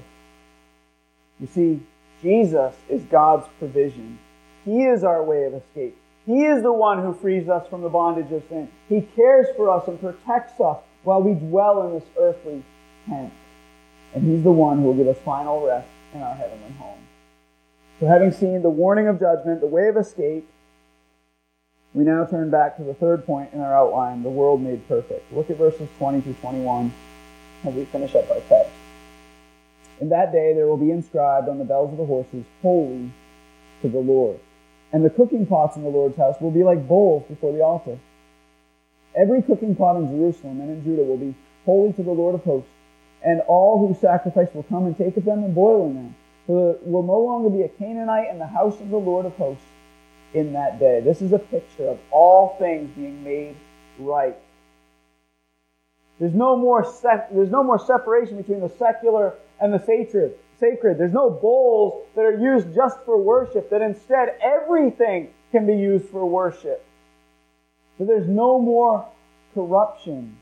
You 1.40 1.48
see, 1.48 1.80
Jesus 2.22 2.74
is 2.90 3.04
God's 3.04 3.48
provision. 3.60 4.20
He 4.66 4.84
is 4.84 5.04
our 5.04 5.24
way 5.24 5.44
of 5.44 5.54
escape. 5.54 5.96
He 6.26 6.46
is 6.46 6.62
the 6.62 6.74
one 6.74 7.02
who 7.02 7.14
frees 7.14 7.48
us 7.48 7.68
from 7.70 7.82
the 7.82 7.90
bondage 7.90 8.32
of 8.32 8.44
sin. 8.50 8.70
He 8.90 9.02
cares 9.16 9.48
for 9.56 9.70
us 9.70 9.88
and 9.88 10.00
protects 10.00 10.60
us 10.60 10.80
while 11.04 11.22
we 11.22 11.36
dwell 11.36 11.88
in 11.88 11.94
this 11.94 12.10
earthly 12.20 12.64
tent. 13.08 13.32
And 14.14 14.24
He's 14.24 14.44
the 14.44 14.52
one 14.52 14.78
who 14.78 14.84
will 14.86 14.94
give 14.94 15.08
us 15.08 15.18
final 15.24 15.66
rest 15.66 15.88
in 16.14 16.22
our 16.22 16.36
heavenly 16.36 16.72
home. 16.80 17.00
So 18.00 18.08
having 18.08 18.32
seen 18.32 18.62
the 18.62 18.70
warning 18.70 19.08
of 19.08 19.20
judgment, 19.20 19.62
the 19.62 19.68
way 19.68 19.88
of 19.88 19.98
escape, 19.98 20.48
we 21.94 22.04
now 22.04 22.26
turn 22.26 22.52
back 22.52 22.78
to 22.78 22.84
the 22.84 22.94
third 22.94 23.26
point 23.26 23.54
in 23.54 23.60
our 23.60 23.74
outline, 23.74 24.22
the 24.22 24.30
world 24.30 24.62
made 24.62 24.88
perfect. 24.88 25.32
Look 25.34 25.50
at 25.50 25.58
verses 25.58 25.90
20 25.98 26.22
through 26.22 26.36
21 26.36 26.94
as 27.66 27.74
we 27.74 27.86
finish 27.86 28.14
up 28.14 28.30
our 28.30 28.40
text. 28.42 28.72
In 30.00 30.10
that 30.10 30.32
day 30.32 30.54
there 30.54 30.68
will 30.68 30.78
be 30.78 30.92
inscribed 30.92 31.50
on 31.50 31.58
the 31.58 31.66
bells 31.66 31.92
of 31.92 31.98
the 31.98 32.06
horses, 32.06 32.46
Holy 32.62 33.12
to 33.82 33.90
the 33.90 34.00
Lord. 34.00 34.40
And 34.94 35.04
the 35.04 35.10
cooking 35.10 35.46
pots 35.46 35.76
in 35.76 35.84
the 35.84 35.90
Lord's 35.90 36.18
house 36.18 36.36
will 36.40 36.52
be 36.52 36.64
like 36.64 36.88
bowls 36.88 37.24
before 37.28 37.52
the 37.52 37.64
altar. 37.64 38.00
Every 39.16 39.42
cooking 39.42 39.76
pot 39.76 39.98
in 39.98 40.08
Jerusalem 40.08 40.62
and 40.62 40.70
in 40.70 40.84
Judah 40.84 41.04
will 41.04 41.18
be 41.18 41.36
holy 41.66 41.94
to 41.94 42.04
the 42.04 42.12
Lord 42.12 42.36
of 42.36 42.44
hosts, 42.44 42.70
and 43.28 43.42
all 43.42 43.86
who 43.86 44.00
sacrifice 44.00 44.48
will 44.54 44.64
come 44.64 44.86
and 44.86 44.98
take 44.98 45.18
of 45.18 45.26
them 45.26 45.44
and 45.44 45.54
boil 45.54 45.86
in 45.88 45.96
them. 45.96 46.16
So 46.48 46.54
there 46.54 46.92
will 46.92 47.04
no 47.04 47.20
longer 47.20 47.50
be 47.50 47.64
a 47.64 47.68
Canaanite 47.68 48.30
in 48.32 48.40
the 48.40 48.48
house 48.48 48.80
of 48.80 48.90
the 48.90 48.98
Lord 48.98 49.26
of 49.26 49.36
hosts 49.36 49.66
in 50.34 50.54
that 50.54 50.80
day. 50.80 51.02
This 51.02 51.22
is 51.22 51.34
a 51.34 51.40
picture 51.40 51.90
of 51.90 52.00
all 52.10 52.56
things 52.58 52.90
being 52.96 53.24
made 53.24 53.58
right. 54.00 54.38
There's 56.20 56.34
no 56.34 56.56
more 56.56 56.86
sec- 56.86 57.30
there's 57.34 57.52
no 57.52 57.64
more 57.64 57.78
separation 57.78 58.38
between 58.38 58.62
the 58.62 58.70
secular 58.70 59.34
and 59.60 59.74
the 59.74 59.84
sacred 59.86 60.38
sacred. 60.60 60.98
There's 60.98 61.14
no 61.14 61.30
bowls 61.30 62.06
that 62.16 62.22
are 62.22 62.38
used 62.38 62.74
just 62.74 62.98
for 63.06 63.22
worship, 63.22 63.70
that 63.70 63.82
instead 63.82 64.38
everything 64.42 65.30
can 65.52 65.68
be 65.68 65.76
used 65.76 66.06
for 66.10 66.26
worship. 66.26 66.84
So 67.98 68.06
there's 68.06 68.28
no 68.28 68.60
more 68.60 69.08
corruption. 69.54 70.38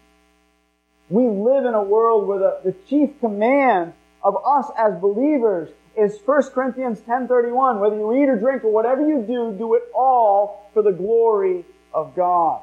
We 1.10 1.28
live 1.28 1.65
in 1.65 1.74
a 1.74 1.84
world 1.84 2.28
where 2.28 2.39
the, 2.39 2.60
the 2.63 2.76
chief 2.88 3.20
command 3.20 3.94
of 4.24 4.38
us 4.46 4.65
as 4.78 5.00
believers 5.00 5.70
is 5.96 6.20
1 6.26 6.44
Corinthians 6.52 7.00
10.31. 7.02 7.80
Whether 7.80 7.96
you 7.96 8.13
eat 8.15 8.28
or 8.28 8.38
drink 8.38 8.63
or 8.63 8.72
whatever 8.72 9.08
you 9.08 9.22
do, 9.22 9.56
do 9.58 9.76
it 9.76 9.84
all 9.94 10.70
for 10.74 10.82
the 10.82 10.91
glory 10.91 11.63
of 11.94 12.15
God. 12.15 12.62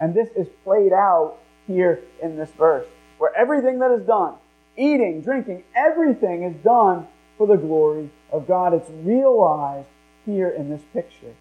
And 0.00 0.14
this 0.14 0.28
is 0.36 0.48
played 0.64 0.92
out 0.92 1.38
here 1.66 2.00
in 2.22 2.36
this 2.36 2.50
verse, 2.50 2.86
where 3.18 3.34
everything 3.36 3.78
that 3.78 3.90
is 3.92 4.06
done 4.06 4.34
eating, 4.78 5.20
drinking, 5.20 5.64
everything 5.74 6.44
is 6.44 6.54
done 6.62 7.06
for 7.36 7.46
the 7.46 7.56
glory 7.56 8.08
of 8.32 8.46
God. 8.46 8.72
It's 8.72 8.90
realized 8.90 9.88
here 10.24 10.48
in 10.48 10.70
this 10.70 10.82
picture. 10.92 11.34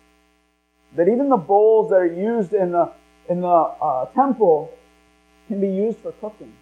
That 0.96 1.08
even 1.08 1.30
the 1.30 1.38
bowls 1.38 1.92
that 1.92 1.98
are 1.98 2.06
used 2.06 2.54
in 2.54 2.72
the, 2.72 2.92
in 3.30 3.42
the 3.42 3.48
uh, 3.48 4.06
temple 4.08 4.74
can 5.48 5.60
be 5.62 5.68
used 5.68 6.00
for 6.00 6.12
cooking. 6.14 6.54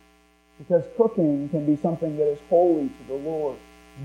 Because 0.58 0.84
cooking 0.96 1.50
can 1.50 1.66
be 1.66 1.76
something 1.82 2.18
that 2.18 2.28
is 2.30 2.40
holy 2.50 2.88
to 2.90 3.08
the 3.08 3.16
Lord, 3.16 3.58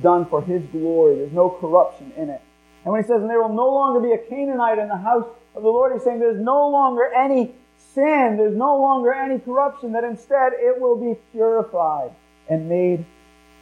done 0.03 0.27
for 0.27 0.43
His 0.43 0.63
glory. 0.73 1.17
There's 1.17 1.33
no 1.33 1.51
corruption 1.51 2.13
in 2.17 2.31
it. 2.31 2.43
And 2.85 2.93
when 2.93 3.03
he 3.03 3.07
says, 3.07 3.21
and 3.21 3.29
there 3.29 3.41
will 3.41 3.55
no 3.55 3.69
longer 3.69 4.01
be 4.01 4.13
a 4.13 4.19
Canaanite 4.19 4.79
in 4.79 4.89
the 4.89 4.97
house 4.97 5.27
of 5.55 5.63
the 5.63 5.69
Lord, 5.69 5.93
he's 5.93 6.03
saying 6.03 6.19
there's 6.19 6.41
no 6.41 6.69
longer 6.69 7.13
any 7.15 7.55
sin, 7.95 8.37
there's 8.39 8.57
no 8.57 8.79
longer 8.79 9.13
any 9.13 9.39
corruption, 9.39 9.93
that 9.93 10.05
instead 10.05 10.53
it 10.55 10.81
will 10.81 10.97
be 10.97 11.19
purified 11.33 12.13
and 12.49 12.69
made 12.69 13.05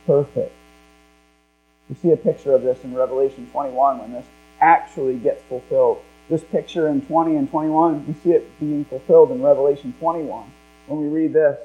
perfect. 0.07 0.52
We 1.88 1.96
see 1.96 2.12
a 2.12 2.16
picture 2.16 2.54
of 2.54 2.62
this 2.62 2.85
in 2.85 2.94
Revelation 2.94 3.48
21 3.50 3.98
when 3.98 4.12
this 4.12 4.26
actually 4.61 5.16
gets 5.16 5.42
fulfilled. 5.44 5.98
This 6.28 6.44
picture 6.44 6.88
in 6.88 7.00
20 7.02 7.37
and 7.37 7.50
21, 7.50 8.07
we 8.07 8.14
see 8.14 8.31
it 8.31 8.61
being 8.61 8.85
fulfilled 8.85 9.31
in 9.31 9.42
Revelation 9.42 9.94
21. 9.98 10.52
When 10.88 11.01
we 11.03 11.09
read 11.09 11.33
this, 11.33 11.57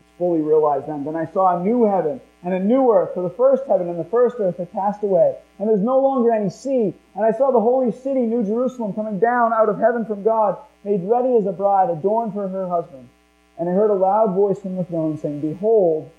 it's 0.00 0.18
fully 0.18 0.40
realized 0.40 0.86
then. 0.86 1.04
Then 1.04 1.16
I 1.16 1.26
saw 1.32 1.58
a 1.58 1.62
new 1.62 1.84
heaven 1.84 2.20
and 2.44 2.54
a 2.54 2.58
new 2.58 2.90
earth, 2.90 3.14
for 3.14 3.22
the 3.22 3.34
first 3.34 3.64
heaven 3.66 3.88
and 3.88 3.98
the 3.98 4.10
first 4.10 4.36
earth 4.40 4.58
had 4.58 4.72
passed 4.72 5.02
away, 5.02 5.36
and 5.58 5.68
there's 5.68 5.80
no 5.80 6.00
longer 6.00 6.32
any 6.32 6.50
sea. 6.50 6.92
And 7.14 7.24
I 7.24 7.30
saw 7.30 7.50
the 7.50 7.60
holy 7.60 7.92
city, 7.92 8.20
New 8.20 8.44
Jerusalem, 8.44 8.94
coming 8.94 9.18
down 9.18 9.52
out 9.52 9.68
of 9.68 9.78
heaven 9.78 10.04
from 10.04 10.22
God, 10.22 10.58
made 10.84 11.02
ready 11.04 11.36
as 11.36 11.46
a 11.46 11.52
bride, 11.52 11.90
adorned 11.90 12.34
for 12.34 12.48
her 12.48 12.68
husband. 12.68 13.08
And 13.58 13.68
I 13.68 13.72
heard 13.72 13.90
a 13.90 13.94
loud 13.94 14.34
voice 14.34 14.60
from 14.60 14.76
the 14.76 14.84
throne 14.84 15.18
saying, 15.18 15.40
Behold, 15.40 16.10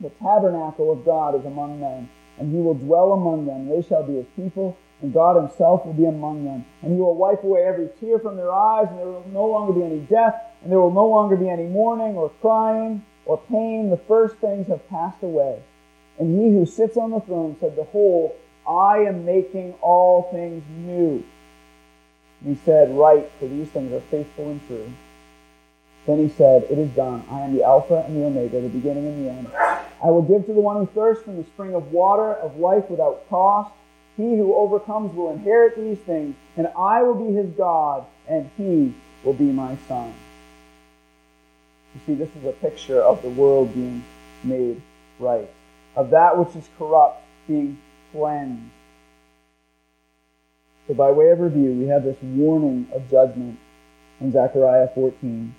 the 0.00 0.10
tabernacle 0.10 0.92
of 0.92 1.04
God 1.04 1.34
is 1.34 1.44
among 1.44 1.80
men, 1.80 2.08
and 2.38 2.54
he 2.54 2.60
will 2.60 2.74
dwell 2.74 3.12
among 3.12 3.46
them. 3.46 3.68
They 3.68 3.82
shall 3.82 4.04
be 4.04 4.14
his 4.14 4.26
people, 4.36 4.76
and 5.00 5.12
God 5.12 5.36
himself 5.36 5.86
will 5.86 5.92
be 5.92 6.06
among 6.06 6.44
them. 6.44 6.64
And 6.82 6.92
he 6.92 7.00
will 7.00 7.14
wipe 7.14 7.44
away 7.44 7.62
every 7.62 7.88
tear 8.00 8.18
from 8.18 8.36
their 8.36 8.52
eyes, 8.52 8.88
and 8.90 8.98
there 8.98 9.06
will 9.06 9.24
no 9.32 9.46
longer 9.46 9.72
be 9.72 9.84
any 9.84 10.00
death, 10.00 10.34
and 10.62 10.72
there 10.72 10.80
will 10.80 10.92
no 10.92 11.06
longer 11.06 11.36
be 11.36 11.48
any 11.48 11.66
mourning 11.66 12.16
or 12.16 12.30
crying 12.40 13.04
or 13.24 13.38
pain. 13.48 13.90
The 13.90 13.96
first 13.96 14.36
things 14.36 14.66
have 14.68 14.88
passed 14.88 15.22
away. 15.22 15.62
And 16.18 16.38
he 16.38 16.50
who 16.50 16.66
sits 16.66 16.96
on 16.96 17.10
the 17.10 17.20
throne 17.20 17.56
said, 17.60 17.76
Behold, 17.76 18.32
I 18.68 18.98
am 18.98 19.24
making 19.24 19.74
all 19.80 20.28
things 20.32 20.64
new. 20.68 21.24
And 22.40 22.56
he 22.56 22.64
said, 22.64 22.96
Write, 22.96 23.30
for 23.38 23.46
these 23.46 23.68
things 23.68 23.92
are 23.92 24.00
faithful 24.10 24.50
and 24.50 24.66
true. 24.66 24.92
Then 26.06 26.18
he 26.18 26.28
said, 26.28 26.64
It 26.64 26.78
is 26.78 26.90
done. 26.90 27.22
I 27.30 27.40
am 27.40 27.54
the 27.54 27.62
Alpha 27.62 28.04
and 28.06 28.16
the 28.16 28.24
Omega, 28.24 28.60
the 28.60 28.68
beginning 28.68 29.06
and 29.06 29.24
the 29.24 29.30
end. 29.30 29.48
I 30.02 30.10
will 30.10 30.22
give 30.22 30.46
to 30.46 30.52
the 30.52 30.60
one 30.60 30.76
who 30.76 30.86
thirsts 30.86 31.24
from 31.24 31.36
the 31.36 31.44
spring 31.44 31.74
of 31.74 31.92
water 31.92 32.34
of 32.34 32.56
life 32.56 32.88
without 32.88 33.28
cost. 33.28 33.72
He 34.18 34.36
who 34.36 34.52
overcomes 34.52 35.14
will 35.14 35.30
inherit 35.30 35.76
these 35.76 35.98
things, 35.98 36.34
and 36.56 36.66
I 36.76 37.04
will 37.04 37.14
be 37.14 37.32
his 37.32 37.50
God, 37.52 38.04
and 38.28 38.50
he 38.56 38.92
will 39.24 39.32
be 39.32 39.44
my 39.44 39.78
son. 39.86 40.12
You 41.94 42.00
see, 42.04 42.14
this 42.14 42.28
is 42.34 42.44
a 42.44 42.50
picture 42.50 43.00
of 43.00 43.22
the 43.22 43.28
world 43.28 43.72
being 43.72 44.04
made 44.42 44.82
right, 45.20 45.48
of 45.94 46.10
that 46.10 46.36
which 46.36 46.56
is 46.56 46.68
corrupt 46.76 47.22
being 47.46 47.78
cleansed. 48.10 48.72
So, 50.88 50.94
by 50.94 51.12
way 51.12 51.30
of 51.30 51.38
review, 51.38 51.72
we 51.74 51.86
have 51.86 52.02
this 52.02 52.16
warning 52.20 52.88
of 52.92 53.08
judgment 53.08 53.56
in 54.20 54.32
Zechariah 54.32 54.88
14. 54.96 55.54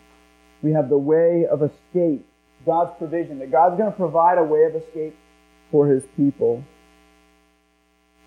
We 0.61 0.73
have 0.73 0.89
the 0.89 0.97
way 0.97 1.45
of 1.49 1.63
escape 1.63 2.25
God's 2.65 2.91
provision, 2.97 3.39
that 3.39 3.51
God's 3.51 3.77
going 3.77 3.89
to 3.89 3.97
provide 3.97 4.37
a 4.37 4.43
way 4.43 4.63
of 4.63 4.75
escape 4.75 5.15
for 5.71 5.87
his 5.87 6.03
people. 6.17 6.61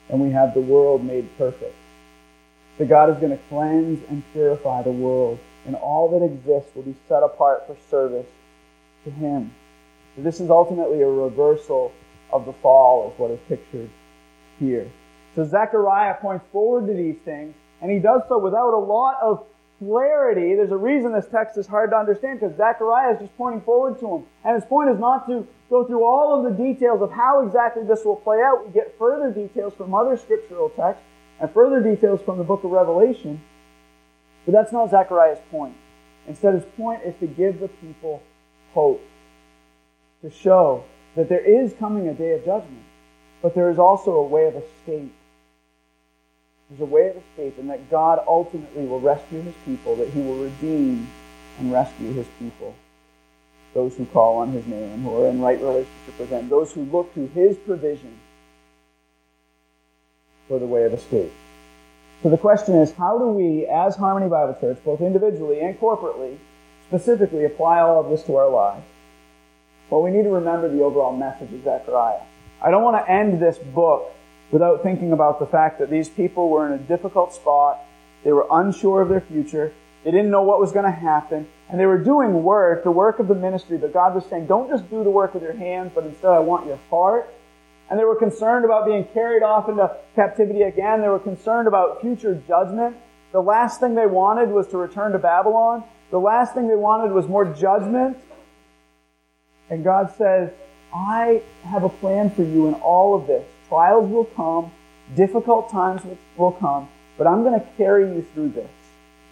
And 0.08 0.20
we 0.20 0.30
have 0.30 0.54
the 0.54 0.60
world 0.60 1.04
made 1.04 1.28
perfect. 1.38 1.74
That 2.78 2.88
God 2.88 3.10
is 3.10 3.16
going 3.16 3.30
to 3.30 3.42
cleanse 3.48 4.02
and 4.08 4.22
purify 4.32 4.82
the 4.82 4.90
world, 4.90 5.38
and 5.66 5.76
all 5.76 6.08
that 6.10 6.24
exists 6.24 6.74
will 6.74 6.82
be 6.82 6.96
set 7.08 7.22
apart 7.22 7.66
for 7.66 7.76
service 7.90 8.26
to 9.04 9.10
him. 9.10 9.52
So 10.16 10.22
this 10.22 10.40
is 10.40 10.50
ultimately 10.50 11.02
a 11.02 11.08
reversal 11.08 11.92
of 12.32 12.46
the 12.46 12.52
fall, 12.54 13.10
is 13.12 13.18
what 13.18 13.30
is 13.30 13.40
pictured 13.48 13.90
here. 14.58 14.90
So 15.34 15.44
Zechariah 15.44 16.14
points 16.14 16.46
forward 16.50 16.86
to 16.86 16.94
these 16.94 17.16
things, 17.24 17.54
and 17.80 17.90
he 17.90 17.98
does 17.98 18.22
so 18.28 18.38
without 18.38 18.74
a 18.74 18.78
lot 18.78 19.18
of 19.22 19.46
clarity. 19.84 20.54
There's 20.54 20.70
a 20.70 20.76
reason 20.76 21.12
this 21.12 21.26
text 21.26 21.58
is 21.58 21.66
hard 21.66 21.90
to 21.90 21.96
understand 21.96 22.40
because 22.40 22.56
Zechariah 22.56 23.14
is 23.14 23.20
just 23.20 23.36
pointing 23.36 23.60
forward 23.62 23.98
to 24.00 24.16
him. 24.16 24.26
And 24.44 24.54
his 24.54 24.64
point 24.64 24.90
is 24.90 24.98
not 24.98 25.26
to 25.26 25.46
go 25.70 25.84
through 25.84 26.04
all 26.04 26.38
of 26.38 26.44
the 26.44 26.62
details 26.62 27.02
of 27.02 27.10
how 27.10 27.44
exactly 27.46 27.84
this 27.84 28.04
will 28.04 28.16
play 28.16 28.40
out. 28.40 28.66
We 28.66 28.72
get 28.72 28.96
further 28.98 29.30
details 29.30 29.74
from 29.74 29.94
other 29.94 30.16
scriptural 30.16 30.70
texts 30.70 31.04
and 31.40 31.50
further 31.50 31.80
details 31.80 32.20
from 32.22 32.38
the 32.38 32.44
book 32.44 32.64
of 32.64 32.70
Revelation. 32.70 33.40
But 34.44 34.52
that's 34.52 34.72
not 34.72 34.90
Zechariah's 34.90 35.40
point. 35.50 35.74
Instead, 36.26 36.54
his 36.54 36.64
point 36.76 37.02
is 37.04 37.14
to 37.20 37.26
give 37.26 37.60
the 37.60 37.68
people 37.68 38.22
hope, 38.74 39.02
to 40.22 40.30
show 40.30 40.84
that 41.16 41.28
there 41.28 41.44
is 41.44 41.74
coming 41.74 42.08
a 42.08 42.14
day 42.14 42.32
of 42.32 42.44
judgment, 42.44 42.84
but 43.42 43.54
there 43.54 43.70
is 43.70 43.78
also 43.78 44.12
a 44.12 44.26
way 44.26 44.46
of 44.46 44.54
escape 44.54 45.12
there's 46.72 46.88
a 46.88 46.92
way 46.92 47.08
of 47.08 47.16
escape, 47.16 47.58
and 47.58 47.68
that 47.68 47.90
God 47.90 48.22
ultimately 48.26 48.86
will 48.86 49.00
rescue 49.00 49.42
his 49.42 49.54
people, 49.66 49.94
that 49.96 50.08
he 50.08 50.20
will 50.20 50.38
redeem 50.38 51.06
and 51.58 51.70
rescue 51.70 52.12
his 52.12 52.26
people. 52.38 52.74
Those 53.74 53.94
who 53.96 54.06
call 54.06 54.38
on 54.38 54.52
his 54.52 54.66
name 54.66 55.02
who 55.02 55.22
are 55.22 55.28
in 55.28 55.40
right 55.40 55.60
relationship 55.60 56.18
with 56.18 56.30
him. 56.30 56.48
Those 56.48 56.72
who 56.72 56.84
look 56.84 57.12
to 57.14 57.26
his 57.28 57.56
provision 57.58 58.18
for 60.48 60.58
the 60.58 60.66
way 60.66 60.84
of 60.84 60.94
escape. 60.94 61.32
So 62.22 62.30
the 62.30 62.38
question 62.38 62.76
is, 62.76 62.92
how 62.92 63.18
do 63.18 63.26
we, 63.28 63.66
as 63.66 63.96
Harmony 63.96 64.28
Bible 64.28 64.56
Church, 64.60 64.78
both 64.84 65.00
individually 65.00 65.60
and 65.60 65.78
corporately, 65.78 66.38
specifically 66.86 67.44
apply 67.44 67.80
all 67.80 68.00
of 68.00 68.10
this 68.10 68.22
to 68.24 68.36
our 68.36 68.48
lives? 68.48 68.84
Well, 69.90 70.02
we 70.02 70.10
need 70.10 70.22
to 70.22 70.30
remember 70.30 70.68
the 70.68 70.82
overall 70.82 71.14
message 71.14 71.52
of 71.52 71.64
Zechariah. 71.64 72.20
I 72.62 72.70
don't 72.70 72.82
want 72.82 73.04
to 73.04 73.10
end 73.10 73.42
this 73.42 73.58
book 73.58 74.12
without 74.52 74.82
thinking 74.82 75.12
about 75.12 75.40
the 75.40 75.46
fact 75.46 75.80
that 75.80 75.90
these 75.90 76.08
people 76.08 76.48
were 76.48 76.66
in 76.66 76.74
a 76.74 76.78
difficult 76.78 77.34
spot. 77.34 77.80
They 78.22 78.32
were 78.32 78.46
unsure 78.50 79.00
of 79.00 79.08
their 79.08 79.22
future. 79.22 79.72
They 80.04 80.10
didn't 80.10 80.30
know 80.30 80.42
what 80.42 80.60
was 80.60 80.72
going 80.72 80.84
to 80.84 80.90
happen. 80.90 81.48
And 81.68 81.80
they 81.80 81.86
were 81.86 81.98
doing 81.98 82.44
work, 82.44 82.84
the 82.84 82.90
work 82.90 83.18
of 83.18 83.28
the 83.28 83.34
ministry, 83.34 83.78
but 83.78 83.92
God 83.92 84.14
was 84.14 84.26
saying, 84.26 84.46
don't 84.46 84.68
just 84.68 84.88
do 84.90 85.02
the 85.02 85.10
work 85.10 85.32
with 85.32 85.42
your 85.42 85.56
hands, 85.56 85.92
but 85.94 86.04
instead 86.04 86.30
I 86.30 86.38
want 86.40 86.66
your 86.66 86.78
heart. 86.90 87.32
And 87.88 87.98
they 87.98 88.04
were 88.04 88.16
concerned 88.16 88.64
about 88.64 88.86
being 88.86 89.04
carried 89.12 89.42
off 89.42 89.68
into 89.68 89.90
captivity 90.14 90.62
again. 90.62 91.00
They 91.00 91.08
were 91.08 91.18
concerned 91.18 91.66
about 91.66 92.00
future 92.00 92.40
judgment. 92.46 92.96
The 93.32 93.40
last 93.40 93.80
thing 93.80 93.94
they 93.94 94.06
wanted 94.06 94.50
was 94.50 94.68
to 94.68 94.76
return 94.76 95.12
to 95.12 95.18
Babylon. 95.18 95.82
The 96.10 96.18
last 96.18 96.54
thing 96.54 96.68
they 96.68 96.74
wanted 96.74 97.12
was 97.12 97.26
more 97.26 97.46
judgment. 97.46 98.18
And 99.70 99.82
God 99.82 100.14
says, 100.16 100.50
I 100.94 101.42
have 101.64 101.84
a 101.84 101.88
plan 101.88 102.30
for 102.30 102.42
you 102.42 102.68
in 102.68 102.74
all 102.74 103.14
of 103.14 103.26
this. 103.26 103.46
Trials 103.72 104.10
will 104.10 104.26
come, 104.26 104.70
difficult 105.16 105.70
times 105.70 106.02
will 106.36 106.52
come, 106.52 106.90
but 107.16 107.26
I'm 107.26 107.42
going 107.42 107.58
to 107.58 107.66
carry 107.78 108.04
you 108.04 108.20
through 108.34 108.50
this. 108.50 108.68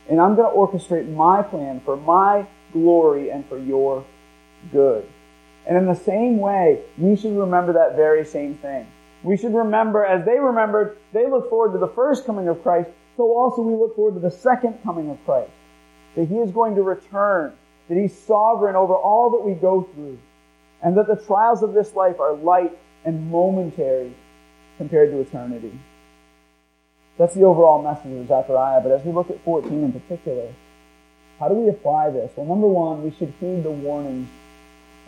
And 0.09 0.19
I'm 0.19 0.35
going 0.35 0.51
to 0.51 0.57
orchestrate 0.57 1.15
my 1.15 1.43
plan 1.43 1.83
for 1.85 1.95
my 1.95 2.47
glory 2.73 3.29
and 3.29 3.47
for 3.51 3.59
your 3.59 4.03
good. 4.73 5.07
And 5.67 5.77
in 5.77 5.85
the 5.85 5.95
same 5.95 6.39
way, 6.39 6.81
we 6.97 7.17
should 7.17 7.37
remember 7.37 7.75
that 7.75 7.97
very 7.97 8.25
same 8.25 8.55
thing. 8.55 8.87
We 9.23 9.37
should 9.37 9.53
remember, 9.53 10.07
as 10.07 10.25
they 10.25 10.39
remembered, 10.39 10.97
they 11.13 11.29
look 11.29 11.51
forward 11.51 11.75
to 11.75 11.79
the 11.79 11.93
first 11.93 12.25
coming 12.25 12.49
of 12.49 12.63
Christ, 12.63 12.89
so 13.19 13.37
also 13.37 13.61
we 13.61 13.75
look 13.75 13.95
forward 13.95 14.15
to 14.15 14.21
the 14.21 14.31
second 14.31 14.79
coming 14.83 15.11
of 15.11 15.23
Christ. 15.27 15.51
That 16.17 16.29
He 16.29 16.37
is 16.37 16.51
going 16.51 16.77
to 16.77 16.83
return, 16.83 17.53
that 17.91 17.99
He's 17.99 18.19
sovereign 18.19 18.75
over 18.75 18.95
all 18.95 19.29
that 19.33 19.45
we 19.47 19.53
go 19.53 19.83
through, 19.93 20.19
and 20.83 20.97
that 20.97 21.09
the 21.09 21.23
trials 21.27 21.63
of 21.63 21.75
this 21.75 21.95
life 21.95 22.19
are 22.19 22.33
light 22.33 22.73
and 23.05 23.31
momentary 23.31 24.15
compared 24.81 25.11
to 25.11 25.21
eternity. 25.21 25.79
That's 27.19 27.35
the 27.35 27.43
overall 27.43 27.83
message 27.83 28.19
of 28.19 28.29
Zechariah, 28.29 28.81
but 28.81 28.93
as 28.93 29.05
we 29.05 29.13
look 29.13 29.29
at 29.29 29.39
14 29.45 29.71
in 29.71 29.93
particular, 29.93 30.55
how 31.39 31.51
do 31.51 31.55
we 31.55 31.69
apply 31.69 32.09
this? 32.09 32.33
Well, 32.35 32.47
number 32.47 32.67
one, 32.67 33.03
we 33.03 33.11
should 33.11 33.35
heed 33.41 33.63
the 33.63 33.71
warnings 33.71 34.31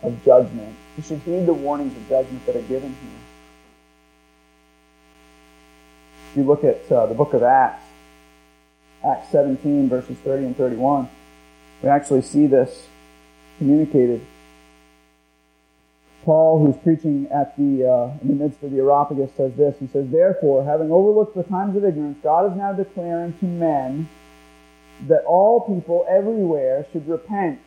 of 0.03 0.23
judgment. 0.23 0.75
We 0.95 1.01
should 1.01 1.21
heed 1.21 1.47
the 1.47 1.53
warnings 1.53 1.97
of 1.97 2.07
judgment 2.07 2.45
that 2.45 2.55
are 2.55 2.61
given 2.61 2.89
here. 2.89 3.19
If 6.29 6.37
you 6.37 6.43
look 6.43 6.63
at 6.63 6.91
uh, 6.91 7.07
the 7.07 7.15
book 7.15 7.33
of 7.33 7.41
Acts, 7.41 7.83
Acts 9.03 9.31
17, 9.31 9.89
verses 9.89 10.19
30 10.19 10.45
and 10.45 10.55
31, 10.55 11.09
we 11.81 11.89
actually 11.89 12.21
see 12.21 12.45
this 12.45 12.85
communicated 13.57 14.21
Paul, 16.23 16.65
who's 16.65 16.77
preaching 16.77 17.27
at 17.31 17.55
the 17.57 17.85
uh, 17.85 18.17
in 18.21 18.27
the 18.27 18.43
midst 18.43 18.63
of 18.63 18.71
the 18.71 18.77
Areopagus, 18.77 19.31
says 19.35 19.53
this. 19.55 19.77
He 19.79 19.87
says, 19.87 20.09
"Therefore, 20.09 20.63
having 20.63 20.91
overlooked 20.91 21.35
the 21.35 21.43
times 21.43 21.75
of 21.75 21.83
ignorance, 21.83 22.17
God 22.23 22.51
is 22.51 22.57
now 22.57 22.71
declaring 22.71 23.33
to 23.39 23.45
men 23.45 24.09
that 25.07 25.23
all 25.25 25.61
people 25.61 26.05
everywhere 26.09 26.85
should 26.91 27.07
repent, 27.07 27.59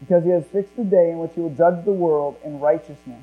because 0.00 0.24
He 0.24 0.30
has 0.30 0.46
fixed 0.46 0.76
a 0.78 0.84
day 0.84 1.10
in 1.10 1.18
which 1.18 1.32
He 1.34 1.40
will 1.40 1.54
judge 1.54 1.84
the 1.84 1.92
world 1.92 2.36
in 2.44 2.58
righteousness 2.58 3.22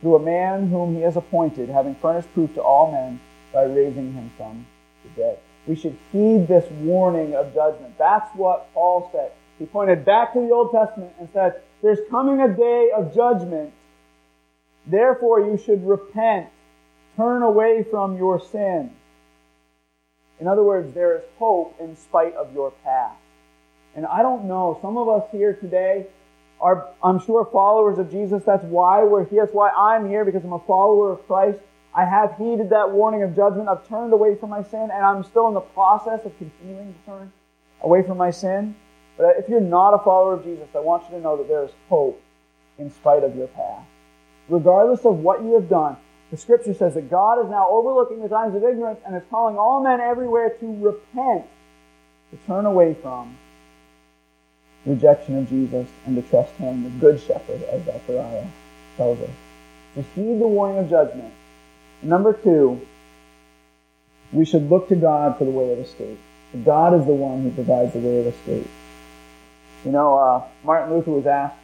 through 0.00 0.16
a 0.16 0.20
man 0.20 0.68
whom 0.68 0.94
He 0.94 1.02
has 1.02 1.16
appointed, 1.16 1.68
having 1.68 1.94
furnished 1.94 2.32
proof 2.34 2.52
to 2.54 2.62
all 2.62 2.90
men 2.90 3.20
by 3.52 3.62
raising 3.64 4.12
Him 4.12 4.30
from 4.36 4.66
the 5.04 5.10
dead." 5.20 5.38
We 5.66 5.76
should 5.76 5.96
heed 6.10 6.48
this 6.48 6.68
warning 6.82 7.34
of 7.34 7.54
judgment. 7.54 7.96
That's 7.98 8.34
what 8.34 8.72
Paul 8.74 9.08
said. 9.12 9.30
He 9.58 9.66
pointed 9.66 10.04
back 10.04 10.32
to 10.32 10.40
the 10.40 10.50
Old 10.50 10.72
Testament 10.72 11.12
and 11.20 11.28
said, 11.32 11.60
"There's 11.80 12.00
coming 12.10 12.40
a 12.40 12.48
day 12.48 12.90
of 12.96 13.14
judgment." 13.14 13.72
Therefore, 14.90 15.40
you 15.40 15.56
should 15.56 15.86
repent, 15.86 16.48
turn 17.16 17.42
away 17.42 17.84
from 17.88 18.16
your 18.16 18.40
sin. 18.40 18.90
In 20.40 20.48
other 20.48 20.64
words, 20.64 20.92
there 20.94 21.16
is 21.16 21.22
hope 21.38 21.76
in 21.78 21.96
spite 21.96 22.34
of 22.34 22.52
your 22.52 22.72
past. 22.82 23.18
And 23.94 24.06
I 24.06 24.22
don't 24.22 24.46
know, 24.46 24.78
some 24.82 24.96
of 24.96 25.08
us 25.08 25.28
here 25.30 25.52
today 25.52 26.06
are, 26.60 26.88
I'm 27.02 27.20
sure, 27.20 27.44
followers 27.44 27.98
of 27.98 28.10
Jesus. 28.10 28.42
That's 28.44 28.64
why 28.64 29.04
we're 29.04 29.24
here. 29.26 29.44
That's 29.44 29.54
why 29.54 29.70
I'm 29.70 30.08
here, 30.08 30.24
because 30.24 30.44
I'm 30.44 30.52
a 30.52 30.58
follower 30.60 31.12
of 31.12 31.26
Christ. 31.26 31.58
I 31.94 32.04
have 32.04 32.36
heeded 32.36 32.70
that 32.70 32.90
warning 32.90 33.22
of 33.22 33.34
judgment. 33.34 33.68
I've 33.68 33.86
turned 33.88 34.12
away 34.12 34.34
from 34.36 34.50
my 34.50 34.62
sin, 34.62 34.90
and 34.92 35.04
I'm 35.04 35.24
still 35.24 35.48
in 35.48 35.54
the 35.54 35.60
process 35.60 36.24
of 36.24 36.36
continuing 36.38 36.94
to 36.94 37.10
turn 37.10 37.32
away 37.82 38.02
from 38.02 38.16
my 38.16 38.30
sin. 38.30 38.76
But 39.16 39.36
if 39.38 39.48
you're 39.48 39.60
not 39.60 39.94
a 39.94 39.98
follower 39.98 40.34
of 40.34 40.44
Jesus, 40.44 40.68
I 40.74 40.80
want 40.80 41.04
you 41.04 41.16
to 41.16 41.20
know 41.20 41.36
that 41.36 41.48
there 41.48 41.64
is 41.64 41.70
hope 41.88 42.20
in 42.78 42.90
spite 42.90 43.22
of 43.22 43.36
your 43.36 43.48
past. 43.48 43.86
Regardless 44.50 45.04
of 45.04 45.18
what 45.18 45.42
you 45.42 45.54
have 45.54 45.68
done, 45.68 45.96
the 46.30 46.36
scripture 46.36 46.74
says 46.74 46.94
that 46.94 47.10
God 47.10 47.42
is 47.44 47.50
now 47.50 47.68
overlooking 47.70 48.20
the 48.20 48.28
times 48.28 48.54
of 48.54 48.62
ignorance 48.62 49.00
and 49.06 49.16
is 49.16 49.22
calling 49.30 49.56
all 49.56 49.82
men 49.82 50.00
everywhere 50.00 50.50
to 50.50 50.66
repent, 50.80 51.46
to 52.30 52.36
turn 52.46 52.66
away 52.66 52.94
from 53.00 53.36
rejection 54.86 55.38
of 55.38 55.48
Jesus 55.48 55.88
and 56.06 56.16
to 56.16 56.28
trust 56.28 56.52
Him, 56.54 56.84
the 56.84 56.90
Good 56.90 57.20
Shepherd, 57.20 57.62
as 57.64 57.84
Zechariah 57.84 58.46
tells 58.96 59.20
us. 59.20 59.30
To 59.94 60.02
heed 60.02 60.40
the 60.40 60.46
warning 60.46 60.78
of 60.78 60.90
judgment. 60.90 61.32
Number 62.02 62.32
two, 62.32 62.80
we 64.32 64.44
should 64.44 64.70
look 64.70 64.88
to 64.88 64.96
God 64.96 65.36
for 65.36 65.44
the 65.44 65.50
way 65.50 65.72
of 65.72 65.78
escape. 65.80 66.18
God 66.64 66.98
is 66.98 67.06
the 67.06 67.12
one 67.12 67.42
who 67.42 67.50
provides 67.50 67.92
the 67.92 67.98
way 67.98 68.20
of 68.20 68.26
escape. 68.26 68.68
You 69.84 69.92
know, 69.92 70.16
uh, 70.16 70.44
Martin 70.64 70.94
Luther 70.94 71.10
was 71.10 71.26
asked 71.26 71.56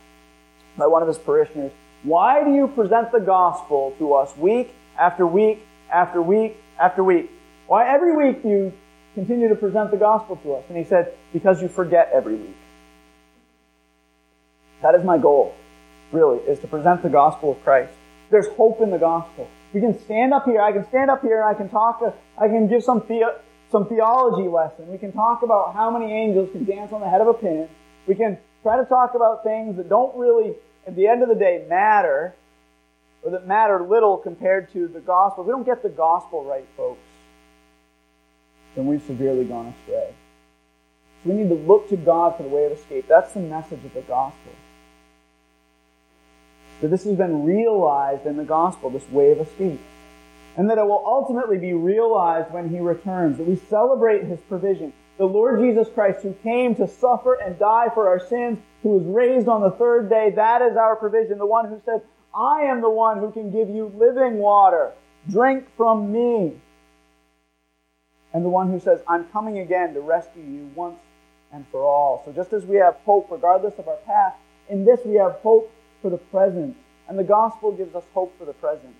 by 0.77 0.87
one 0.87 1.03
of 1.03 1.09
his 1.09 1.19
parishioners, 1.19 1.73
why 2.07 2.45
do 2.45 2.55
you 2.55 2.69
present 2.69 3.11
the 3.11 3.19
gospel 3.19 3.93
to 3.99 4.15
us 4.15 4.35
week 4.37 4.73
after 4.97 5.27
week 5.27 5.67
after 5.93 6.23
week 6.23 6.57
after 6.81 7.03
week? 7.03 7.31
Why 7.67 7.93
every 7.93 8.17
week 8.17 8.45
do 8.45 8.49
you 8.49 8.73
continue 9.15 9.49
to 9.49 9.57
present 9.57 9.91
the 9.91 9.97
gospel 9.97 10.37
to 10.37 10.55
us? 10.55 10.65
And 10.69 10.79
he 10.79 10.85
said, 10.85 11.15
because 11.33 11.61
you 11.61 11.69
forget 11.69 12.11
every 12.15 12.37
week. 12.37 12.57
That 14.83 14.95
is 14.95 15.05
my 15.05 15.19
goal, 15.19 15.55
really, 16.13 16.39
is 16.45 16.61
to 16.61 16.69
present 16.69 17.03
the 17.03 17.09
gospel 17.09 17.53
of 17.53 17.65
Christ. 17.65 17.93
There's 18.31 18.47
hope 18.57 18.81
in 18.81 18.91
the 18.93 18.99
gospel. 18.99 19.49
We 19.75 19.81
can 19.81 19.99
stand 20.05 20.33
up 20.33 20.45
here, 20.45 20.63
I 20.63 20.71
can 20.71 20.87
stand 20.87 21.11
up 21.11 21.23
here 21.23 21.43
and 21.43 21.49
I 21.49 21.59
can 21.59 21.69
talk, 21.69 21.99
to, 21.99 22.15
I 22.39 22.47
can 22.47 22.69
give 22.69 22.85
some, 22.85 23.03
the, 23.09 23.35
some 23.69 23.89
theology 23.89 24.49
lesson. 24.49 24.87
We 24.87 24.99
can 24.99 25.11
talk 25.11 25.43
about 25.43 25.75
how 25.75 25.91
many 25.91 26.13
angels 26.13 26.51
can 26.53 26.65
dance 26.65 26.93
on 26.93 27.01
the 27.01 27.09
head 27.09 27.21
of 27.21 27.27
a 27.27 27.35
pin. 27.35 27.69
We 28.07 28.15
can 28.15 28.39
try 28.63 28.77
to 28.77 28.85
talk 28.85 29.15
about 29.17 29.43
things 29.43 29.77
that 29.77 29.89
don't 29.89 30.17
really 30.17 30.55
at 30.87 30.95
the 30.95 31.07
end 31.07 31.23
of 31.23 31.29
the 31.29 31.35
day 31.35 31.65
matter, 31.69 32.35
or 33.23 33.31
that 33.33 33.47
matter 33.47 33.83
little 33.83 34.17
compared 34.17 34.73
to 34.73 34.87
the 34.87 35.01
gospel, 35.01 35.43
if 35.43 35.49
we 35.49 35.53
don't 35.53 35.67
get 35.67 35.83
the 35.83 35.89
gospel 35.89 36.45
right, 36.45 36.67
folks, 36.77 37.01
then 38.75 38.87
we've 38.87 39.03
severely 39.03 39.45
gone 39.45 39.67
astray. 39.67 40.15
So 41.23 41.31
we 41.31 41.37
need 41.37 41.49
to 41.49 41.55
look 41.55 41.89
to 41.89 41.97
God 41.97 42.37
for 42.37 42.43
the 42.45 42.49
way 42.49 42.67
of 42.67 42.73
escape. 42.73 43.07
That's 43.09 43.33
the 43.33 43.41
message 43.41 43.85
of 43.85 43.95
the 43.95 44.03
gospel. 44.03 44.53
That 46.83 46.89
this 46.89 47.05
has 47.05 47.17
been 47.17 47.45
realized 47.45 48.27
in 48.27 48.37
the 48.37 48.45
gospel, 48.45 48.91
this 48.91 49.09
way 49.11 49.33
of 49.33 49.41
escape. 49.41 49.81
And 50.57 50.71
that 50.71 50.79
it 50.79 50.85
will 50.85 51.03
ultimately 51.05 51.59
be 51.59 51.73
realized 51.73 52.53
when 52.53 52.69
he 52.69 52.79
returns. 52.81 53.39
That 53.39 53.47
we 53.47 53.57
celebrate 53.57 54.25
his 54.25 54.41
provision. 54.41 54.93
The 55.19 55.25
Lord 55.25 55.61
Jesus 55.61 55.89
Christ 55.95 56.23
who 56.23 56.35
came 56.43 56.75
to 56.77 56.87
suffer 56.87 57.35
and 57.35 57.59
die 57.59 57.89
for 57.95 58.09
our 58.09 58.21
sins 58.21 58.59
who 58.83 58.91
was 58.91 59.05
raised 59.05 59.49
on 59.49 59.63
the 59.63 59.71
third 59.71 60.11
day. 60.11 60.31
That 60.37 60.61
is 60.63 60.77
our 60.77 60.97
provision. 60.97 61.39
The 61.39 61.47
one 61.47 61.69
who 61.69 61.81
said, 61.85 62.03
I 62.35 62.63
am 62.65 62.83
the 62.83 62.91
one 62.91 63.19
who 63.19 63.33
can 63.33 63.51
give 63.51 63.71
you 63.71 63.93
living 63.97 64.37
water. 64.39 64.93
Drink 65.31 65.67
from 65.77 66.13
me. 66.13 66.61
And 68.35 68.45
the 68.45 68.51
one 68.51 68.71
who 68.71 68.79
says, 68.79 69.01
I'm 69.09 69.25
coming 69.29 69.59
again 69.61 69.95
to 69.95 70.01
rescue 70.01 70.43
you 70.43 70.71
once 70.75 70.99
and 71.53 71.65
for 71.69 71.83
all. 71.83 72.23
So 72.27 72.33
just 72.33 72.53
as 72.53 72.67
we 72.67 72.77
have 72.77 72.97
hope 73.07 73.29
regardless 73.31 73.79
of 73.79 73.89
our 73.89 73.97
past, 74.07 74.37
in 74.69 74.85
this 74.85 75.01
we 75.07 75.15
have 75.15 75.33
hope 75.43 75.73
for 76.03 76.11
the 76.11 76.19
present. 76.19 76.77
And 77.09 77.19
the 77.19 77.25
gospel 77.25 77.73
gives 77.73 77.95
us 77.95 78.05
hope 78.13 78.37
for 78.39 78.45
the 78.45 78.53
present. 78.53 78.95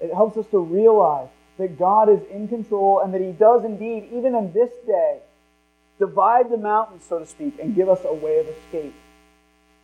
It 0.00 0.12
helps 0.12 0.36
us 0.36 0.46
to 0.48 0.58
realize 0.58 1.28
that 1.56 1.78
God 1.78 2.10
is 2.10 2.20
in 2.30 2.48
control 2.48 3.00
and 3.00 3.14
that 3.14 3.20
He 3.20 3.32
does 3.32 3.64
indeed, 3.64 4.08
even 4.12 4.34
in 4.34 4.52
this 4.52 4.70
day, 4.86 5.20
divide 5.98 6.50
the 6.50 6.56
mountains, 6.56 7.04
so 7.08 7.18
to 7.18 7.26
speak, 7.26 7.58
and 7.60 7.74
give 7.74 7.88
us 7.88 8.00
a 8.04 8.14
way 8.14 8.38
of 8.38 8.46
escape 8.46 8.94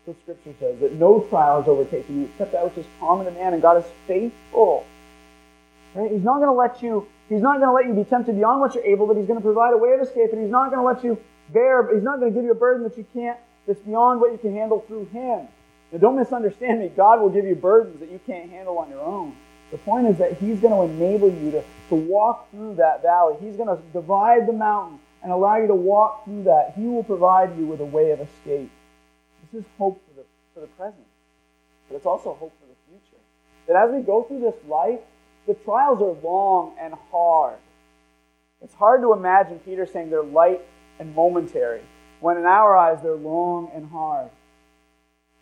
what 0.05 0.21
Scripture 0.21 0.53
says, 0.61 0.79
that 0.81 0.93
no 0.95 1.21
trial 1.31 1.63
is 1.63 1.69
overtaking 1.69 2.21
you 2.21 2.25
except 2.27 2.53
that 2.53 2.65
which 2.65 2.77
is 2.77 2.87
common 3.01 3.25
to 3.27 3.33
man, 3.33 3.55
and 3.55 3.63
God 3.63 3.79
is 3.79 3.91
faithful. 4.07 4.85
Right? 5.95 6.11
He's 6.11 6.23
not 6.23 6.41
going 6.41 6.49
to 6.49 6.53
let 6.53 6.83
you, 6.83 7.07
He's 7.29 7.41
not 7.41 7.59
going 7.59 7.69
to 7.69 7.73
let 7.73 7.87
you 7.87 7.95
be 7.95 8.09
tempted 8.09 8.37
beyond 8.37 8.61
what 8.61 8.75
you're 8.75 8.85
able, 8.85 9.07
but 9.07 9.17
He's 9.17 9.27
going 9.27 9.39
to 9.39 9.45
provide 9.45 9.73
a 9.73 9.79
way 9.79 9.93
of 9.93 10.01
escape, 10.01 10.31
and 10.33 10.43
He's 10.43 10.51
not 10.51 10.71
going 10.71 10.81
to 10.81 10.87
let 10.87 11.03
you 11.05 11.19
bear, 11.53 11.95
He's 11.95 12.05
not 12.05 12.21
going 12.21 12.33
to 12.33 12.35
give 12.35 12.45
you 12.45 12.53
a 12.53 12.57
burden 12.57 12.83
that 12.83 12.99
you 12.99 13.07
can't, 13.15 13.39
that's 13.67 13.81
beyond 13.81 14.21
what 14.21 14.33
you 14.33 14.39
can 14.39 14.53
handle 14.53 14.85
through 14.87 15.07
Him. 15.07 15.49
Now 15.93 15.99
don't 15.99 16.17
misunderstand 16.17 16.81
me. 16.81 16.89
God 16.95 17.21
will 17.21 17.31
give 17.31 17.47
you 17.47 17.55
burdens 17.55 18.01
that 18.01 18.11
you 18.11 18.21
can't 18.27 18.51
handle 18.51 18.79
on 18.79 18.91
your 18.91 19.01
own. 19.01 19.35
The 19.71 19.79
point 19.79 20.07
is 20.07 20.19
that 20.19 20.37
He's 20.37 20.61
going 20.61 20.75
to 20.75 20.95
enable 20.95 21.31
you 21.31 21.51
to, 21.53 21.65
to 21.89 21.95
walk 21.95 22.51
through 22.51 22.75
that 22.75 23.01
valley. 23.03 23.37
He's 23.41 23.57
going 23.57 23.75
to 23.75 23.83
divide 23.93 24.47
the 24.47 24.53
mountain 24.53 24.99
and 25.25 25.33
allow 25.33 25.57
you 25.57 25.67
to 25.67 25.75
walk 25.75 26.25
through 26.25 26.45
that. 26.45 26.75
He 26.77 26.83
will 26.83 27.03
provide 27.03 27.59
you 27.59 27.67
with 27.67 27.81
a 27.81 27.85
way 27.85 28.11
of 28.11 28.21
escape. 28.21 28.71
This 29.51 29.63
is 29.63 29.67
hope 29.79 30.01
for 30.07 30.21
the, 30.21 30.27
for 30.53 30.61
the 30.61 30.67
present, 30.69 31.07
but 31.89 31.97
it's 31.97 32.07
also 32.07 32.35
hope 32.35 32.53
for 32.61 32.67
the 32.67 32.77
future. 32.89 33.21
That 33.67 33.77
as 33.77 33.91
we 33.91 34.03
go 34.03 34.23
through 34.23 34.41
this 34.41 34.55
life, 34.69 35.01
the 35.47 35.55
trials 35.55 36.01
are 36.03 36.13
long 36.23 36.75
and 36.79 36.95
hard. 37.11 37.57
It's 38.63 38.75
hard 38.75 39.01
to 39.01 39.15
imagine 39.15 39.59
Peter 39.61 39.87
saying 39.87 40.11
they're 40.11 40.23
light 40.23 40.61
and 40.99 41.15
momentary, 41.15 41.81
when 42.21 42.37
in 42.37 42.45
our 42.45 42.77
eyes 42.77 43.03
they're 43.03 43.15
long 43.15 43.71
and 43.75 43.89
hard. 43.91 44.31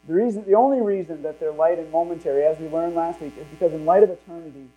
The, 0.07 0.14
reason, 0.14 0.45
the 0.45 0.55
only 0.55 0.80
reason 0.80 1.22
that 1.22 1.41
they're 1.41 1.53
light 1.53 1.78
and 1.78 1.91
momentary, 1.91 2.45
as 2.45 2.59
we 2.59 2.68
learned 2.68 2.95
last 2.95 3.20
week, 3.20 3.35
is 3.39 3.47
because 3.49 3.72
in 3.72 3.85
light 3.85 4.03
of 4.03 4.11
eternity, 4.11 4.68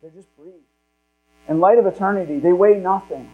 they're 0.00 0.10
just 0.10 0.34
brief. 0.36 0.54
In 1.48 1.60
light 1.60 1.78
of 1.78 1.86
eternity, 1.86 2.38
they 2.38 2.52
weigh 2.52 2.78
nothing. 2.78 3.30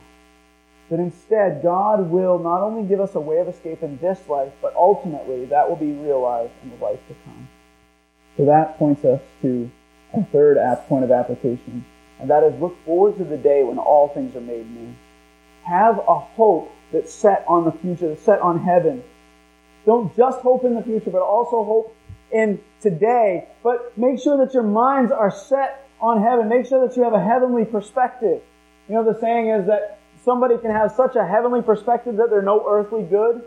That 0.93 1.01
instead, 1.01 1.63
God 1.63 2.11
will 2.11 2.39
not 2.39 2.61
only 2.61 2.87
give 2.87 3.01
us 3.01 3.15
a 3.15 3.21
way 3.21 3.39
of 3.39 3.49
escape 3.49 3.83
in 3.83 3.97
this 4.03 4.29
life, 4.29 4.53
but 4.61 4.75
ultimately 4.77 5.47
that 5.47 5.67
will 5.67 5.77
be 5.77 5.93
realized 5.93 6.53
in 6.63 6.69
the 6.69 6.77
life 6.85 7.01
to 7.09 7.15
come. 7.25 7.49
So 8.37 8.45
that 8.45 8.77
points 8.79 9.03
us 9.03 9.23
to 9.41 9.71
a 10.13 10.23
third 10.25 10.59
point 10.91 11.05
of 11.05 11.11
application, 11.11 11.87
and 12.21 12.29
that 12.29 12.43
is 12.43 12.61
look 12.61 12.77
forward 12.85 13.17
to 13.17 13.25
the 13.25 13.39
day 13.39 13.65
when 13.65 13.79
all 13.79 14.09
things 14.09 14.37
are 14.37 14.43
made 14.43 14.71
new. 14.71 14.95
Have 15.63 15.99
a 16.07 16.19
hope 16.19 16.71
that's 16.93 17.15
set 17.15 17.47
on 17.49 17.65
the 17.65 17.73
future, 17.73 18.11
that's 18.11 18.21
set 18.21 18.43
on 18.43 18.63
heaven. 18.63 19.03
Don't 19.87 20.15
just 20.15 20.41
hope 20.41 20.63
in 20.63 20.75
the 20.75 20.83
future, 20.83 21.09
but 21.11 21.23
also 21.23 21.65
hope 21.65 21.97
in 22.31 22.61
today. 22.83 23.49
But 23.63 23.97
make 23.97 24.21
sure 24.21 24.45
that 24.45 24.53
your 24.53 24.63
minds 24.63 25.11
are 25.11 25.31
set 25.31 25.89
on 26.03 26.23
heaven. 26.23 26.51
Make 26.51 26.67
sure 26.67 26.87
that 26.87 26.99
you 26.99 27.03
have 27.05 27.15
a 27.15 27.25
heavenly 27.25 27.65
perspective. 27.65 28.43
You 28.91 28.95
know, 28.97 29.11
the 29.11 29.19
saying 29.19 29.49
is 29.49 29.67
that 29.69 30.01
somebody 30.25 30.59
can 30.59 30.71
have 30.71 30.93
such 30.93 31.17
a 31.17 31.27
heavenly 31.27 31.63
perspective 31.63 32.17
that 32.17 32.31
they're 32.31 32.43
no 32.43 32.65
earthly 32.69 33.03
good. 33.03 33.43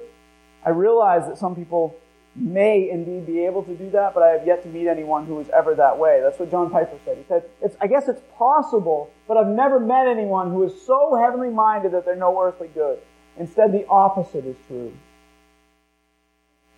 I 0.66 0.70
realize 0.70 1.28
that 1.28 1.38
some 1.38 1.56
people 1.56 1.96
may 2.36 2.90
indeed 2.90 3.26
be 3.26 3.46
able 3.46 3.64
to 3.64 3.76
do 3.76 3.90
that, 3.92 4.14
but 4.14 4.24
I 4.24 4.30
have 4.32 4.46
yet 4.46 4.62
to 4.64 4.70
meet 4.70 4.88
anyone 4.88 5.26
who 5.26 5.40
is 5.40 5.50
ever 5.50 5.74
that 5.76 5.98
way. 5.98 6.20
That's 6.22 6.38
what 6.38 6.52
John 6.52 6.70
Piper 6.70 6.98
said. 7.06 7.18
He 7.18 7.24
said, 7.28 7.44
I 7.80 7.88
guess 7.88 8.08
it's 8.08 8.22
possible, 8.38 9.10
but 9.28 9.38
I've 9.38 9.48
never 9.48 9.80
met 9.80 10.08
anyone 10.08 10.52
who 10.52 10.64
is 10.64 10.74
so 10.86 11.16
heavenly 11.16 11.50
minded 11.50 11.94
that 11.94 12.04
they're 12.04 12.16
no 12.16 12.42
earthly 12.42 12.68
good. 12.68 13.00
Instead, 13.38 13.72
the 13.72 13.88
opposite 13.88 14.46
is 14.46 14.56
true. 14.68 14.94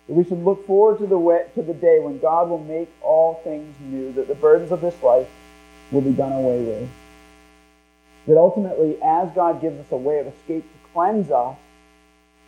We 0.06 0.24
should 0.24 0.42
look 0.42 0.66
forward 0.66 0.98
to 1.00 1.06
the, 1.06 1.18
way, 1.18 1.46
to 1.54 1.62
the 1.62 1.74
day 1.74 1.98
when 2.00 2.18
God 2.18 2.48
will 2.48 2.62
make 2.62 2.88
all 3.02 3.40
things 3.44 3.74
new, 3.80 4.12
that 4.12 4.28
the 4.28 4.34
burdens 4.34 4.72
of 4.72 4.80
this 4.80 5.02
life 5.02 5.28
will 5.90 6.00
be 6.00 6.12
done 6.12 6.32
away 6.32 6.62
with 6.62 6.88
that 8.28 8.36
ultimately, 8.36 8.98
as 9.02 9.30
God 9.34 9.60
gives 9.60 9.80
us 9.80 9.90
a 9.90 9.96
way 9.96 10.18
of 10.18 10.26
escape 10.26 10.62
to 10.62 10.92
cleanse 10.92 11.30
us, 11.30 11.56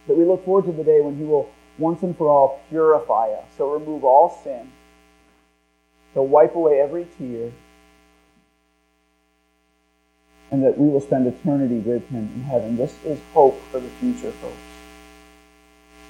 that 0.07 0.17
we 0.17 0.25
look 0.25 0.45
forward 0.45 0.67
to 0.67 0.73
the 0.73 0.85
day 0.85 1.01
when 1.01 1.17
He 1.17 1.25
will 1.25 1.49
once 1.79 2.03
and 2.03 2.17
for 2.17 2.29
all 2.29 2.61
purify 2.69 3.31
us. 3.31 3.47
So 3.57 3.73
remove 3.73 4.05
all 4.05 4.39
sin. 4.45 4.71
He'll 6.13 6.27
wipe 6.27 6.55
away 6.55 6.81
every 6.81 7.07
tear. 7.17 7.51
And 10.51 10.63
that 10.65 10.77
we 10.77 10.89
will 10.89 11.01
spend 11.01 11.27
eternity 11.27 11.79
with 11.79 12.07
Him 12.09 12.31
in 12.35 12.43
heaven. 12.43 12.77
This 12.77 12.95
is 13.05 13.19
hope 13.33 13.59
for 13.71 13.81
the 13.81 13.89
future, 13.89 14.33
folks. 14.33 14.57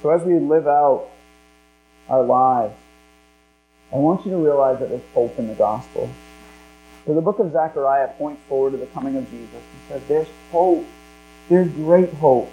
So 0.01 0.09
as 0.09 0.23
we 0.23 0.37
live 0.37 0.67
out 0.67 1.07
our 2.09 2.23
lives, 2.23 2.75
I 3.93 3.97
want 3.97 4.25
you 4.25 4.31
to 4.31 4.37
realize 4.37 4.79
that 4.79 4.89
there's 4.89 5.01
hope 5.13 5.39
in 5.39 5.47
the 5.47 5.53
gospel. 5.53 6.09
So 7.05 7.15
the 7.15 7.21
book 7.21 7.39
of 7.39 7.51
Zechariah 7.51 8.09
points 8.09 8.41
forward 8.47 8.71
to 8.71 8.77
the 8.77 8.85
coming 8.87 9.15
of 9.15 9.29
Jesus 9.29 9.55
and 9.55 9.81
says 9.89 10.01
there's 10.07 10.27
hope. 10.51 10.85
There's 11.49 11.69
great 11.69 12.13
hope. 12.13 12.51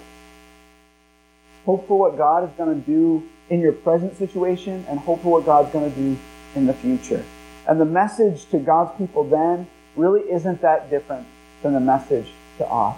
Hope 1.65 1.87
for 1.87 1.99
what 1.99 2.17
God 2.17 2.43
is 2.43 2.55
going 2.57 2.81
to 2.81 2.85
do 2.85 3.23
in 3.49 3.59
your 3.59 3.73
present 3.73 4.17
situation 4.17 4.85
and 4.89 4.99
hope 4.99 5.21
for 5.21 5.33
what 5.33 5.45
God's 5.45 5.71
going 5.71 5.89
to 5.91 5.95
do 5.95 6.17
in 6.55 6.65
the 6.65 6.73
future. 6.73 7.23
And 7.67 7.79
the 7.79 7.85
message 7.85 8.45
to 8.49 8.57
God's 8.57 8.97
people 8.97 9.23
then 9.23 9.67
really 9.95 10.21
isn't 10.21 10.61
that 10.61 10.89
different 10.89 11.27
than 11.61 11.73
the 11.73 11.79
message 11.79 12.31
to 12.57 12.65
us. 12.65 12.97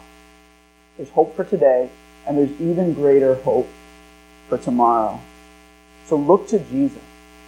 There's 0.96 1.10
hope 1.10 1.36
for 1.36 1.44
today, 1.44 1.90
and 2.26 2.38
there's 2.38 2.62
even 2.62 2.94
greater 2.94 3.36
hope 3.36 3.68
for 4.48 4.58
tomorrow. 4.58 5.20
So 6.06 6.16
look 6.16 6.48
to 6.50 6.60
Jesus. 6.60 7.02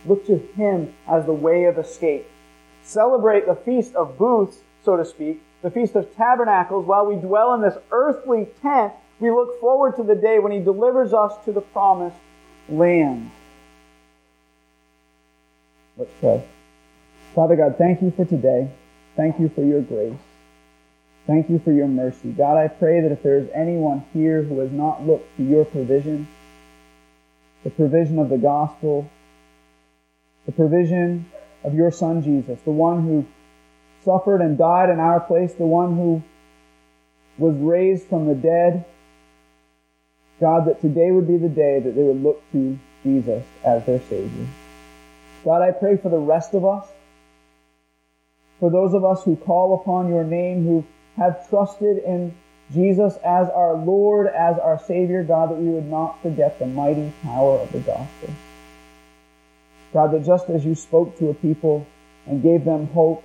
Look 0.06 0.26
to 0.28 0.38
Him 0.56 0.93
as 1.08 1.26
the 1.26 1.34
way 1.34 1.66
of 1.66 1.78
escape 1.78 2.28
celebrate 2.84 3.45
the 3.45 3.55
Feast 3.55 3.95
of 3.95 4.17
Booths, 4.17 4.57
so 4.84 4.97
to 4.97 5.05
speak, 5.05 5.41
the 5.61 5.71
Feast 5.71 5.95
of 5.95 6.13
Tabernacles, 6.15 6.86
while 6.86 7.05
we 7.05 7.15
dwell 7.15 7.53
in 7.53 7.61
this 7.61 7.77
earthly 7.91 8.47
tent, 8.61 8.93
we 9.19 9.31
look 9.31 9.59
forward 9.59 9.95
to 9.95 10.03
the 10.03 10.15
day 10.15 10.39
when 10.39 10.51
He 10.51 10.59
delivers 10.59 11.13
us 11.13 11.34
to 11.45 11.51
the 11.51 11.61
promised 11.61 12.17
land. 12.67 13.31
Let's 15.97 16.11
pray. 16.19 16.43
Father 17.34 17.55
God, 17.55 17.77
thank 17.77 18.01
you 18.01 18.11
for 18.11 18.25
today. 18.25 18.69
Thank 19.15 19.39
you 19.39 19.49
for 19.49 19.63
your 19.63 19.81
grace. 19.81 20.19
Thank 21.25 21.49
you 21.49 21.59
for 21.59 21.71
your 21.71 21.88
mercy. 21.88 22.31
God, 22.31 22.57
I 22.57 22.67
pray 22.67 22.99
that 23.01 23.11
if 23.11 23.23
there 23.23 23.38
is 23.38 23.47
anyone 23.53 24.03
here 24.11 24.43
who 24.43 24.59
has 24.59 24.71
not 24.71 25.05
looked 25.05 25.38
to 25.38 25.43
your 25.43 25.63
provision, 25.63 26.27
the 27.63 27.69
provision 27.69 28.19
of 28.19 28.29
the 28.29 28.38
gospel, 28.38 29.09
the 30.45 30.51
provision 30.51 31.25
of 31.64 31.74
your 31.74 31.91
Son 31.91 32.22
Jesus, 32.22 32.59
the 32.61 32.72
one 32.72 33.03
who 33.03 33.26
suffered 34.03 34.41
and 34.41 34.57
died 34.57 34.89
in 34.89 34.99
our 34.99 35.20
place, 35.20 35.53
the 35.53 35.66
one 35.66 35.95
who 35.95 36.22
was 37.38 37.55
raised 37.55 38.07
from 38.07 38.28
the 38.28 38.36
dead, 38.36 38.86
God, 40.39 40.66
that 40.68 40.82
today 40.82 41.11
would 41.11 41.28
be 41.28 41.38
the 41.38 41.49
day 41.49 41.80
that 41.80 41.95
they 41.95 42.03
would 42.03 42.22
look 42.22 42.43
to 42.51 42.78
Jesus 43.03 43.43
as 43.64 43.86
their 43.86 43.99
Savior. 44.01 44.47
God, 45.43 45.61
I 45.61 45.72
pray 45.72 45.97
for 45.97 46.09
the 46.09 46.18
rest 46.18 46.53
of 46.53 46.66
us, 46.66 46.88
for 48.59 48.70
those 48.70 48.93
of 48.93 49.03
us 49.03 49.24
who 49.24 49.36
call 49.36 49.82
upon 49.82 50.09
your 50.09 50.24
name, 50.24 50.66
who 50.66 50.86
have 51.18 51.49
trusted 51.49 51.97
in 51.99 52.34
Jesus 52.74 53.16
as 53.18 53.49
our 53.49 53.76
Lord, 53.76 54.28
as 54.28 54.57
our 54.57 54.80
Savior, 54.80 55.24
God, 55.24 55.51
that 55.51 55.55
we 55.55 55.70
would 55.70 55.89
not 55.89 56.22
forget 56.22 56.59
the 56.59 56.66
mighty 56.66 57.11
power 57.24 57.59
of 57.59 57.72
the 57.72 57.80
gospel. 57.80 58.30
God, 59.94 60.12
that 60.12 60.26
just 60.26 60.50
as 60.50 60.66
you 60.66 60.76
spoke 60.76 61.18
to 61.20 61.30
a 61.30 61.34
people 61.36 61.86
and 62.26 62.41
gave 62.41 62.66
them 62.66 62.88
hope 62.88 63.24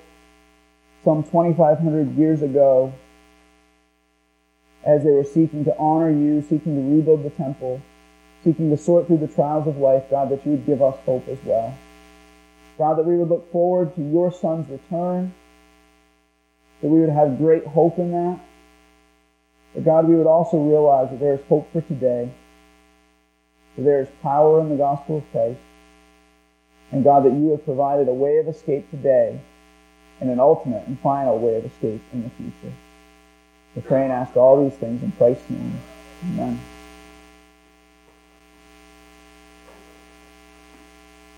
some 1.03 1.23
2,500 1.23 2.17
years 2.17 2.43
ago, 2.43 2.93
as 4.85 5.03
they 5.03 5.11
were 5.11 5.25
seeking 5.25 5.65
to 5.65 5.77
honor 5.79 6.11
you, 6.11 6.43
seeking 6.43 6.75
to 6.75 6.97
rebuild 6.97 7.25
the 7.25 7.31
temple, 7.31 7.81
seeking 8.45 8.71
to 8.71 8.77
sort 8.77 9.07
through 9.07 9.19
the 9.19 9.29
trials 9.29 9.67
of 9.67 9.79
life, 9.79 10.05
God, 10.11 10.31
that 10.31 10.45
you 10.45 10.53
would 10.53 10.67
give 10.67 10.83
us 10.83 10.97
hope 11.05 11.27
as 11.29 11.39
well. 11.45 11.77
God, 12.77 12.95
that 12.95 13.05
we 13.05 13.17
would 13.17 13.29
look 13.29 13.51
forward 13.51 13.95
to 13.97 14.03
your 14.03 14.33
Son's 14.33 14.69
return, 14.71 15.35
that 16.81 16.89
we 16.89 17.01
would 17.01 17.11
have 17.11 17.39
great 17.39 17.67
hope 17.67 17.99
in 17.99 18.13
that. 18.13 18.41
But 19.75 19.85
God, 19.85 20.09
we 20.09 20.15
would 20.15 20.27
also 20.27 20.59
realize 20.59 21.11
that 21.11 21.21
there 21.21 21.35
is 21.35 21.41
hope 21.49 21.71
for 21.73 21.81
today, 21.81 22.31
that 23.77 23.83
there 23.83 24.01
is 24.01 24.09
power 24.23 24.61
in 24.61 24.69
the 24.69 24.77
gospel 24.77 25.19
of 25.19 25.31
Christ, 25.33 25.61
and 26.91 27.05
God, 27.05 27.25
that 27.25 27.33
you 27.33 27.51
have 27.51 27.65
provided 27.65 28.09
a 28.09 28.15
way 28.15 28.39
of 28.39 28.49
escape 28.49 28.91
today 28.91 29.41
and 30.21 30.31
an 30.31 30.41
ultimate 30.41 30.87
and 30.87 30.99
final 31.01 31.39
way 31.39 31.57
of 31.57 31.65
escape 31.65 32.03
in 32.13 32.23
the 32.23 32.31
future. 32.31 32.75
We 33.77 33.83
pray 33.83 34.05
and 34.05 34.13
ask 34.13 34.37
all 34.37 34.63
these 34.63 34.79
things 34.79 35.03
in 35.03 35.13
Christ's 35.13 35.49
name. 35.51 35.79
Amen. 36.25 36.61